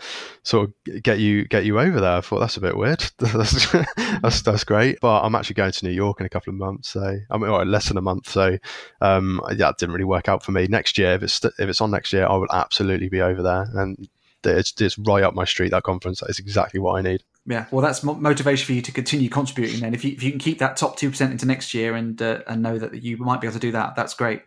sort 0.42 0.68
of 0.68 1.02
get 1.02 1.18
you 1.18 1.46
get 1.46 1.64
you 1.64 1.80
over 1.80 2.00
there. 2.00 2.16
I 2.16 2.20
thought 2.20 2.40
that's 2.40 2.56
a 2.56 2.60
bit 2.60 2.76
weird. 2.76 3.04
that's, 3.18 3.72
that's, 4.20 4.42
that's 4.42 4.64
great. 4.64 5.00
But 5.00 5.22
I'm 5.22 5.34
actually 5.34 5.54
going 5.54 5.72
to 5.72 5.86
New 5.86 5.92
York 5.92 6.20
in 6.20 6.26
a 6.26 6.30
couple 6.30 6.52
of 6.52 6.58
months, 6.58 6.90
so 6.90 7.18
I 7.30 7.38
mean, 7.38 7.70
less 7.70 7.88
than 7.88 7.96
a 7.96 8.02
month. 8.02 8.28
So 8.28 8.58
um, 9.00 9.40
yeah, 9.56 9.70
it 9.70 9.78
didn't 9.78 9.94
really 9.94 10.04
work 10.04 10.28
out 10.28 10.42
for 10.42 10.52
me. 10.52 10.66
Next 10.66 10.98
year, 10.98 11.14
if 11.14 11.22
it's 11.22 11.44
if 11.44 11.68
it's 11.68 11.80
on 11.80 11.90
next 11.90 12.12
year, 12.12 12.26
I 12.26 12.34
will 12.34 12.52
absolutely 12.52 13.08
be 13.08 13.20
over 13.20 13.42
there 13.42 13.68
and. 13.74 14.08
It's, 14.44 14.74
it's 14.80 14.98
right 14.98 15.22
up 15.22 15.34
my 15.34 15.44
street. 15.44 15.70
That 15.70 15.84
conference 15.84 16.18
that 16.18 16.28
is 16.28 16.40
exactly 16.40 16.80
what 16.80 16.94
I 16.94 17.00
need 17.00 17.22
yeah, 17.44 17.66
well, 17.72 17.82
that's 17.82 18.04
motivation 18.04 18.66
for 18.66 18.72
you 18.72 18.82
to 18.82 18.92
continue 18.92 19.28
contributing. 19.28 19.80
Then, 19.80 19.94
if 19.94 20.04
you 20.04 20.12
if 20.12 20.22
you 20.22 20.30
can 20.30 20.38
keep 20.38 20.58
that 20.58 20.76
top 20.76 20.96
two 20.96 21.10
percent 21.10 21.32
into 21.32 21.44
next 21.44 21.74
year 21.74 21.96
and 21.96 22.20
uh, 22.22 22.40
and 22.46 22.62
know 22.62 22.78
that 22.78 23.02
you 23.02 23.16
might 23.16 23.40
be 23.40 23.48
able 23.48 23.54
to 23.54 23.60
do 23.60 23.72
that, 23.72 23.96
that's 23.96 24.14
great. 24.14 24.42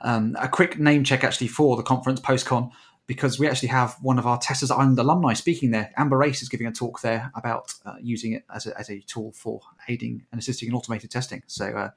Um, 0.00 0.36
a 0.40 0.48
quick 0.48 0.78
name 0.78 1.04
check 1.04 1.22
actually 1.22 1.46
for 1.46 1.76
the 1.76 1.84
conference 1.84 2.18
POST/CON 2.18 2.72
because 3.06 3.38
we 3.38 3.48
actually 3.48 3.68
have 3.68 3.96
one 4.00 4.18
of 4.18 4.26
our 4.26 4.38
Testers 4.38 4.70
Island 4.72 4.98
alumni 4.98 5.34
speaking 5.34 5.70
there. 5.70 5.92
Amber 5.96 6.16
Race 6.16 6.42
is 6.42 6.48
giving 6.48 6.66
a 6.66 6.72
talk 6.72 7.00
there 7.00 7.30
about 7.36 7.72
uh, 7.86 7.94
using 8.00 8.32
it 8.32 8.44
as 8.52 8.66
a, 8.66 8.78
as 8.78 8.90
a 8.90 9.00
tool 9.02 9.32
for 9.32 9.60
aiding 9.88 10.24
and 10.32 10.40
assisting 10.40 10.68
in 10.68 10.74
automated 10.74 11.10
testing. 11.10 11.42
So. 11.46 11.66
Uh, 11.66 11.90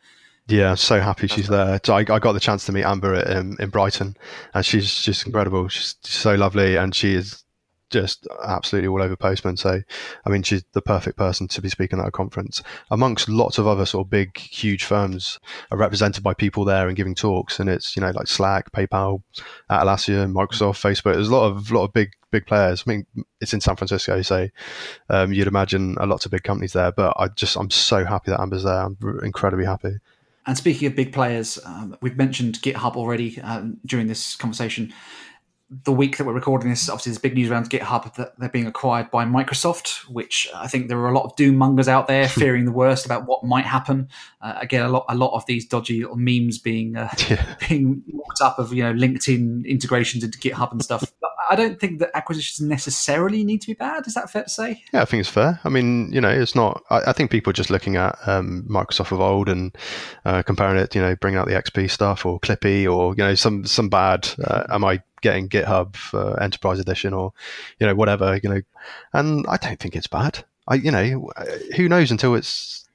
yeah, 0.48 0.76
so 0.76 1.00
happy 1.00 1.26
she's 1.26 1.48
there. 1.48 1.80
I, 1.88 1.96
I, 1.96 2.04
got 2.04 2.34
the 2.34 2.40
chance 2.40 2.68
to 2.68 2.72
meet 2.72 2.84
Amber 2.84 3.16
at, 3.16 3.36
um, 3.36 3.58
in 3.60 3.72
Brighton, 3.72 4.16
and 4.54 4.64
she's 4.64 5.02
just 5.02 5.26
incredible. 5.26 5.68
She's 5.70 5.96
so 6.04 6.36
lovely, 6.36 6.76
and 6.76 6.94
she 6.94 7.16
is 7.16 7.45
just 7.90 8.28
absolutely 8.44 8.88
all 8.88 9.02
over 9.02 9.16
Postman. 9.16 9.58
So, 9.58 9.82
I 10.26 10.30
mean, 10.30 10.44
she's 10.44 10.64
the 10.74 10.82
perfect 10.82 11.18
person 11.18 11.48
to 11.50 11.62
be 11.62 11.70
speaking 11.70 12.00
at 12.00 12.08
a 12.08 12.12
conference. 12.12 12.64
Amongst 12.92 13.30
lots 13.30 13.58
of 13.58 13.68
other 13.68 13.86
sort 13.86 14.06
of 14.06 14.10
big, 14.10 14.38
huge 14.38 14.84
firms 14.84 15.40
are 15.72 15.78
represented 15.78 16.24
by 16.24 16.34
people 16.34 16.66
there 16.66 16.88
and 16.88 16.98
giving 16.98 17.16
talks. 17.16 17.60
And 17.60 17.70
it's, 17.70 17.96
you 17.96 18.02
know, 18.02 18.12
like 18.12 18.28
Slack, 18.28 18.72
PayPal, 18.72 19.22
Atlassian, 19.70 20.34
Microsoft, 20.34 20.82
Facebook. 20.82 21.14
There's 21.14 21.30
a 21.30 21.36
lot 21.36 21.48
of, 21.48 21.72
lot 21.72 21.86
of 21.86 21.94
big, 21.94 22.12
big 22.32 22.46
players. 22.46 22.84
I 22.86 22.90
mean, 22.90 23.06
it's 23.40 23.54
in 23.54 23.62
San 23.62 23.76
Francisco, 23.76 24.22
so 24.22 24.48
um, 25.10 25.32
you'd 25.32 25.48
imagine 25.48 25.96
a 26.00 26.06
lot 26.06 26.26
of 26.26 26.32
big 26.32 26.44
companies 26.44 26.74
there. 26.74 26.92
But 26.92 27.14
I 27.18 27.28
just, 27.30 27.56
I'm 27.56 27.72
so 27.72 28.06
happy 28.06 28.32
that 28.32 28.42
Amber's 28.42 28.64
there. 28.64 28.82
I'm 28.82 28.98
incredibly 29.24 29.66
happy. 29.66 30.00
And 30.48 30.58
speaking 30.58 30.88
of 30.88 30.96
big 30.96 31.12
players, 31.12 31.58
um, 31.66 31.98
we've 32.02 32.18
mentioned 32.18 32.60
GitHub 32.62 32.96
already 32.96 33.42
um, 33.42 33.78
during 33.86 34.08
this 34.08 34.36
conversation 34.36 34.94
the 35.84 35.92
week 35.92 36.18
that 36.18 36.26
we're 36.26 36.34
recording 36.34 36.70
this, 36.70 36.90
obviously, 36.90 37.12
there's 37.12 37.22
big 37.22 37.34
news 37.34 37.50
around 37.50 37.70
GitHub 37.70 38.14
that 38.16 38.38
they're 38.40 38.50
being 38.50 38.68
acquired 38.68 39.12
by 39.12 39.26
Microsoft, 39.26 40.08
which 40.10 40.48
I 40.56 40.68
think 40.68 40.88
there 40.88 41.00
are 41.00 41.10
a 41.10 41.14
lot 41.14 41.26
of 41.26 41.36
doom 41.36 41.58
mongers 41.58 41.88
out 41.88 42.08
there 42.08 42.28
fearing 42.30 42.66
the 42.66 42.72
worst 42.72 43.06
about 43.06 43.26
what 43.26 43.44
might 43.44 43.66
happen. 43.66 44.10
Uh, 44.42 44.56
again, 44.58 44.86
a 44.86 44.90
lot, 44.90 45.06
a 45.10 45.16
lot 45.16 45.36
of 45.36 45.46
these 45.46 45.66
dodgy 45.66 46.02
little 46.02 46.18
memes 46.18 46.58
being 46.58 46.96
uh, 46.96 47.10
yeah. 47.30 47.56
being 47.68 48.04
walked 48.08 48.42
up 48.42 48.60
of 48.60 48.74
you 48.74 48.84
know 48.84 48.94
LinkedIn 48.94 49.66
integrations 49.66 50.24
into 50.24 50.38
GitHub 50.38 50.72
and 50.72 50.84
stuff. 50.84 51.04
But 51.22 51.32
I 51.50 51.56
don't 51.56 51.80
think 51.80 52.00
that 52.00 52.12
acquisitions 52.14 52.68
necessarily 52.68 53.44
need 53.44 53.62
to 53.62 53.68
be 53.68 53.74
bad. 53.74 54.08
Is 54.08 54.14
that 54.14 54.30
fair 54.30 54.44
to 54.44 54.50
say? 54.50 54.84
Yeah, 54.94 55.02
I 55.02 55.06
think 55.06 55.22
it's 55.22 55.30
fair. 55.30 55.60
I 55.64 55.70
mean, 55.70 56.12
you 56.12 56.22
know, 56.22 56.30
it's 56.30 56.56
not. 56.56 56.84
I, 56.90 57.02
I 57.08 57.14
think 57.14 57.32
people 57.32 57.50
are 57.50 57.54
just 57.54 57.70
looking 57.70 57.96
at 57.96 58.18
um, 58.26 58.66
Microsoft 58.70 59.12
of 59.12 59.20
old 59.20 59.50
and 59.50 59.76
uh, 60.26 60.44
comparing 60.44 60.78
it. 60.78 60.96
You 60.96 61.02
know, 61.02 61.16
bringing 61.16 61.40
out 61.40 61.48
the 61.48 61.54
XP 61.54 61.90
stuff 61.90 62.26
or 62.26 62.40
Clippy 62.40 62.92
or 62.92 63.14
you 63.16 63.24
know 63.24 63.36
some 63.36 63.66
some 63.66 63.90
bad. 63.90 64.30
Uh, 64.44 64.64
am 64.70 64.86
I 64.86 65.02
getting 65.26 65.50
GitHub 65.50 65.96
uh, 66.14 66.34
Enterprise 66.34 66.80
Edition 66.80 67.12
or 67.12 67.34
you 67.80 67.88
know 67.88 67.96
whatever 67.96 68.40
you 68.42 68.48
know, 68.48 68.62
and 69.14 69.44
I 69.48 69.58
don't 69.58 69.80
think 69.80 69.96
it's 69.96 70.08
bad. 70.08 70.46
I 70.68 70.76
you 70.76 70.92
know 70.92 71.32
who 71.76 71.90
knows 71.90 72.12
until 72.12 72.36
it's 72.36 72.88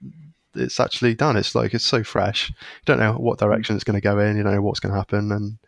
it's 0.54 0.78
actually 0.78 1.14
done. 1.14 1.36
It's 1.36 1.54
like 1.56 1.74
it's 1.74 1.84
so 1.84 2.04
fresh. 2.04 2.50
You 2.50 2.56
don't 2.86 3.00
know 3.00 3.14
what 3.14 3.40
direction 3.40 3.74
it's 3.74 3.84
going 3.84 4.00
to 4.00 4.00
go 4.00 4.18
in. 4.20 4.36
You 4.36 4.44
don't 4.44 4.54
know 4.54 4.62
what's 4.62 4.80
going 4.80 4.92
to 4.92 4.98
happen, 4.98 5.32
and 5.32 5.58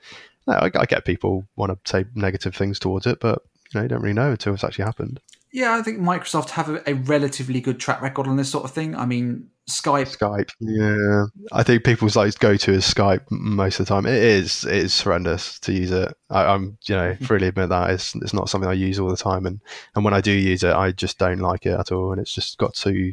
no, 0.46 0.54
I, 0.54 0.70
I 0.74 0.86
get 0.86 1.04
people 1.04 1.44
want 1.56 1.72
to 1.72 1.90
say 1.90 2.04
negative 2.14 2.54
things 2.54 2.78
towards 2.78 3.06
it, 3.06 3.18
but 3.18 3.42
you 3.72 3.78
know 3.78 3.82
you 3.82 3.88
don't 3.88 4.02
really 4.02 4.14
know 4.14 4.30
until 4.30 4.54
it's 4.54 4.64
actually 4.64 4.84
happened. 4.84 5.20
Yeah, 5.52 5.76
I 5.76 5.82
think 5.82 5.98
Microsoft 5.98 6.50
have 6.50 6.70
a, 6.70 6.90
a, 6.90 6.94
relatively 6.94 7.60
good 7.60 7.78
track 7.78 8.00
record 8.00 8.26
on 8.26 8.36
this 8.36 8.50
sort 8.50 8.64
of 8.64 8.70
thing. 8.70 8.96
I 8.96 9.04
mean, 9.04 9.50
Skype. 9.68 10.16
Skype. 10.16 10.50
Yeah, 10.60 11.26
I 11.52 11.62
think 11.62 11.84
people's 11.84 12.16
like 12.16 12.38
go 12.38 12.56
to 12.56 12.72
is 12.72 12.84
Skype 12.84 13.20
most 13.30 13.78
of 13.78 13.86
the 13.86 13.94
time. 13.94 14.06
It 14.06 14.14
is. 14.14 14.64
It 14.64 14.76
is 14.76 15.00
horrendous 15.00 15.58
to 15.60 15.72
use 15.72 15.90
it. 15.90 16.12
I, 16.30 16.54
am 16.54 16.78
you 16.88 16.96
know 16.96 17.12
mm-hmm. 17.12 17.24
freely 17.24 17.48
admit 17.48 17.68
that 17.68 17.90
it's 17.90 18.14
it's 18.16 18.32
not 18.32 18.48
something 18.48 18.68
I 18.68 18.72
use 18.72 18.98
all 18.98 19.10
the 19.10 19.16
time, 19.16 19.44
and 19.44 19.60
and 19.94 20.04
when 20.04 20.14
I 20.14 20.22
do 20.22 20.32
use 20.32 20.62
it, 20.62 20.74
I 20.74 20.90
just 20.90 21.18
don't 21.18 21.38
like 21.38 21.66
it 21.66 21.78
at 21.78 21.92
all, 21.92 22.12
and 22.12 22.20
it's 22.20 22.32
just 22.32 22.56
got 22.56 22.74
too 22.74 23.12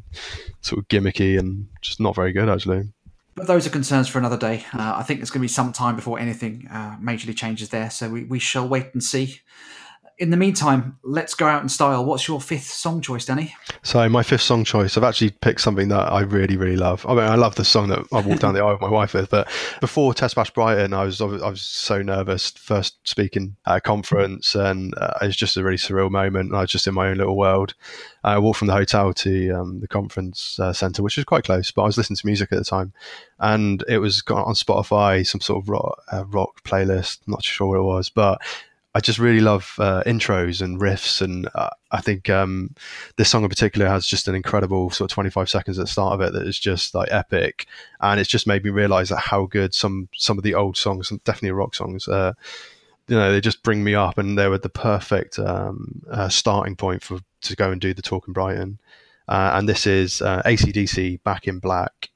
sort 0.61 0.79
of 0.79 0.87
gimmicky 0.87 1.37
and 1.37 1.67
just 1.81 1.99
not 1.99 2.15
very 2.15 2.31
good 2.31 2.49
actually. 2.49 2.89
But 3.35 3.47
those 3.47 3.67
are 3.67 3.69
concerns 3.69 4.07
for 4.07 4.17
another 4.17 4.37
day. 4.37 4.65
Uh, 4.73 4.95
I 4.97 5.03
think 5.03 5.21
it's 5.21 5.29
going 5.29 5.39
to 5.39 5.43
be 5.43 5.49
some 5.49 5.71
time 5.71 5.95
before 5.95 6.19
anything 6.19 6.67
uh, 6.71 6.97
majorly 6.97 7.35
changes 7.35 7.69
there. 7.69 7.89
So 7.89 8.09
we, 8.09 8.23
we 8.25 8.39
shall 8.39 8.67
wait 8.67 8.87
and 8.93 9.03
see 9.03 9.39
in 10.19 10.31
the 10.31 10.37
meantime, 10.37 10.97
let's 11.01 11.33
go 11.33 11.47
out 11.47 11.63
in 11.63 11.69
style. 11.69 12.03
What's 12.03 12.27
your 12.27 12.41
fifth 12.41 12.69
song 12.69 12.99
choice, 12.99 13.25
Danny? 13.25 13.55
So 13.83 14.07
my 14.09 14.21
fifth 14.21 14.41
song 14.41 14.65
choice, 14.65 14.97
I've 14.97 15.03
actually 15.05 15.31
picked 15.31 15.61
something 15.61 15.87
that 15.87 16.11
I 16.11 16.21
really, 16.21 16.57
really 16.57 16.75
love. 16.75 17.05
I 17.07 17.13
mean, 17.13 17.23
I 17.23 17.35
love 17.35 17.55
the 17.55 17.63
song 17.63 17.87
that 17.87 18.05
I 18.11 18.19
walked 18.19 18.41
down 18.41 18.53
the 18.53 18.61
aisle 18.61 18.73
with 18.73 18.81
my 18.81 18.89
wife 18.89 19.13
with. 19.13 19.29
But 19.29 19.47
before 19.79 20.13
TestBash 20.13 20.53
Brighton, 20.53 20.93
I 20.93 21.05
was 21.05 21.21
I 21.21 21.25
was 21.25 21.61
so 21.61 22.01
nervous 22.01 22.51
first 22.51 22.97
speaking 23.07 23.55
at 23.65 23.77
a 23.77 23.81
conference, 23.81 24.55
and 24.55 24.93
uh, 24.97 25.13
it 25.21 25.27
was 25.27 25.37
just 25.37 25.55
a 25.55 25.63
really 25.63 25.77
surreal 25.77 26.11
moment. 26.11 26.53
I 26.53 26.61
was 26.61 26.71
just 26.71 26.85
in 26.85 26.93
my 26.93 27.07
own 27.07 27.17
little 27.17 27.37
world. 27.37 27.73
I 28.21 28.37
walked 28.39 28.59
from 28.59 28.67
the 28.67 28.73
hotel 28.73 29.13
to 29.13 29.51
um, 29.51 29.79
the 29.79 29.87
conference 29.87 30.59
uh, 30.59 30.73
center, 30.73 31.01
which 31.01 31.15
was 31.15 31.23
quite 31.23 31.45
close, 31.45 31.71
but 31.71 31.83
I 31.83 31.85
was 31.85 31.97
listening 31.97 32.17
to 32.17 32.25
music 32.25 32.51
at 32.51 32.57
the 32.57 32.65
time, 32.65 32.91
and 33.39 33.85
it 33.87 33.99
was 33.99 34.21
on 34.29 34.53
Spotify, 34.53 35.25
some 35.25 35.39
sort 35.39 35.63
of 35.63 35.69
rock, 35.69 36.03
uh, 36.11 36.25
rock 36.25 36.61
playlist. 36.65 37.19
Not 37.25 37.41
sure 37.41 37.67
what 37.67 37.77
it 37.77 37.83
was, 37.83 38.09
but 38.09 38.41
I 38.95 38.99
just 38.99 39.19
really 39.19 39.39
love 39.39 39.75
uh, 39.77 40.01
intros 40.05 40.61
and 40.61 40.81
riffs, 40.81 41.21
and 41.21 41.47
uh, 41.53 41.69
I 41.91 42.01
think 42.01 42.27
um, 42.27 42.73
this 43.17 43.29
song 43.29 43.43
in 43.43 43.49
particular 43.49 43.87
has 43.87 44.05
just 44.05 44.27
an 44.27 44.33
incredible 44.33 44.89
sort 44.89 45.11
of 45.11 45.13
25 45.13 45.47
seconds 45.47 45.77
at 45.77 45.83
the 45.83 45.91
start 45.91 46.13
of 46.13 46.21
it 46.21 46.33
that 46.33 46.47
is 46.47 46.57
just 46.57 46.95
like 46.95 47.07
epic, 47.11 47.67
and 48.01 48.19
it's 48.19 48.29
just 48.29 48.47
made 48.47 48.63
me 48.63 48.71
realize 48.71 49.09
that 49.09 49.17
how 49.19 49.45
good 49.45 49.75
some 49.75 50.09
some 50.15 50.39
of 50.39 50.43
the 50.43 50.55
old 50.55 50.75
songs, 50.75 51.09
definitely 51.23 51.51
rock 51.51 51.75
songs, 51.75 52.07
uh, 52.07 52.33
you 53.07 53.15
know, 53.15 53.31
they 53.31 53.41
just 53.41 53.61
bring 53.61 53.83
me 53.83 53.93
up, 53.93 54.17
and 54.17 54.39
they 54.39 54.47
were 54.47 54.57
the 54.57 54.69
perfect 54.69 55.37
um, 55.37 56.01
uh, 56.09 56.29
starting 56.29 56.75
point 56.75 57.03
for 57.03 57.19
to 57.41 57.55
go 57.55 57.71
and 57.71 57.79
do 57.79 57.93
the 57.93 58.01
talk 58.01 58.27
in 58.27 58.33
Brighton, 58.33 58.79
uh, 59.27 59.51
and 59.53 59.69
this 59.69 59.85
is 59.85 60.19
uh, 60.23 60.41
AC/DC 60.45 61.21
Back 61.23 61.47
in 61.47 61.59
Black. 61.59 62.09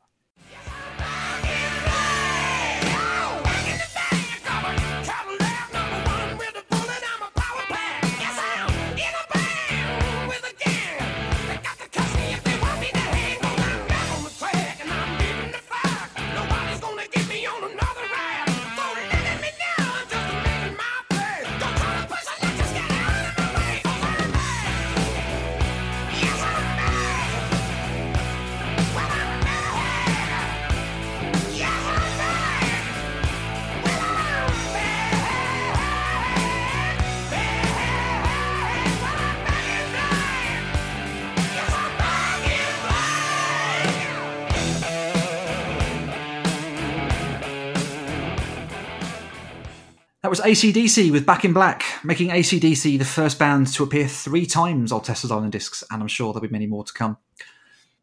Was 50.33 50.41
AC/DC 50.43 51.11
with 51.11 51.27
Back 51.27 51.45
in 51.45 51.53
Black, 51.53 51.83
making 52.03 52.31
AC/DC 52.31 52.97
the 52.97 53.05
first 53.05 53.37
band 53.37 53.67
to 53.67 53.83
appear 53.83 54.07
three 54.07 54.47
times 54.47 54.91
on 54.91 55.03
Testers 55.03 55.29
Island 55.29 55.51
discs, 55.51 55.83
and 55.91 56.01
I'm 56.01 56.07
sure 56.07 56.33
there'll 56.33 56.47
be 56.47 56.51
many 56.51 56.65
more 56.65 56.83
to 56.83 56.91
come. 56.91 57.17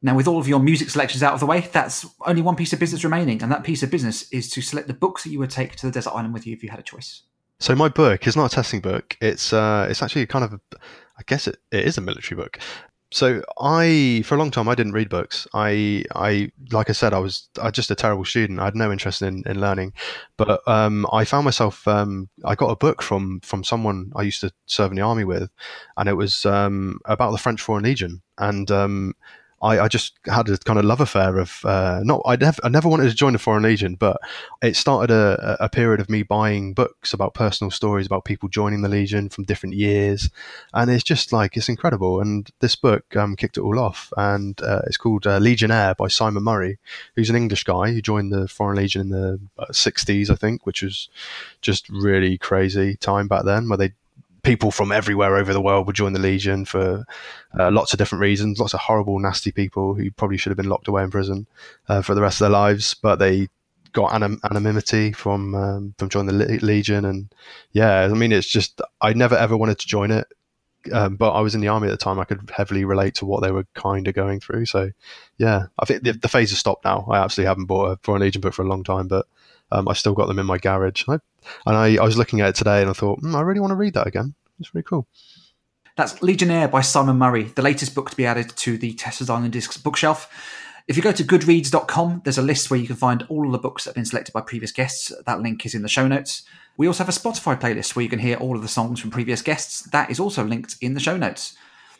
Now, 0.00 0.14
with 0.14 0.28
all 0.28 0.38
of 0.38 0.46
your 0.46 0.60
music 0.60 0.90
selections 0.90 1.24
out 1.24 1.34
of 1.34 1.40
the 1.40 1.46
way, 1.46 1.68
that's 1.72 2.06
only 2.24 2.40
one 2.40 2.54
piece 2.54 2.72
of 2.72 2.78
business 2.78 3.02
remaining, 3.02 3.42
and 3.42 3.50
that 3.50 3.64
piece 3.64 3.82
of 3.82 3.90
business 3.90 4.30
is 4.30 4.48
to 4.50 4.62
select 4.62 4.86
the 4.86 4.94
books 4.94 5.24
that 5.24 5.30
you 5.30 5.40
would 5.40 5.50
take 5.50 5.74
to 5.74 5.86
the 5.86 5.90
desert 5.90 6.12
island 6.12 6.32
with 6.32 6.46
you 6.46 6.52
if 6.52 6.62
you 6.62 6.68
had 6.68 6.78
a 6.78 6.84
choice. 6.84 7.22
So 7.58 7.74
my 7.74 7.88
book 7.88 8.24
is 8.28 8.36
not 8.36 8.52
a 8.52 8.54
testing 8.54 8.78
book. 8.78 9.16
It's 9.20 9.52
uh, 9.52 9.88
it's 9.90 10.00
actually 10.00 10.24
kind 10.26 10.44
of, 10.44 10.52
a, 10.52 10.60
I 11.18 11.22
guess 11.26 11.48
it, 11.48 11.56
it 11.72 11.84
is 11.84 11.98
a 11.98 12.00
military 12.00 12.40
book 12.40 12.60
so 13.12 13.42
I, 13.60 14.22
for 14.24 14.36
a 14.36 14.38
long 14.38 14.50
time, 14.50 14.68
I 14.68 14.74
didn't 14.74 14.92
read 14.92 15.08
books. 15.08 15.46
I, 15.52 16.04
I, 16.14 16.52
like 16.70 16.88
I 16.90 16.92
said, 16.92 17.12
I 17.12 17.18
was 17.18 17.48
I 17.60 17.70
just 17.70 17.90
a 17.90 17.96
terrible 17.96 18.24
student. 18.24 18.60
I 18.60 18.66
had 18.66 18.76
no 18.76 18.92
interest 18.92 19.20
in, 19.20 19.42
in 19.46 19.60
learning, 19.60 19.94
but 20.36 20.66
um, 20.68 21.06
I 21.12 21.24
found 21.24 21.44
myself. 21.44 21.86
Um, 21.88 22.28
I 22.44 22.54
got 22.54 22.70
a 22.70 22.76
book 22.76 23.02
from 23.02 23.40
from 23.40 23.64
someone 23.64 24.12
I 24.14 24.22
used 24.22 24.40
to 24.42 24.52
serve 24.66 24.92
in 24.92 24.96
the 24.96 25.02
army 25.02 25.24
with, 25.24 25.50
and 25.96 26.08
it 26.08 26.14
was 26.14 26.46
um, 26.46 27.00
about 27.04 27.32
the 27.32 27.38
French 27.38 27.60
Foreign 27.60 27.84
Legion. 27.84 28.22
And 28.38 28.70
um, 28.70 29.14
I, 29.62 29.80
I, 29.80 29.88
just 29.88 30.18
had 30.24 30.48
a 30.48 30.56
kind 30.58 30.78
of 30.78 30.84
love 30.84 31.00
affair 31.00 31.38
of 31.38 31.60
uh, 31.64 32.00
not 32.02 32.22
I 32.24 32.36
never 32.36 32.58
I 32.64 32.68
never 32.68 32.88
wanted 32.88 33.10
to 33.10 33.14
join 33.14 33.34
the 33.34 33.38
Foreign 33.38 33.62
Legion, 33.62 33.94
but 33.94 34.18
it 34.62 34.74
started 34.74 35.12
a, 35.12 35.56
a, 35.60 35.68
period 35.68 36.00
of 36.00 36.08
me 36.08 36.22
buying 36.22 36.72
books 36.72 37.12
about 37.12 37.34
personal 37.34 37.70
stories 37.70 38.06
about 38.06 38.24
people 38.24 38.48
joining 38.48 38.80
the 38.80 38.88
Legion 38.88 39.28
from 39.28 39.44
different 39.44 39.74
years, 39.74 40.30
and 40.72 40.90
it's 40.90 41.04
just 41.04 41.32
like 41.32 41.56
it's 41.56 41.68
incredible. 41.68 42.20
And 42.20 42.50
this 42.60 42.74
book 42.74 43.14
um, 43.16 43.36
kicked 43.36 43.58
it 43.58 43.62
all 43.62 43.78
off, 43.78 44.12
and 44.16 44.60
uh, 44.62 44.82
it's 44.86 44.96
called 44.96 45.26
uh, 45.26 45.38
Legionnaire 45.38 45.94
by 45.94 46.08
Simon 46.08 46.42
Murray, 46.42 46.78
who's 47.14 47.30
an 47.30 47.36
English 47.36 47.64
guy 47.64 47.92
who 47.92 48.00
joined 48.00 48.32
the 48.32 48.48
Foreign 48.48 48.78
Legion 48.78 49.02
in 49.02 49.10
the 49.10 49.38
'60s, 49.72 50.30
uh, 50.30 50.32
I 50.32 50.36
think, 50.36 50.64
which 50.64 50.82
was 50.82 51.10
just 51.60 51.88
really 51.90 52.38
crazy 52.38 52.96
time 52.96 53.28
back 53.28 53.44
then, 53.44 53.68
where 53.68 53.78
they 53.78 53.92
people 54.42 54.70
from 54.70 54.92
everywhere 54.92 55.36
over 55.36 55.52
the 55.52 55.60
world 55.60 55.86
would 55.86 55.96
join 55.96 56.12
the 56.12 56.18
Legion 56.18 56.64
for 56.64 57.04
uh, 57.58 57.70
lots 57.70 57.92
of 57.92 57.98
different 57.98 58.22
reasons. 58.22 58.58
Lots 58.58 58.74
of 58.74 58.80
horrible, 58.80 59.18
nasty 59.18 59.52
people 59.52 59.94
who 59.94 60.10
probably 60.10 60.36
should 60.36 60.50
have 60.50 60.56
been 60.56 60.68
locked 60.68 60.88
away 60.88 61.02
in 61.02 61.10
prison 61.10 61.46
uh, 61.88 62.02
for 62.02 62.14
the 62.14 62.22
rest 62.22 62.40
of 62.40 62.44
their 62.46 62.50
lives, 62.50 62.94
but 62.94 63.16
they 63.16 63.48
got 63.92 64.14
anim- 64.14 64.40
anonymity 64.44 65.12
from 65.12 65.54
um, 65.54 65.94
from 65.98 66.08
joining 66.08 66.38
the 66.38 66.44
Le- 66.44 66.66
Legion. 66.66 67.04
And 67.04 67.32
yeah, 67.72 68.02
I 68.02 68.08
mean, 68.08 68.32
it's 68.32 68.48
just 68.48 68.80
I 69.00 69.12
never 69.12 69.36
ever 69.36 69.56
wanted 69.56 69.78
to 69.78 69.86
join 69.86 70.10
it. 70.10 70.26
Um, 70.92 71.16
but 71.16 71.32
I 71.32 71.42
was 71.42 71.54
in 71.54 71.60
the 71.60 71.68
army 71.68 71.88
at 71.88 71.90
the 71.90 71.98
time. 71.98 72.18
I 72.18 72.24
could 72.24 72.50
heavily 72.56 72.86
relate 72.86 73.14
to 73.16 73.26
what 73.26 73.42
they 73.42 73.50
were 73.50 73.66
kind 73.74 74.08
of 74.08 74.14
going 74.14 74.40
through. 74.40 74.64
So, 74.64 74.90
yeah, 75.36 75.66
I 75.78 75.84
think 75.84 76.04
the, 76.04 76.12
the 76.12 76.28
phase 76.28 76.50
has 76.50 76.58
stopped 76.58 76.86
now. 76.86 77.06
I 77.10 77.18
absolutely 77.18 77.48
haven't 77.48 77.66
bought 77.66 77.90
a 77.90 77.96
Foreign 78.02 78.22
Legion 78.22 78.40
book 78.40 78.54
for 78.54 78.62
a 78.62 78.68
long 78.68 78.82
time, 78.82 79.06
but 79.06 79.26
um, 79.72 79.88
I 79.88 79.94
still 79.94 80.14
got 80.14 80.28
them 80.28 80.38
in 80.38 80.46
my 80.46 80.58
garage. 80.58 81.04
I, 81.08 81.18
and 81.66 81.76
I, 81.76 81.96
I 81.96 82.04
was 82.04 82.16
looking 82.16 82.40
at 82.40 82.48
it 82.48 82.54
today 82.54 82.80
and 82.80 82.90
I 82.90 82.92
thought, 82.92 83.20
mm, 83.20 83.34
I 83.34 83.40
really 83.40 83.60
want 83.60 83.70
to 83.70 83.76
read 83.76 83.94
that 83.94 84.06
again. 84.06 84.34
It's 84.58 84.74
really 84.74 84.84
cool. 84.84 85.06
That's 85.96 86.22
Legionnaire 86.22 86.68
by 86.68 86.80
Simon 86.80 87.18
Murray, 87.18 87.44
the 87.44 87.62
latest 87.62 87.94
book 87.94 88.10
to 88.10 88.16
be 88.16 88.26
added 88.26 88.50
to 88.56 88.78
the 88.78 88.94
Testers 88.94 89.28
Island 89.28 89.52
Discs 89.52 89.76
bookshelf. 89.76 90.30
If 90.88 90.96
you 90.96 91.02
go 91.02 91.12
to 91.12 91.22
goodreads.com, 91.22 92.22
there's 92.24 92.38
a 92.38 92.42
list 92.42 92.70
where 92.70 92.80
you 92.80 92.86
can 92.86 92.96
find 92.96 93.24
all 93.28 93.50
the 93.50 93.58
books 93.58 93.84
that 93.84 93.90
have 93.90 93.94
been 93.96 94.04
selected 94.04 94.32
by 94.32 94.40
previous 94.40 94.72
guests. 94.72 95.12
That 95.26 95.40
link 95.40 95.64
is 95.66 95.74
in 95.74 95.82
the 95.82 95.88
show 95.88 96.08
notes. 96.08 96.42
We 96.76 96.86
also 96.86 97.04
have 97.04 97.14
a 97.14 97.18
Spotify 97.18 97.60
playlist 97.60 97.94
where 97.94 98.02
you 98.02 98.08
can 98.08 98.18
hear 98.18 98.36
all 98.36 98.56
of 98.56 98.62
the 98.62 98.68
songs 98.68 98.98
from 99.00 99.10
previous 99.10 99.42
guests. 99.42 99.82
That 99.90 100.10
is 100.10 100.18
also 100.18 100.44
linked 100.44 100.76
in 100.80 100.94
the 100.94 101.00
show 101.00 101.16
notes. 101.16 101.54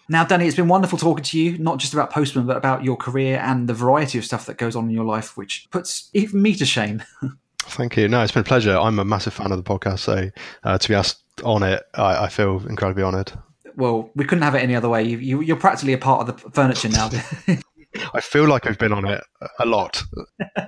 Now, 0.08 0.24
Danny, 0.24 0.46
it's 0.46 0.56
been 0.56 0.66
wonderful 0.66 0.98
talking 0.98 1.22
to 1.22 1.38
you, 1.38 1.56
not 1.58 1.78
just 1.78 1.92
about 1.92 2.10
Postman, 2.10 2.46
but 2.46 2.56
about 2.56 2.82
your 2.82 2.96
career 2.96 3.38
and 3.38 3.68
the 3.68 3.74
variety 3.74 4.18
of 4.18 4.24
stuff 4.24 4.46
that 4.46 4.56
goes 4.58 4.74
on 4.74 4.86
in 4.86 4.90
your 4.90 5.04
life, 5.04 5.36
which 5.36 5.68
puts 5.70 6.10
even 6.14 6.42
me 6.42 6.54
to 6.56 6.66
shame. 6.66 7.02
Thank 7.70 7.96
you. 7.96 8.08
No, 8.08 8.22
it's 8.22 8.32
been 8.32 8.42
a 8.42 8.44
pleasure. 8.44 8.76
I'm 8.76 8.98
a 8.98 9.04
massive 9.04 9.32
fan 9.32 9.52
of 9.52 9.62
the 9.62 9.68
podcast, 9.68 10.00
so 10.00 10.30
uh, 10.64 10.78
to 10.78 10.88
be 10.88 10.94
asked 10.94 11.22
on 11.44 11.62
it, 11.62 11.82
I, 11.94 12.24
I, 12.24 12.28
feel 12.28 12.66
incredibly 12.68 13.02
honoured. 13.02 13.32
Well, 13.76 14.10
we 14.14 14.24
couldn't 14.24 14.42
have 14.42 14.54
it 14.54 14.62
any 14.62 14.74
other 14.74 14.88
way. 14.88 15.04
You, 15.04 15.40
you, 15.40 15.54
are 15.54 15.58
practically 15.58 15.92
a 15.92 15.98
part 15.98 16.28
of 16.28 16.42
the 16.42 16.50
furniture 16.50 16.88
now. 16.88 17.10
I 18.14 18.20
feel 18.20 18.46
like 18.46 18.66
I've 18.66 18.78
been 18.78 18.92
on 18.92 19.06
it 19.06 19.22
a 19.58 19.66
lot. 19.66 20.02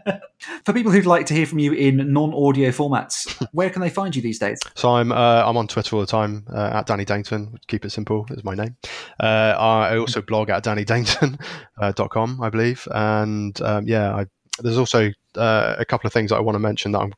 For 0.64 0.72
people 0.72 0.90
who'd 0.90 1.07
like 1.07 1.26
to 1.26 1.34
hear 1.34 1.46
from 1.46 1.61
you 1.61 1.72
in 1.72 2.12
non-audio 2.12 2.70
formats, 2.70 3.46
where 3.53 3.70
can 3.70 3.80
they 3.80 3.90
find 3.90 4.14
you 4.16 4.20
these 4.20 4.40
days? 4.40 4.59
So 4.74 4.96
I'm 4.96 5.12
uh, 5.12 5.44
I'm 5.46 5.57
on 5.57 5.68
Twitter 5.68 5.94
all 5.94 6.00
the 6.00 6.07
time 6.07 6.44
uh, 6.53 6.70
at 6.72 6.86
Danny 6.86 7.05
Dainton. 7.05 7.57
Keep 7.68 7.84
it 7.84 7.90
simple 7.90 8.26
is 8.30 8.42
my 8.42 8.55
name. 8.55 8.76
Uh, 9.20 9.55
I 9.57 9.98
also 9.98 10.20
blog 10.20 10.50
at 10.50 10.64
dannydainton.com, 10.64 12.40
uh, 12.40 12.44
I 12.44 12.50
believe, 12.50 12.88
and 12.90 13.61
um, 13.62 13.86
yeah, 13.86 14.16
I, 14.16 14.26
there's 14.59 14.78
also 14.78 15.12
uh, 15.37 15.76
a 15.78 15.85
couple 15.85 16.07
of 16.07 16.12
things 16.12 16.30
that 16.30 16.37
I 16.37 16.41
want 16.41 16.55
to 16.55 16.61
mention 16.61 16.93
that 16.93 17.01
I'm 17.01 17.12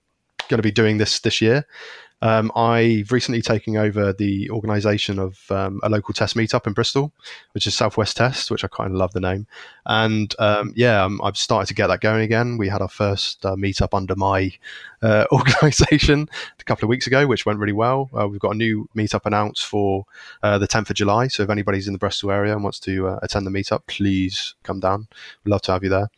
going 0.48 0.58
to 0.58 0.62
be 0.62 0.72
doing 0.72 0.98
this 0.98 1.20
this 1.20 1.40
year. 1.40 1.66
Um, 2.22 2.50
I've 2.56 3.12
recently 3.12 3.42
taken 3.42 3.76
over 3.76 4.12
the 4.14 4.48
organisation 4.48 5.18
of 5.18 5.38
um, 5.50 5.78
a 5.82 5.90
local 5.90 6.14
test 6.14 6.36
meetup 6.36 6.66
in 6.66 6.72
Bristol, 6.72 7.12
which 7.52 7.66
is 7.66 7.74
Southwest 7.74 8.16
Test, 8.16 8.50
which 8.50 8.64
I 8.64 8.68
kind 8.68 8.92
of 8.92 8.96
love 8.96 9.12
the 9.12 9.20
name. 9.20 9.46
And 9.84 10.34
um, 10.38 10.72
yeah, 10.74 11.04
um, 11.04 11.20
I've 11.22 11.36
started 11.36 11.66
to 11.66 11.74
get 11.74 11.88
that 11.88 12.00
going 12.00 12.22
again. 12.22 12.56
We 12.56 12.68
had 12.68 12.80
our 12.80 12.88
first 12.88 13.44
uh, 13.44 13.56
meetup 13.56 13.92
under 13.92 14.16
my 14.16 14.52
uh, 15.04 15.26
organisation 15.32 16.28
a 16.58 16.64
couple 16.64 16.86
of 16.86 16.88
weeks 16.88 17.06
ago, 17.06 17.26
which 17.26 17.46
went 17.46 17.58
really 17.58 17.72
well. 17.72 18.10
Uh, 18.18 18.26
we've 18.26 18.40
got 18.40 18.54
a 18.54 18.56
new 18.56 18.88
meetup 18.96 19.26
announced 19.26 19.66
for 19.66 20.06
uh, 20.42 20.58
the 20.58 20.68
10th 20.68 20.90
of 20.90 20.96
July. 20.96 21.28
So 21.28 21.42
if 21.42 21.50
anybody's 21.50 21.86
in 21.86 21.92
the 21.92 21.98
Bristol 21.98 22.30
area 22.30 22.52
and 22.52 22.62
wants 22.62 22.80
to 22.80 23.08
uh, 23.08 23.18
attend 23.22 23.46
the 23.46 23.50
meetup, 23.50 23.82
please 23.86 24.54
come 24.62 24.80
down. 24.80 25.06
We'd 25.44 25.50
love 25.50 25.62
to 25.62 25.72
have 25.72 25.84
you 25.84 25.90
there 25.90 26.08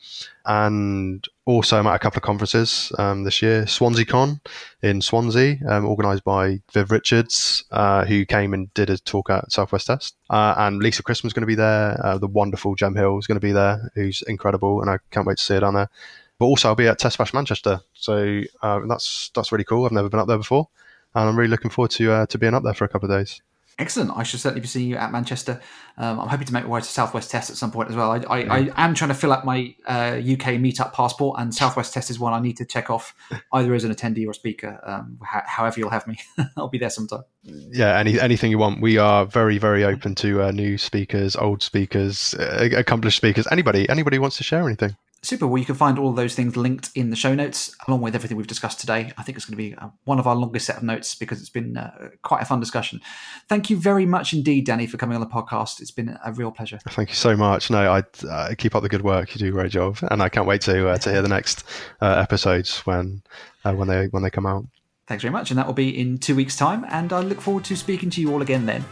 and 0.46 1.26
also 1.44 1.78
I'm 1.78 1.86
at 1.88 1.96
a 1.96 1.98
couple 1.98 2.18
of 2.18 2.22
conferences 2.22 2.92
um, 2.98 3.24
this 3.24 3.42
year. 3.42 3.64
SwanseaCon 3.64 4.40
in 4.82 5.02
Swansea, 5.02 5.58
um, 5.68 5.84
organised 5.84 6.24
by 6.24 6.60
Viv 6.72 6.92
Richards, 6.92 7.64
uh, 7.72 8.04
who 8.04 8.24
came 8.24 8.54
and 8.54 8.72
did 8.74 8.88
a 8.88 8.98
talk 8.98 9.28
at 9.28 9.50
Southwest 9.50 9.88
Test. 9.88 10.16
Uh, 10.30 10.54
and 10.56 10.78
Lisa 10.78 11.02
Christman's 11.02 11.32
going 11.32 11.42
to 11.42 11.46
be 11.46 11.56
there. 11.56 11.98
The 12.20 12.28
wonderful 12.28 12.76
Gem 12.76 12.94
Hill 12.94 13.18
is 13.18 13.26
going 13.26 13.40
to 13.40 13.46
be 13.46 13.52
there, 13.52 13.90
who's 13.94 14.22
incredible, 14.22 14.80
and 14.80 14.90
I 14.90 14.98
can't 15.10 15.26
wait 15.26 15.38
to 15.38 15.42
see 15.42 15.54
her 15.54 15.60
down 15.60 15.74
there. 15.74 15.90
But 16.38 16.46
also, 16.46 16.68
I'll 16.68 16.74
be 16.74 16.86
at 16.86 16.98
TestBash 16.98 17.32
Manchester, 17.32 17.80
so 17.94 18.42
uh, 18.62 18.80
that's 18.88 19.30
that's 19.34 19.52
really 19.52 19.64
cool. 19.64 19.86
I've 19.86 19.92
never 19.92 20.08
been 20.08 20.20
up 20.20 20.28
there 20.28 20.36
before, 20.36 20.68
and 21.14 21.28
I'm 21.28 21.36
really 21.36 21.50
looking 21.50 21.70
forward 21.70 21.92
to 21.92 22.12
uh, 22.12 22.26
to 22.26 22.38
being 22.38 22.54
up 22.54 22.62
there 22.62 22.74
for 22.74 22.84
a 22.84 22.88
couple 22.88 23.10
of 23.10 23.18
days. 23.18 23.40
Excellent. 23.78 24.10
I 24.16 24.22
should 24.22 24.40
certainly 24.40 24.62
be 24.62 24.68
seeing 24.68 24.88
you 24.88 24.96
at 24.96 25.12
Manchester. 25.12 25.60
Um, 25.98 26.18
I'm 26.18 26.28
hoping 26.28 26.46
to 26.46 26.52
make 26.54 26.64
my 26.64 26.70
way 26.70 26.80
to 26.80 26.86
Southwest 26.86 27.30
Test 27.30 27.50
at 27.50 27.56
some 27.56 27.70
point 27.70 27.90
as 27.90 27.96
well. 27.96 28.10
I, 28.10 28.20
I, 28.20 28.38
I 28.38 28.72
am 28.86 28.94
trying 28.94 29.08
to 29.08 29.14
fill 29.14 29.34
out 29.34 29.44
my 29.44 29.74
uh, 29.86 30.16
UK 30.16 30.56
meetup 30.56 30.94
passport, 30.94 31.38
and 31.38 31.54
Southwest 31.54 31.92
Test 31.92 32.10
is 32.10 32.18
one 32.18 32.32
I 32.32 32.40
need 32.40 32.56
to 32.56 32.64
check 32.64 32.88
off 32.88 33.14
either 33.52 33.74
as 33.74 33.84
an 33.84 33.94
attendee 33.94 34.26
or 34.26 34.32
speaker. 34.32 34.80
Um, 34.82 35.18
however, 35.20 35.78
you'll 35.78 35.90
have 35.90 36.06
me, 36.06 36.18
I'll 36.56 36.68
be 36.68 36.78
there 36.78 36.88
sometime. 36.88 37.24
Yeah, 37.42 37.98
any, 37.98 38.18
anything 38.18 38.50
you 38.50 38.56
want. 38.56 38.80
We 38.80 38.96
are 38.96 39.26
very, 39.26 39.58
very 39.58 39.84
open 39.84 40.14
to 40.16 40.44
uh, 40.44 40.52
new 40.52 40.78
speakers, 40.78 41.36
old 41.36 41.62
speakers, 41.62 42.32
uh, 42.34 42.70
accomplished 42.74 43.18
speakers. 43.18 43.46
Anybody, 43.52 43.86
anybody 43.90 44.18
wants 44.18 44.38
to 44.38 44.44
share 44.44 44.64
anything. 44.64 44.96
Super. 45.26 45.48
Well, 45.48 45.58
you 45.58 45.64
can 45.64 45.74
find 45.74 45.98
all 45.98 46.10
of 46.10 46.14
those 46.14 46.36
things 46.36 46.56
linked 46.56 46.90
in 46.94 47.10
the 47.10 47.16
show 47.16 47.34
notes, 47.34 47.74
along 47.88 48.00
with 48.00 48.14
everything 48.14 48.36
we've 48.36 48.46
discussed 48.46 48.78
today. 48.78 49.12
I 49.18 49.24
think 49.24 49.36
it's 49.36 49.44
going 49.44 49.54
to 49.54 49.56
be 49.56 49.74
uh, 49.74 49.88
one 50.04 50.20
of 50.20 50.28
our 50.28 50.36
longest 50.36 50.66
set 50.66 50.76
of 50.76 50.84
notes 50.84 51.16
because 51.16 51.40
it's 51.40 51.50
been 51.50 51.76
uh, 51.76 52.10
quite 52.22 52.42
a 52.42 52.44
fun 52.44 52.60
discussion. 52.60 53.00
Thank 53.48 53.68
you 53.68 53.76
very 53.76 54.06
much 54.06 54.32
indeed, 54.32 54.66
Danny, 54.66 54.86
for 54.86 54.98
coming 54.98 55.16
on 55.16 55.20
the 55.20 55.26
podcast. 55.26 55.80
It's 55.80 55.90
been 55.90 56.16
a 56.24 56.32
real 56.32 56.52
pleasure. 56.52 56.78
Thank 56.90 57.08
you 57.08 57.16
so 57.16 57.36
much. 57.36 57.70
No, 57.70 57.90
I 57.90 58.04
uh, 58.30 58.54
keep 58.56 58.76
up 58.76 58.84
the 58.84 58.88
good 58.88 59.02
work. 59.02 59.34
You 59.34 59.40
do 59.40 59.48
a 59.48 59.50
great 59.50 59.72
job, 59.72 59.98
and 60.12 60.22
I 60.22 60.28
can't 60.28 60.46
wait 60.46 60.60
to 60.60 60.90
uh, 60.90 60.98
to 60.98 61.10
hear 61.10 61.22
the 61.22 61.28
next 61.28 61.64
uh, 62.00 62.22
episodes 62.22 62.78
when 62.86 63.20
uh, 63.64 63.72
when 63.72 63.88
they 63.88 64.06
when 64.06 64.22
they 64.22 64.30
come 64.30 64.46
out. 64.46 64.64
Thanks 65.08 65.22
very 65.22 65.32
much, 65.32 65.50
and 65.50 65.58
that 65.58 65.66
will 65.66 65.74
be 65.74 65.98
in 65.98 66.18
two 66.18 66.36
weeks' 66.36 66.56
time. 66.56 66.86
And 66.88 67.12
I 67.12 67.18
look 67.18 67.40
forward 67.40 67.64
to 67.64 67.74
speaking 67.74 68.10
to 68.10 68.20
you 68.20 68.32
all 68.32 68.42
again 68.42 68.64
then. 68.64 68.84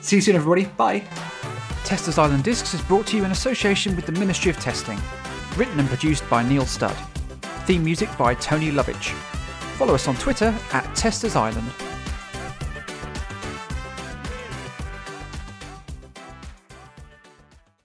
See 0.00 0.16
you 0.16 0.22
soon, 0.22 0.34
everybody. 0.34 0.64
Bye. 0.76 1.04
Testers 1.84 2.18
Island 2.18 2.42
Discs 2.42 2.74
is 2.74 2.82
brought 2.82 3.06
to 3.06 3.16
you 3.16 3.24
in 3.24 3.30
association 3.30 3.94
with 3.94 4.06
the 4.06 4.12
Ministry 4.12 4.50
of 4.50 4.58
Testing. 4.58 4.98
Written 5.56 5.80
and 5.80 5.88
produced 5.88 6.28
by 6.30 6.42
Neil 6.42 6.64
Studd. 6.64 6.96
Theme 7.66 7.84
music 7.84 8.08
by 8.16 8.34
Tony 8.34 8.70
Lovich. 8.70 9.12
Follow 9.76 9.94
us 9.94 10.08
on 10.08 10.14
Twitter 10.16 10.54
at 10.72 10.94
Testers 10.94 11.36
Island 11.36 11.70